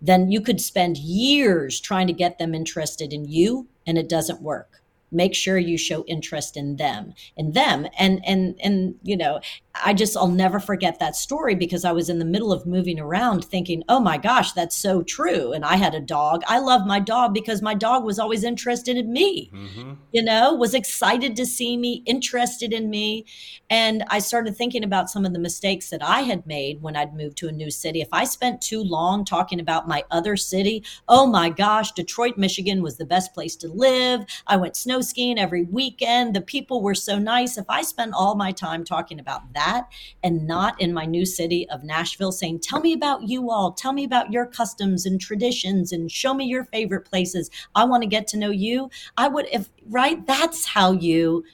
than 0.01 0.31
you 0.31 0.41
could 0.41 0.61
spend 0.61 0.97
years 0.97 1.81
trying 1.81 2.07
to 2.07 2.13
get 2.13 2.39
them 2.39 2.55
interested 2.55 3.13
in 3.13 3.25
you 3.27 3.67
and 3.87 3.99
it 3.99 4.09
doesn't 4.09 4.41
work 4.41 4.78
make 5.11 5.35
sure 5.35 5.59
you 5.59 5.79
show 5.79 6.05
interest 6.05 6.57
in 6.57 6.77
them 6.77 7.15
in 7.37 7.53
them 7.53 7.87
and 7.99 8.21
and 8.27 8.55
and 8.63 8.95
you 9.03 9.17
know 9.17 9.41
I 9.85 9.95
just, 9.95 10.17
I'll 10.17 10.29
never 10.29 10.61
forget 10.61 10.99
that 10.99 11.17
story 11.17 11.55
because 11.55 11.85
I 11.85 11.93
was 11.93 12.09
in 12.09 12.19
the 12.19 12.25
middle 12.25 12.53
of 12.53 12.67
moving 12.67 12.99
around 12.99 13.45
thinking, 13.45 13.83
oh 13.89 14.01
my 14.01 14.19
gosh, 14.19 14.53
that's 14.53 14.77
so 14.77 15.03
true. 15.03 15.53
And 15.53 15.65
I 15.65 15.77
had 15.77 15.95
a 15.95 16.01
dog. 16.01 16.43
I 16.47 16.59
love 16.59 16.87
my 16.87 17.01
dog 17.01 17.35
because 17.35 17.63
my 17.63 17.75
dog 17.75 18.05
was 18.05 18.19
always 18.19 18.45
interested 18.45 18.97
in 18.97 19.13
me, 19.13 19.51
mm-hmm. 19.53 19.95
you 20.13 20.23
know, 20.23 20.55
was 20.55 20.75
excited 20.75 21.37
to 21.37 21.47
see 21.47 21.77
me, 21.77 22.03
interested 22.07 22.73
in 22.73 22.91
me. 22.91 23.27
And 23.71 24.05
I 24.09 24.19
started 24.19 24.57
thinking 24.57 24.85
about 24.85 25.11
some 25.11 25.25
of 25.25 25.33
the 25.33 25.39
mistakes 25.39 25.91
that 25.91 26.03
I 26.03 26.21
had 26.23 26.47
made 26.47 26.83
when 26.83 26.97
I'd 26.97 27.15
moved 27.15 27.37
to 27.39 27.49
a 27.49 27.53
new 27.53 27.71
city. 27.71 28.01
If 28.01 28.09
I 28.13 28.25
spent 28.25 28.63
too 28.63 28.83
long 28.83 29.25
talking 29.25 29.61
about 29.61 29.89
my 29.89 30.05
other 30.11 30.37
city, 30.37 30.85
oh 31.09 31.27
my 31.27 31.51
gosh, 31.51 31.93
Detroit, 31.93 32.39
Michigan 32.39 32.83
was 32.83 32.97
the 32.97 33.05
best 33.05 33.35
place 33.35 33.57
to 33.57 33.69
live. 33.69 34.25
I 34.47 34.57
went 34.57 34.77
snow 34.77 35.01
skiing 35.01 35.39
every 35.39 35.65
weekend. 35.65 36.35
The 36.35 36.41
people 36.41 36.83
were 36.83 36.95
so 36.95 37.19
nice. 37.19 37.59
If 37.59 37.67
I 37.69 37.83
spent 37.83 38.15
all 38.15 38.35
my 38.35 38.53
time 38.53 38.85
talking 38.85 39.21
about 39.21 39.53
that, 39.55 39.68
that 39.69 39.89
and 40.23 40.47
not 40.47 40.81
in 40.81 40.93
my 40.93 41.05
new 41.05 41.25
city 41.25 41.69
of 41.71 41.85
Nashville 41.85 42.33
saying, 42.33 42.61
Tell 42.61 42.81
me 42.81 42.93
about 42.93 43.29
you 43.29 43.51
all, 43.51 43.73
tell 43.73 43.93
me 43.93 44.05
about 44.05 44.33
your 44.33 44.47
customs 44.47 45.07
and 45.07 45.21
traditions, 45.21 45.93
and 45.93 46.11
show 46.11 46.35
me 46.35 46.45
your 46.45 46.65
favorite 46.65 47.03
places. 47.03 47.51
I 47.75 47.85
want 47.85 48.03
to 48.03 48.09
get 48.09 48.27
to 48.29 48.39
know 48.39 48.51
you. 48.51 48.91
I 49.17 49.29
would, 49.29 49.47
if, 49.53 49.69
right? 49.89 50.27
That's 50.27 50.65
how 50.67 50.93
you. 50.93 51.45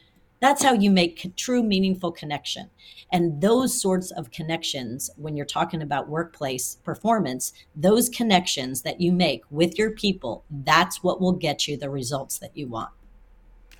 That's 0.40 0.62
how 0.62 0.74
you 0.74 0.90
make 0.90 1.34
true 1.36 1.62
meaningful 1.62 2.12
connection. 2.12 2.68
And 3.10 3.40
those 3.40 3.80
sorts 3.80 4.10
of 4.10 4.30
connections, 4.30 5.08
when 5.16 5.36
you're 5.36 5.46
talking 5.46 5.80
about 5.80 6.08
workplace 6.08 6.76
performance, 6.84 7.54
those 7.74 8.10
connections 8.10 8.82
that 8.82 9.00
you 9.00 9.10
make 9.10 9.42
with 9.50 9.78
your 9.78 9.92
people, 9.92 10.44
that's 10.50 11.02
what 11.02 11.18
will 11.18 11.32
get 11.32 11.66
you 11.66 11.78
the 11.78 11.88
results 11.88 12.38
that 12.40 12.54
you 12.54 12.66
want. 12.66 12.90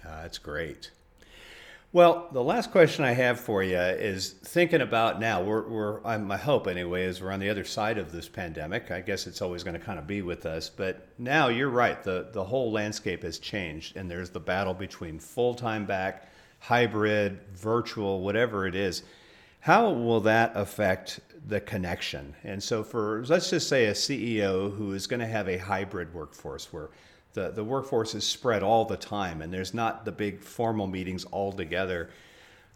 Uh, 0.07 0.23
that's 0.23 0.38
great. 0.38 0.90
Well, 1.94 2.28
the 2.33 2.42
last 2.42 2.72
question 2.72 3.04
I 3.04 3.12
have 3.12 3.38
for 3.38 3.62
you 3.62 3.78
is 3.78 4.30
thinking 4.30 4.80
about 4.80 5.20
now. 5.20 5.40
We're, 5.44 5.68
we're 5.68 6.04
I'm, 6.04 6.26
my 6.26 6.37
hope 6.37 6.66
anyway 6.66 7.04
is 7.04 7.22
we're 7.22 7.30
on 7.30 7.38
the 7.38 7.48
other 7.48 7.62
side 7.62 7.98
of 7.98 8.11
this 8.11 8.28
pandemic. 8.28 8.90
I 8.90 9.00
guess 9.00 9.28
it's 9.28 9.40
always 9.40 9.62
going 9.62 9.78
to 9.78 9.87
kind 9.87 10.00
of 10.00 10.04
be 10.04 10.20
with 10.20 10.44
us, 10.44 10.68
but 10.68 11.07
now 11.18 11.46
you're 11.46 11.70
right. 11.70 12.02
the 12.02 12.30
The 12.33 12.42
whole 12.42 12.72
landscape 12.72 13.22
has 13.22 13.38
changed, 13.38 13.96
and 13.96 14.11
there's 14.11 14.30
the 14.30 14.40
battle 14.40 14.74
between 14.74 15.20
full 15.20 15.54
time 15.54 15.87
back, 15.87 16.28
hybrid, 16.59 17.38
virtual, 17.54 18.22
whatever 18.22 18.66
it 18.66 18.74
is. 18.74 19.04
How 19.61 19.88
will 19.88 20.20
that 20.22 20.50
affect 20.57 21.20
the 21.46 21.61
connection? 21.61 22.35
And 22.42 22.61
so, 22.61 22.83
for 22.83 23.24
let's 23.28 23.50
just 23.50 23.68
say 23.68 23.87
a 23.87 23.92
CEO 23.92 24.76
who 24.76 24.94
is 24.94 25.07
going 25.07 25.20
to 25.20 25.28
have 25.28 25.48
a 25.48 25.59
hybrid 25.59 26.12
workforce 26.12 26.72
where 26.72 26.88
the, 27.35 27.51
the 27.51 27.64
workforce 27.64 28.14
is 28.14 28.25
spread 28.25 28.62
all 28.62 28.85
the 28.85 28.97
time 28.97 29.42
and 29.42 29.53
there's 29.53 29.75
not 29.75 30.05
the 30.05 30.12
big 30.12 30.40
formal 30.40 30.87
meetings 30.87 31.25
all 31.27 31.53
together. 31.53 32.11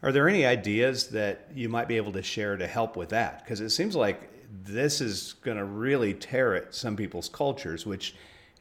Are 0.02 0.12
there 0.12 0.28
any 0.28 0.44
ideas 0.44 1.08
that 1.08 1.48
you 1.54 1.68
might 1.68 1.88
be 1.88 1.96
able 1.96 2.12
to 2.12 2.22
share 2.22 2.56
to 2.56 2.66
help 2.66 2.96
with 2.96 3.08
that? 3.08 3.42
Because 3.42 3.60
it 3.60 3.70
seems 3.70 3.96
like 3.96 4.30
this 4.64 5.00
is 5.00 5.34
going 5.42 5.56
to 5.56 5.64
really 5.64 6.14
tear 6.14 6.54
at 6.54 6.74
some 6.74 6.96
people's 6.96 7.28
cultures, 7.28 7.86
which 7.86 8.14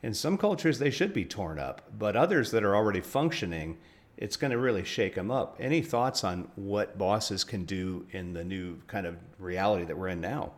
in 0.03 0.13
some 0.13 0.37
cultures 0.37 0.79
they 0.79 0.91
should 0.91 1.13
be 1.13 1.25
torn 1.25 1.59
up, 1.59 1.81
but 1.97 2.15
others 2.15 2.51
that 2.51 2.63
are 2.63 2.75
already 2.75 3.01
functioning, 3.01 3.77
it's 4.17 4.37
going 4.37 4.51
to 4.51 4.57
really 4.57 4.83
shake 4.83 5.15
them 5.15 5.31
up. 5.31 5.57
Any 5.59 5.81
thoughts 5.81 6.23
on 6.23 6.49
what 6.55 6.97
bosses 6.97 7.43
can 7.43 7.65
do 7.65 8.05
in 8.11 8.33
the 8.33 8.43
new 8.43 8.77
kind 8.87 9.05
of 9.05 9.17
reality 9.39 9.85
that 9.85 9.97
we're 9.97 10.09
in 10.09 10.21
now? 10.21 10.53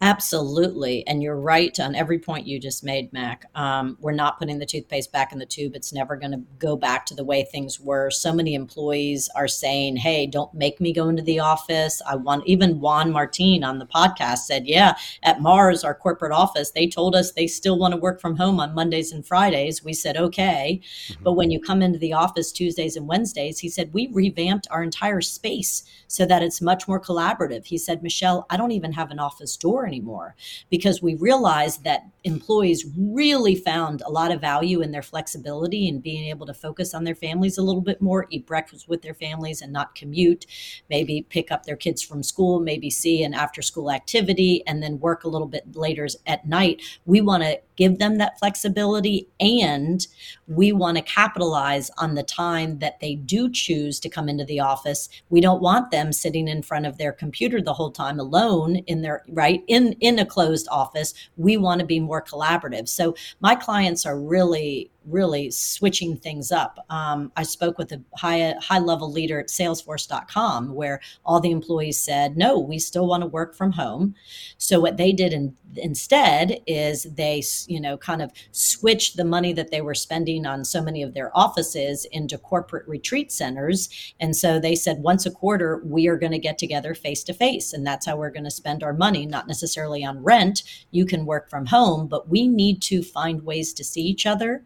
Absolutely. 0.00 1.04
And 1.08 1.24
you're 1.24 1.40
right 1.40 1.78
on 1.80 1.96
every 1.96 2.20
point 2.20 2.46
you 2.46 2.60
just 2.60 2.84
made, 2.84 3.12
Mac. 3.12 3.46
Um, 3.56 3.98
we're 4.00 4.12
not 4.12 4.38
putting 4.38 4.60
the 4.60 4.66
toothpaste 4.66 5.10
back 5.10 5.32
in 5.32 5.40
the 5.40 5.46
tube. 5.46 5.74
It's 5.74 5.92
never 5.92 6.14
going 6.14 6.30
to 6.30 6.42
go 6.60 6.76
back 6.76 7.04
to 7.06 7.16
the 7.16 7.24
way 7.24 7.42
things 7.42 7.80
were. 7.80 8.08
So 8.12 8.32
many 8.32 8.54
employees 8.54 9.28
are 9.34 9.48
saying, 9.48 9.96
hey, 9.96 10.28
don't 10.28 10.54
make 10.54 10.80
me 10.80 10.92
go 10.92 11.08
into 11.08 11.22
the 11.22 11.40
office. 11.40 12.00
I 12.08 12.14
want, 12.14 12.46
even 12.46 12.80
Juan 12.80 13.10
Martin 13.10 13.64
on 13.64 13.80
the 13.80 13.86
podcast 13.86 14.38
said, 14.38 14.68
yeah, 14.68 14.94
at 15.24 15.40
Mars, 15.40 15.82
our 15.82 15.96
corporate 15.96 16.30
office, 16.30 16.70
they 16.70 16.86
told 16.86 17.16
us 17.16 17.32
they 17.32 17.48
still 17.48 17.76
want 17.76 17.92
to 17.92 18.00
work 18.00 18.20
from 18.20 18.36
home 18.36 18.60
on 18.60 18.76
Mondays 18.76 19.10
and 19.10 19.26
Fridays. 19.26 19.82
We 19.82 19.94
said, 19.94 20.16
okay. 20.16 20.80
Mm-hmm. 21.08 21.24
But 21.24 21.32
when 21.32 21.50
you 21.50 21.58
come 21.58 21.82
into 21.82 21.98
the 21.98 22.12
office 22.12 22.52
Tuesdays 22.52 22.94
and 22.94 23.08
Wednesdays, 23.08 23.58
he 23.58 23.68
said, 23.68 23.92
we 23.92 24.08
revamped 24.12 24.68
our 24.70 24.84
entire 24.84 25.22
space 25.22 25.82
so 26.06 26.24
that 26.24 26.42
it's 26.44 26.60
much 26.60 26.86
more 26.86 27.00
collaborative. 27.00 27.66
He 27.66 27.78
said, 27.78 28.00
Michelle, 28.00 28.46
I 28.48 28.56
don't 28.56 28.70
even 28.70 28.92
have 28.92 29.10
an 29.10 29.18
office 29.18 29.56
door 29.56 29.87
anymore 29.88 30.36
because 30.70 31.02
we 31.02 31.14
realized 31.16 31.82
that 31.84 32.06
employees 32.28 32.86
really 32.96 33.56
found 33.56 34.02
a 34.02 34.10
lot 34.10 34.30
of 34.30 34.40
value 34.40 34.82
in 34.82 34.92
their 34.92 35.02
flexibility 35.02 35.88
and 35.88 36.02
being 36.02 36.28
able 36.28 36.46
to 36.46 36.54
focus 36.54 36.94
on 36.94 37.04
their 37.04 37.14
families 37.14 37.58
a 37.58 37.62
little 37.62 37.80
bit 37.80 38.00
more, 38.00 38.26
eat 38.30 38.46
breakfast 38.46 38.88
with 38.88 39.02
their 39.02 39.14
families 39.14 39.62
and 39.62 39.72
not 39.72 39.94
commute, 39.94 40.46
maybe 40.90 41.26
pick 41.30 41.50
up 41.50 41.64
their 41.64 41.76
kids 41.76 42.02
from 42.02 42.22
school, 42.22 42.60
maybe 42.60 42.90
see 42.90 43.22
an 43.24 43.34
after 43.34 43.62
school 43.62 43.90
activity, 43.90 44.62
and 44.66 44.82
then 44.82 45.00
work 45.00 45.24
a 45.24 45.28
little 45.28 45.48
bit 45.48 45.64
later 45.74 46.06
at 46.26 46.46
night. 46.46 46.80
We 47.06 47.20
want 47.20 47.42
to 47.42 47.60
give 47.76 47.98
them 47.98 48.18
that 48.18 48.38
flexibility 48.38 49.28
and 49.38 50.06
we 50.48 50.72
want 50.72 50.96
to 50.96 51.02
capitalize 51.02 51.90
on 51.98 52.16
the 52.16 52.24
time 52.24 52.80
that 52.80 52.98
they 53.00 53.14
do 53.14 53.48
choose 53.48 54.00
to 54.00 54.08
come 54.08 54.28
into 54.28 54.44
the 54.44 54.58
office. 54.58 55.08
We 55.30 55.40
don't 55.40 55.62
want 55.62 55.92
them 55.92 56.12
sitting 56.12 56.48
in 56.48 56.62
front 56.62 56.86
of 56.86 56.98
their 56.98 57.12
computer 57.12 57.62
the 57.62 57.72
whole 57.72 57.92
time 57.92 58.18
alone 58.18 58.76
in 58.86 59.02
their 59.02 59.22
right 59.28 59.62
in 59.68 59.92
in 60.00 60.18
a 60.18 60.26
closed 60.26 60.66
office. 60.70 61.14
We 61.36 61.56
want 61.56 61.80
to 61.80 61.86
be 61.86 62.00
more 62.00 62.17
collaborative. 62.22 62.88
So 62.88 63.14
my 63.40 63.54
clients 63.54 64.06
are 64.06 64.18
really 64.18 64.90
really 65.08 65.50
switching 65.50 66.16
things 66.16 66.52
up. 66.52 66.78
Um, 66.90 67.32
I 67.36 67.42
spoke 67.42 67.78
with 67.78 67.92
a 67.92 68.02
high 68.16 68.54
high 68.60 68.78
level 68.78 69.10
leader 69.10 69.40
at 69.40 69.48
Salesforce.com 69.48 70.74
where 70.74 71.00
all 71.24 71.40
the 71.40 71.50
employees 71.50 72.00
said, 72.00 72.36
"No, 72.36 72.58
we 72.58 72.78
still 72.78 73.06
want 73.06 73.22
to 73.22 73.26
work 73.26 73.54
from 73.54 73.72
home." 73.72 74.14
So 74.58 74.80
what 74.80 74.96
they 74.96 75.12
did 75.12 75.32
in, 75.32 75.56
instead 75.76 76.60
is 76.66 77.04
they, 77.04 77.42
you 77.66 77.80
know, 77.80 77.96
kind 77.96 78.22
of 78.22 78.32
switched 78.52 79.16
the 79.16 79.24
money 79.24 79.52
that 79.52 79.70
they 79.70 79.80
were 79.80 79.94
spending 79.94 80.46
on 80.46 80.64
so 80.64 80.82
many 80.82 81.02
of 81.02 81.14
their 81.14 81.36
offices 81.36 82.04
into 82.06 82.38
corporate 82.38 82.86
retreat 82.86 83.32
centers, 83.32 83.88
and 84.20 84.36
so 84.36 84.58
they 84.58 84.74
said 84.74 84.98
once 85.02 85.26
a 85.26 85.30
quarter 85.30 85.82
we 85.84 86.08
are 86.08 86.18
going 86.18 86.32
to 86.32 86.38
get 86.38 86.58
together 86.58 86.94
face 86.94 87.22
to 87.24 87.32
face, 87.32 87.72
and 87.72 87.86
that's 87.86 88.06
how 88.06 88.16
we're 88.16 88.30
going 88.30 88.44
to 88.44 88.50
spend 88.50 88.82
our 88.82 88.92
money, 88.92 89.26
not 89.26 89.48
necessarily 89.48 90.04
on 90.04 90.22
rent. 90.22 90.62
You 90.90 91.06
can 91.06 91.26
work 91.26 91.50
from 91.50 91.66
home, 91.66 92.06
but 92.08 92.28
we 92.28 92.46
need 92.46 92.82
to 92.82 93.02
find 93.02 93.44
ways 93.44 93.72
to 93.74 93.84
see 93.84 94.02
each 94.02 94.26
other 94.26 94.64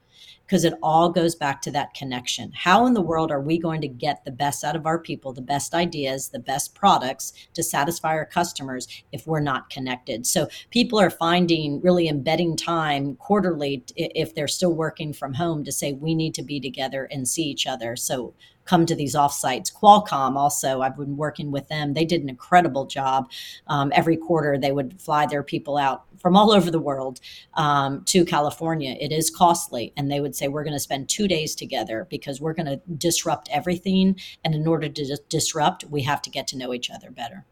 because 0.52 0.64
it 0.64 0.74
all 0.82 1.08
goes 1.08 1.34
back 1.34 1.62
to 1.62 1.70
that 1.70 1.94
connection. 1.94 2.52
How 2.54 2.84
in 2.84 2.92
the 2.92 3.00
world 3.00 3.32
are 3.32 3.40
we 3.40 3.56
going 3.56 3.80
to 3.80 3.88
get 3.88 4.22
the 4.26 4.30
best 4.30 4.62
out 4.64 4.76
of 4.76 4.84
our 4.84 4.98
people, 4.98 5.32
the 5.32 5.40
best 5.40 5.72
ideas, 5.72 6.28
the 6.28 6.38
best 6.38 6.74
products 6.74 7.32
to 7.54 7.62
satisfy 7.62 8.10
our 8.10 8.26
customers 8.26 8.86
if 9.12 9.26
we're 9.26 9.40
not 9.40 9.70
connected? 9.70 10.26
So 10.26 10.48
people 10.68 11.00
are 11.00 11.08
finding 11.08 11.80
really 11.80 12.06
embedding 12.06 12.58
time 12.58 13.16
quarterly 13.16 13.82
if 13.96 14.34
they're 14.34 14.46
still 14.46 14.74
working 14.74 15.14
from 15.14 15.32
home 15.32 15.64
to 15.64 15.72
say 15.72 15.94
we 15.94 16.14
need 16.14 16.34
to 16.34 16.42
be 16.42 16.60
together 16.60 17.08
and 17.10 17.26
see 17.26 17.44
each 17.44 17.66
other. 17.66 17.96
So 17.96 18.34
come 18.64 18.86
to 18.86 18.94
these 18.94 19.14
offsites. 19.14 19.72
Qualcomm 19.72 20.36
also, 20.36 20.82
I've 20.82 20.96
been 20.96 21.16
working 21.16 21.50
with 21.50 21.68
them. 21.68 21.94
They 21.94 22.04
did 22.04 22.22
an 22.22 22.28
incredible 22.28 22.86
job. 22.86 23.30
Um, 23.66 23.92
every 23.94 24.16
quarter, 24.16 24.58
they 24.58 24.72
would 24.72 25.00
fly 25.00 25.26
their 25.26 25.42
people 25.42 25.76
out 25.76 26.04
from 26.18 26.36
all 26.36 26.52
over 26.52 26.70
the 26.70 26.78
world 26.78 27.20
um, 27.54 28.04
to 28.04 28.24
California. 28.24 28.96
It 29.00 29.12
is 29.12 29.30
costly, 29.30 29.92
and 29.96 30.10
they 30.10 30.20
would 30.20 30.36
say 30.36 30.48
we're 30.48 30.64
going 30.64 30.76
to 30.76 30.80
spend 30.80 31.08
two 31.08 31.26
days 31.26 31.54
together 31.54 32.06
because 32.08 32.40
we're 32.40 32.54
going 32.54 32.66
to 32.66 32.80
disrupt 32.96 33.48
everything. 33.50 34.18
And 34.44 34.54
in 34.54 34.66
order 34.66 34.88
to 34.88 35.18
disrupt, 35.28 35.84
we 35.84 36.02
have 36.02 36.22
to 36.22 36.30
get 36.30 36.46
to 36.48 36.58
know 36.58 36.72
each 36.72 36.90
other 36.90 37.10
better. 37.10 37.44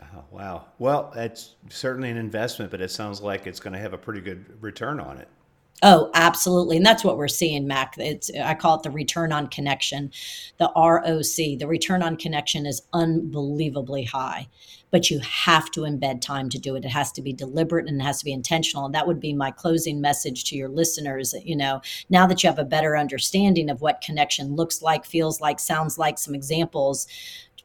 Oh, 0.00 0.24
wow. 0.30 0.64
Well, 0.78 1.12
that's 1.14 1.54
certainly 1.68 2.10
an 2.10 2.16
investment, 2.16 2.70
but 2.70 2.80
it 2.80 2.90
sounds 2.90 3.20
like 3.20 3.46
it's 3.46 3.60
going 3.60 3.74
to 3.74 3.78
have 3.78 3.92
a 3.92 3.98
pretty 3.98 4.20
good 4.20 4.44
return 4.60 4.98
on 4.98 5.18
it. 5.18 5.28
Oh, 5.84 6.10
absolutely. 6.14 6.76
And 6.76 6.86
that's 6.86 7.02
what 7.02 7.16
we're 7.16 7.26
seeing, 7.26 7.66
Mac. 7.66 7.96
It's 7.98 8.30
I 8.40 8.54
call 8.54 8.76
it 8.76 8.84
the 8.84 8.90
return 8.92 9.32
on 9.32 9.48
connection, 9.48 10.12
the 10.58 10.70
ROC. 10.76 11.58
The 11.58 11.66
return 11.66 12.04
on 12.04 12.16
connection 12.16 12.66
is 12.66 12.82
unbelievably 12.92 14.04
high, 14.04 14.46
but 14.92 15.10
you 15.10 15.18
have 15.18 15.72
to 15.72 15.80
embed 15.80 16.20
time 16.20 16.48
to 16.50 16.58
do 16.58 16.76
it. 16.76 16.84
It 16.84 16.90
has 16.90 17.10
to 17.12 17.22
be 17.22 17.32
deliberate 17.32 17.88
and 17.88 18.00
it 18.00 18.04
has 18.04 18.20
to 18.20 18.24
be 18.24 18.32
intentional. 18.32 18.86
And 18.86 18.94
that 18.94 19.08
would 19.08 19.18
be 19.18 19.32
my 19.32 19.50
closing 19.50 20.00
message 20.00 20.44
to 20.44 20.56
your 20.56 20.68
listeners. 20.68 21.34
You 21.42 21.56
know, 21.56 21.80
now 22.08 22.28
that 22.28 22.44
you 22.44 22.48
have 22.48 22.60
a 22.60 22.64
better 22.64 22.96
understanding 22.96 23.68
of 23.68 23.80
what 23.80 24.02
connection 24.02 24.54
looks 24.54 24.82
like, 24.82 25.04
feels 25.04 25.40
like, 25.40 25.58
sounds 25.58 25.98
like, 25.98 26.16
some 26.16 26.36
examples, 26.36 27.08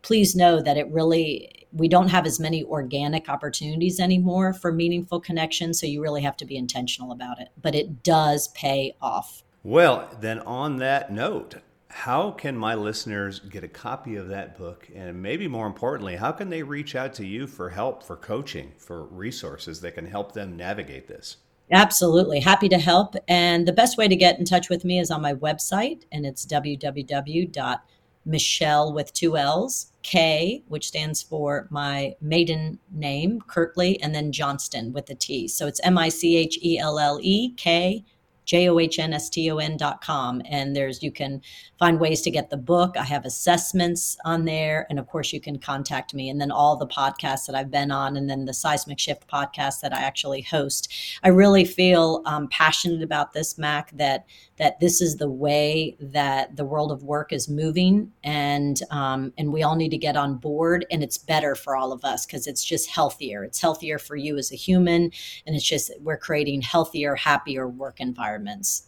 please 0.02 0.36
know 0.36 0.62
that 0.62 0.78
it 0.78 0.90
really 0.90 1.58
we 1.74 1.88
don't 1.88 2.10
have 2.10 2.26
as 2.26 2.40
many 2.40 2.64
organic 2.64 3.30
opportunities 3.30 4.00
anymore 4.00 4.54
for 4.54 4.72
meaningful 4.72 5.20
connection. 5.20 5.74
So 5.74 5.86
you 5.86 6.02
really 6.02 6.22
have 6.22 6.38
to 6.38 6.46
be 6.46 6.58
intentional 6.58 7.12
about 7.12 7.40
it. 7.40 7.50
But 7.62 7.76
it 7.76 8.04
does 8.04 8.48
pay 8.50 8.96
off. 9.02 9.44
Well, 9.64 10.10
then 10.20 10.40
on 10.40 10.78
that 10.78 11.12
note, 11.12 11.56
how 11.90 12.32
can 12.32 12.56
my 12.56 12.76
listeners 12.76 13.40
get 13.40 13.64
a 13.64 13.68
copy 13.68 14.16
of 14.16 14.30
that 14.30 14.58
book? 14.58 14.88
And 14.96 15.22
maybe 15.22 15.48
more 15.48 15.68
importantly, 15.68 16.16
how 16.16 16.32
can 16.32 16.50
they 16.50 16.64
reach 16.64 16.96
out 16.96 17.14
to 17.16 17.26
you 17.26 17.48
for 17.48 17.70
help, 17.70 18.04
for 18.04 18.16
coaching, 18.16 18.74
for 18.78 19.04
resources 19.04 19.82
that 19.82 19.96
can 19.96 20.06
help 20.06 20.34
them 20.34 20.56
navigate 20.56 21.08
this? 21.08 21.38
Absolutely. 21.70 22.40
Happy 22.40 22.70
to 22.70 22.78
help. 22.78 23.16
And 23.28 23.68
the 23.68 23.74
best 23.74 23.98
way 23.98 24.08
to 24.08 24.16
get 24.16 24.40
in 24.40 24.46
touch 24.46 24.70
with 24.70 24.86
me 24.86 25.00
is 25.00 25.12
on 25.12 25.22
my 25.22 25.34
website, 25.34 26.04
and 26.12 26.26
it's 26.26 26.46
www 26.46 27.80
Michelle 28.28 28.94
with 28.94 29.14
two 29.14 29.38
L's, 29.38 29.92
K, 30.04 30.64
which 30.68 30.88
stands 30.88 31.24
for 31.24 31.68
my 31.70 32.16
maiden 32.22 32.80
name, 32.92 33.42
Kirtley, 33.42 34.00
and 34.02 34.14
then 34.14 34.32
Johnston 34.32 34.94
with 34.94 35.10
a 35.10 35.16
T. 35.16 35.48
So 35.48 35.66
it's 35.66 35.82
M 35.84 35.98
I 35.98 36.10
C 36.10 36.38
H 36.38 36.60
E 36.62 36.78
L 36.78 37.00
L 37.00 37.20
E 37.22 37.54
K 37.56 38.06
J-O-H-N-S-T-O-N 38.48 39.78
dot 39.78 40.02
com. 40.02 40.42
And 40.50 40.76
there's, 40.76 41.04
you 41.04 41.12
can 41.12 41.42
find 41.78 42.00
ways 42.00 42.22
to 42.22 42.32
get 42.32 42.50
the 42.50 42.58
book. 42.58 42.96
I 42.98 43.04
have 43.04 43.26
assessments 43.26 44.18
on 44.26 44.46
there. 44.46 44.88
And 44.90 44.98
of 44.98 45.08
course 45.08 45.34
you 45.34 45.42
can 45.42 45.60
contact 45.60 46.14
me 46.14 46.30
and 46.30 46.42
then 46.42 46.50
all 46.50 46.78
the 46.78 46.88
podcasts 46.88 47.46
that 47.46 47.56
I've 47.56 47.70
been 47.70 47.92
on 47.92 48.16
and 48.16 48.30
then 48.30 48.46
the 48.46 48.54
seismic 48.54 49.00
shift 49.00 49.28
podcast 49.28 49.82
that 49.82 49.94
I 49.94 50.02
actually 50.02 50.42
host. 50.42 50.92
I 51.24 51.28
really 51.28 51.66
feel 51.66 52.24
um, 52.26 52.48
passionate 52.48 53.04
about 53.04 53.34
this, 53.34 53.58
Mac, 53.58 53.92
that, 53.98 54.26
that 54.58 54.80
this 54.80 55.02
is 55.02 55.18
the 55.18 55.30
way 55.30 55.96
that 56.00 56.56
the 56.56 56.66
world 56.66 56.92
of 56.92 57.04
work 57.04 57.32
is 57.32 57.48
moving 57.48 58.12
and, 58.24 58.82
um, 58.90 59.32
and 59.38 59.54
we 59.54 59.64
all 59.64 59.76
need 59.76 59.90
to 59.90 59.98
get 59.98 60.18
on 60.18 60.36
board 60.36 60.86
and 60.90 61.04
it's 61.04 61.18
better 61.18 61.56
for 61.56 61.76
all 61.76 61.92
of 61.92 62.04
us 62.04 62.26
because 62.26 62.48
it's 62.48 62.64
just 62.64 62.90
healthier. 62.90 63.44
It's 63.44 63.62
healthier 63.62 64.00
for 64.00 64.16
you 64.16 64.38
as 64.38 64.52
a 64.52 64.56
human. 64.56 65.12
And 65.46 65.56
it's 65.56 65.66
just, 65.66 65.92
we're 66.02 66.18
creating 66.18 66.62
healthier, 66.62 67.16
happier 67.16 67.68
work 67.68 68.00
environments. 68.00 68.88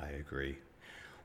I 0.00 0.08
agree. 0.08 0.58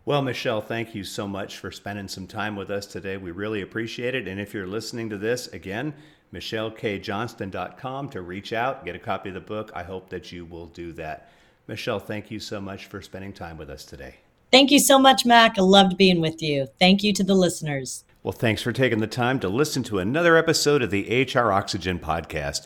Well, 0.05 0.21
Michelle, 0.21 0.61
thank 0.61 0.95
you 0.95 1.03
so 1.03 1.27
much 1.27 1.57
for 1.57 1.71
spending 1.71 2.07
some 2.07 2.27
time 2.27 2.55
with 2.55 2.71
us 2.71 2.85
today. 2.85 3.17
We 3.17 3.31
really 3.31 3.61
appreciate 3.61 4.15
it. 4.15 4.27
And 4.27 4.39
if 4.39 4.53
you're 4.53 4.67
listening 4.67 5.09
to 5.11 5.17
this, 5.17 5.47
again, 5.47 5.93
michellekjohnston.com 6.33 8.09
to 8.09 8.21
reach 8.21 8.53
out, 8.53 8.85
get 8.85 8.95
a 8.95 8.99
copy 8.99 9.29
of 9.29 9.35
the 9.35 9.41
book. 9.41 9.71
I 9.75 9.83
hope 9.83 10.09
that 10.09 10.31
you 10.31 10.45
will 10.45 10.67
do 10.67 10.93
that. 10.93 11.29
Michelle, 11.69 11.99
thank 11.99 12.31
you 12.31 12.39
so 12.39 12.59
much 12.59 12.87
for 12.87 12.99
spending 12.99 13.31
time 13.31 13.55
with 13.55 13.69
us 13.69 13.85
today. 13.85 14.15
Thank 14.51 14.71
you 14.71 14.79
so 14.79 14.97
much, 14.97 15.23
Mac. 15.23 15.59
I 15.59 15.61
loved 15.61 15.97
being 15.97 16.19
with 16.19 16.41
you. 16.41 16.65
Thank 16.79 17.03
you 17.03 17.13
to 17.13 17.23
the 17.23 17.35
listeners. 17.35 18.03
Well, 18.23 18.31
thanks 18.31 18.63
for 18.63 18.71
taking 18.71 18.97
the 18.97 19.05
time 19.05 19.39
to 19.41 19.49
listen 19.49 19.83
to 19.83 19.99
another 19.99 20.35
episode 20.35 20.81
of 20.81 20.89
the 20.89 21.23
HR 21.23 21.51
Oxygen 21.51 21.99
podcast. 21.99 22.65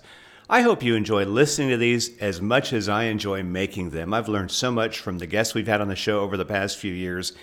I 0.49 0.61
hope 0.61 0.81
you 0.81 0.95
enjoy 0.95 1.25
listening 1.25 1.67
to 1.71 1.77
these 1.77 2.17
as 2.19 2.41
much 2.41 2.71
as 2.71 2.87
I 2.87 3.03
enjoy 3.03 3.43
making 3.43 3.89
them. 3.89 4.13
I've 4.13 4.29
learned 4.29 4.51
so 4.51 4.71
much 4.71 4.99
from 4.99 5.17
the 5.17 5.27
guests 5.27 5.53
we've 5.53 5.67
had 5.67 5.81
on 5.81 5.89
the 5.89 5.97
show 5.97 6.21
over 6.21 6.37
the 6.37 6.45
past 6.45 6.77
few 6.77 6.93
years, 6.93 7.33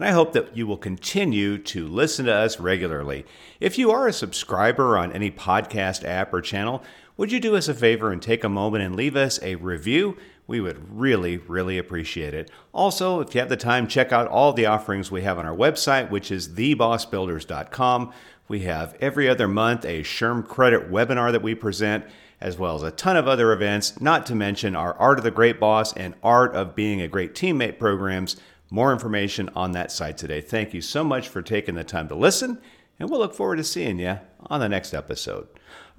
and 0.00 0.08
I 0.08 0.12
hope 0.12 0.32
that 0.32 0.56
you 0.56 0.66
will 0.66 0.78
continue 0.78 1.58
to 1.58 1.86
listen 1.86 2.24
to 2.24 2.32
us 2.32 2.58
regularly. 2.58 3.26
If 3.60 3.76
you 3.76 3.90
are 3.90 4.08
a 4.08 4.14
subscriber 4.14 4.96
on 4.96 5.12
any 5.12 5.30
podcast 5.30 6.08
app 6.08 6.32
or 6.32 6.40
channel, 6.40 6.82
would 7.18 7.30
you 7.30 7.38
do 7.38 7.54
us 7.54 7.68
a 7.68 7.74
favor 7.74 8.10
and 8.10 8.22
take 8.22 8.42
a 8.42 8.48
moment 8.48 8.82
and 8.82 8.96
leave 8.96 9.14
us 9.14 9.38
a 9.42 9.56
review? 9.56 10.16
We 10.46 10.58
would 10.58 10.98
really, 10.98 11.36
really 11.36 11.76
appreciate 11.76 12.32
it. 12.32 12.50
Also, 12.72 13.20
if 13.20 13.34
you 13.34 13.40
have 13.42 13.50
the 13.50 13.58
time, 13.58 13.86
check 13.86 14.10
out 14.10 14.26
all 14.26 14.54
the 14.54 14.64
offerings 14.64 15.10
we 15.10 15.20
have 15.20 15.38
on 15.38 15.44
our 15.44 15.54
website, 15.54 16.08
which 16.08 16.30
is 16.30 16.48
thebossbuilders.com. 16.48 18.10
We 18.48 18.60
have 18.60 18.96
every 19.02 19.28
other 19.28 19.48
month 19.48 19.84
a 19.84 20.00
SHRM 20.00 20.48
credit 20.48 20.90
webinar 20.90 21.30
that 21.30 21.42
we 21.42 21.54
present 21.54 22.06
as 22.40 22.56
well 22.56 22.74
as 22.74 22.82
a 22.82 22.90
ton 22.90 23.18
of 23.18 23.28
other 23.28 23.52
events, 23.52 24.00
not 24.00 24.24
to 24.26 24.34
mention 24.34 24.74
our 24.74 24.94
Art 24.94 25.18
of 25.18 25.24
the 25.24 25.30
Great 25.30 25.60
Boss 25.60 25.92
and 25.92 26.14
Art 26.22 26.54
of 26.54 26.74
Being 26.74 27.02
a 27.02 27.08
Great 27.08 27.34
Teammate 27.34 27.78
programs. 27.78 28.36
More 28.70 28.92
information 28.92 29.50
on 29.56 29.72
that 29.72 29.90
site 29.90 30.16
today. 30.16 30.40
Thank 30.40 30.72
you 30.72 30.80
so 30.80 31.02
much 31.02 31.28
for 31.28 31.42
taking 31.42 31.74
the 31.74 31.82
time 31.82 32.06
to 32.08 32.14
listen, 32.14 32.60
and 32.98 33.10
we'll 33.10 33.18
look 33.18 33.34
forward 33.34 33.56
to 33.56 33.64
seeing 33.64 33.98
you 33.98 34.18
on 34.46 34.60
the 34.60 34.68
next 34.68 34.94
episode. 34.94 35.48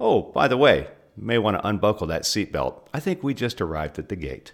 Oh, 0.00 0.22
by 0.22 0.48
the 0.48 0.56
way, 0.56 0.88
you 1.16 1.22
may 1.22 1.36
want 1.36 1.58
to 1.58 1.66
unbuckle 1.66 2.06
that 2.06 2.22
seatbelt. 2.22 2.86
I 2.94 3.00
think 3.00 3.22
we 3.22 3.34
just 3.34 3.60
arrived 3.60 3.98
at 3.98 4.08
the 4.08 4.16
gate. 4.16 4.52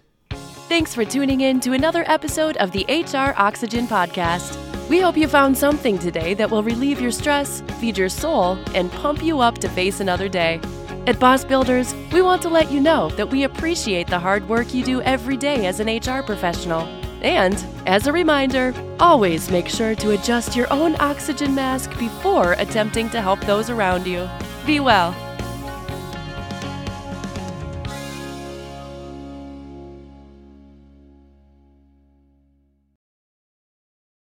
Thanks 0.69 0.95
for 0.95 1.05
tuning 1.05 1.43
in 1.43 1.61
to 1.61 1.73
another 1.73 2.03
episode 2.07 2.57
of 2.57 2.73
the 2.73 2.85
HR 2.89 3.41
Oxygen 3.41 3.87
Podcast. 3.87 4.59
We 4.89 5.01
hope 5.01 5.17
you 5.17 5.29
found 5.29 5.57
something 5.57 5.99
today 5.99 6.35
that 6.35 6.51
will 6.51 6.63
relieve 6.63 7.01
your 7.01 7.13
stress, 7.13 7.63
feed 7.79 7.97
your 7.97 8.09
soul, 8.09 8.59
and 8.75 8.91
pump 8.91 9.23
you 9.23 9.39
up 9.39 9.59
to 9.59 9.69
face 9.69 10.01
another 10.01 10.29
day. 10.29 10.61
At 11.07 11.21
Boss 11.21 11.45
Builders, 11.45 11.95
we 12.13 12.21
want 12.21 12.43
to 12.43 12.49
let 12.49 12.71
you 12.71 12.81
know 12.81 13.11
that 13.11 13.31
we 13.31 13.45
appreciate 13.45 14.09
the 14.09 14.19
hard 14.19 14.49
work 14.49 14.75
you 14.75 14.85
do 14.85 15.01
every 15.03 15.37
day 15.37 15.67
as 15.67 15.81
an 15.81 15.87
HR 15.87 16.23
professional. 16.23 16.87
And, 17.23 17.65
as 17.87 18.07
a 18.07 18.13
reminder, 18.13 18.73
always 19.01 19.51
make 19.51 19.69
sure 19.69 19.95
to 19.97 20.13
adjust 20.13 20.57
your 20.57 20.73
own 20.73 20.97
oxygen 21.01 21.55
mask 21.55 21.91
before 21.99 22.53
attempting 22.53 23.11
to 23.11 23.21
help 23.21 23.41
those 23.41 23.71
around 23.71 24.07
you. 24.07 24.29
Be 24.65 24.81
well. 24.81 25.15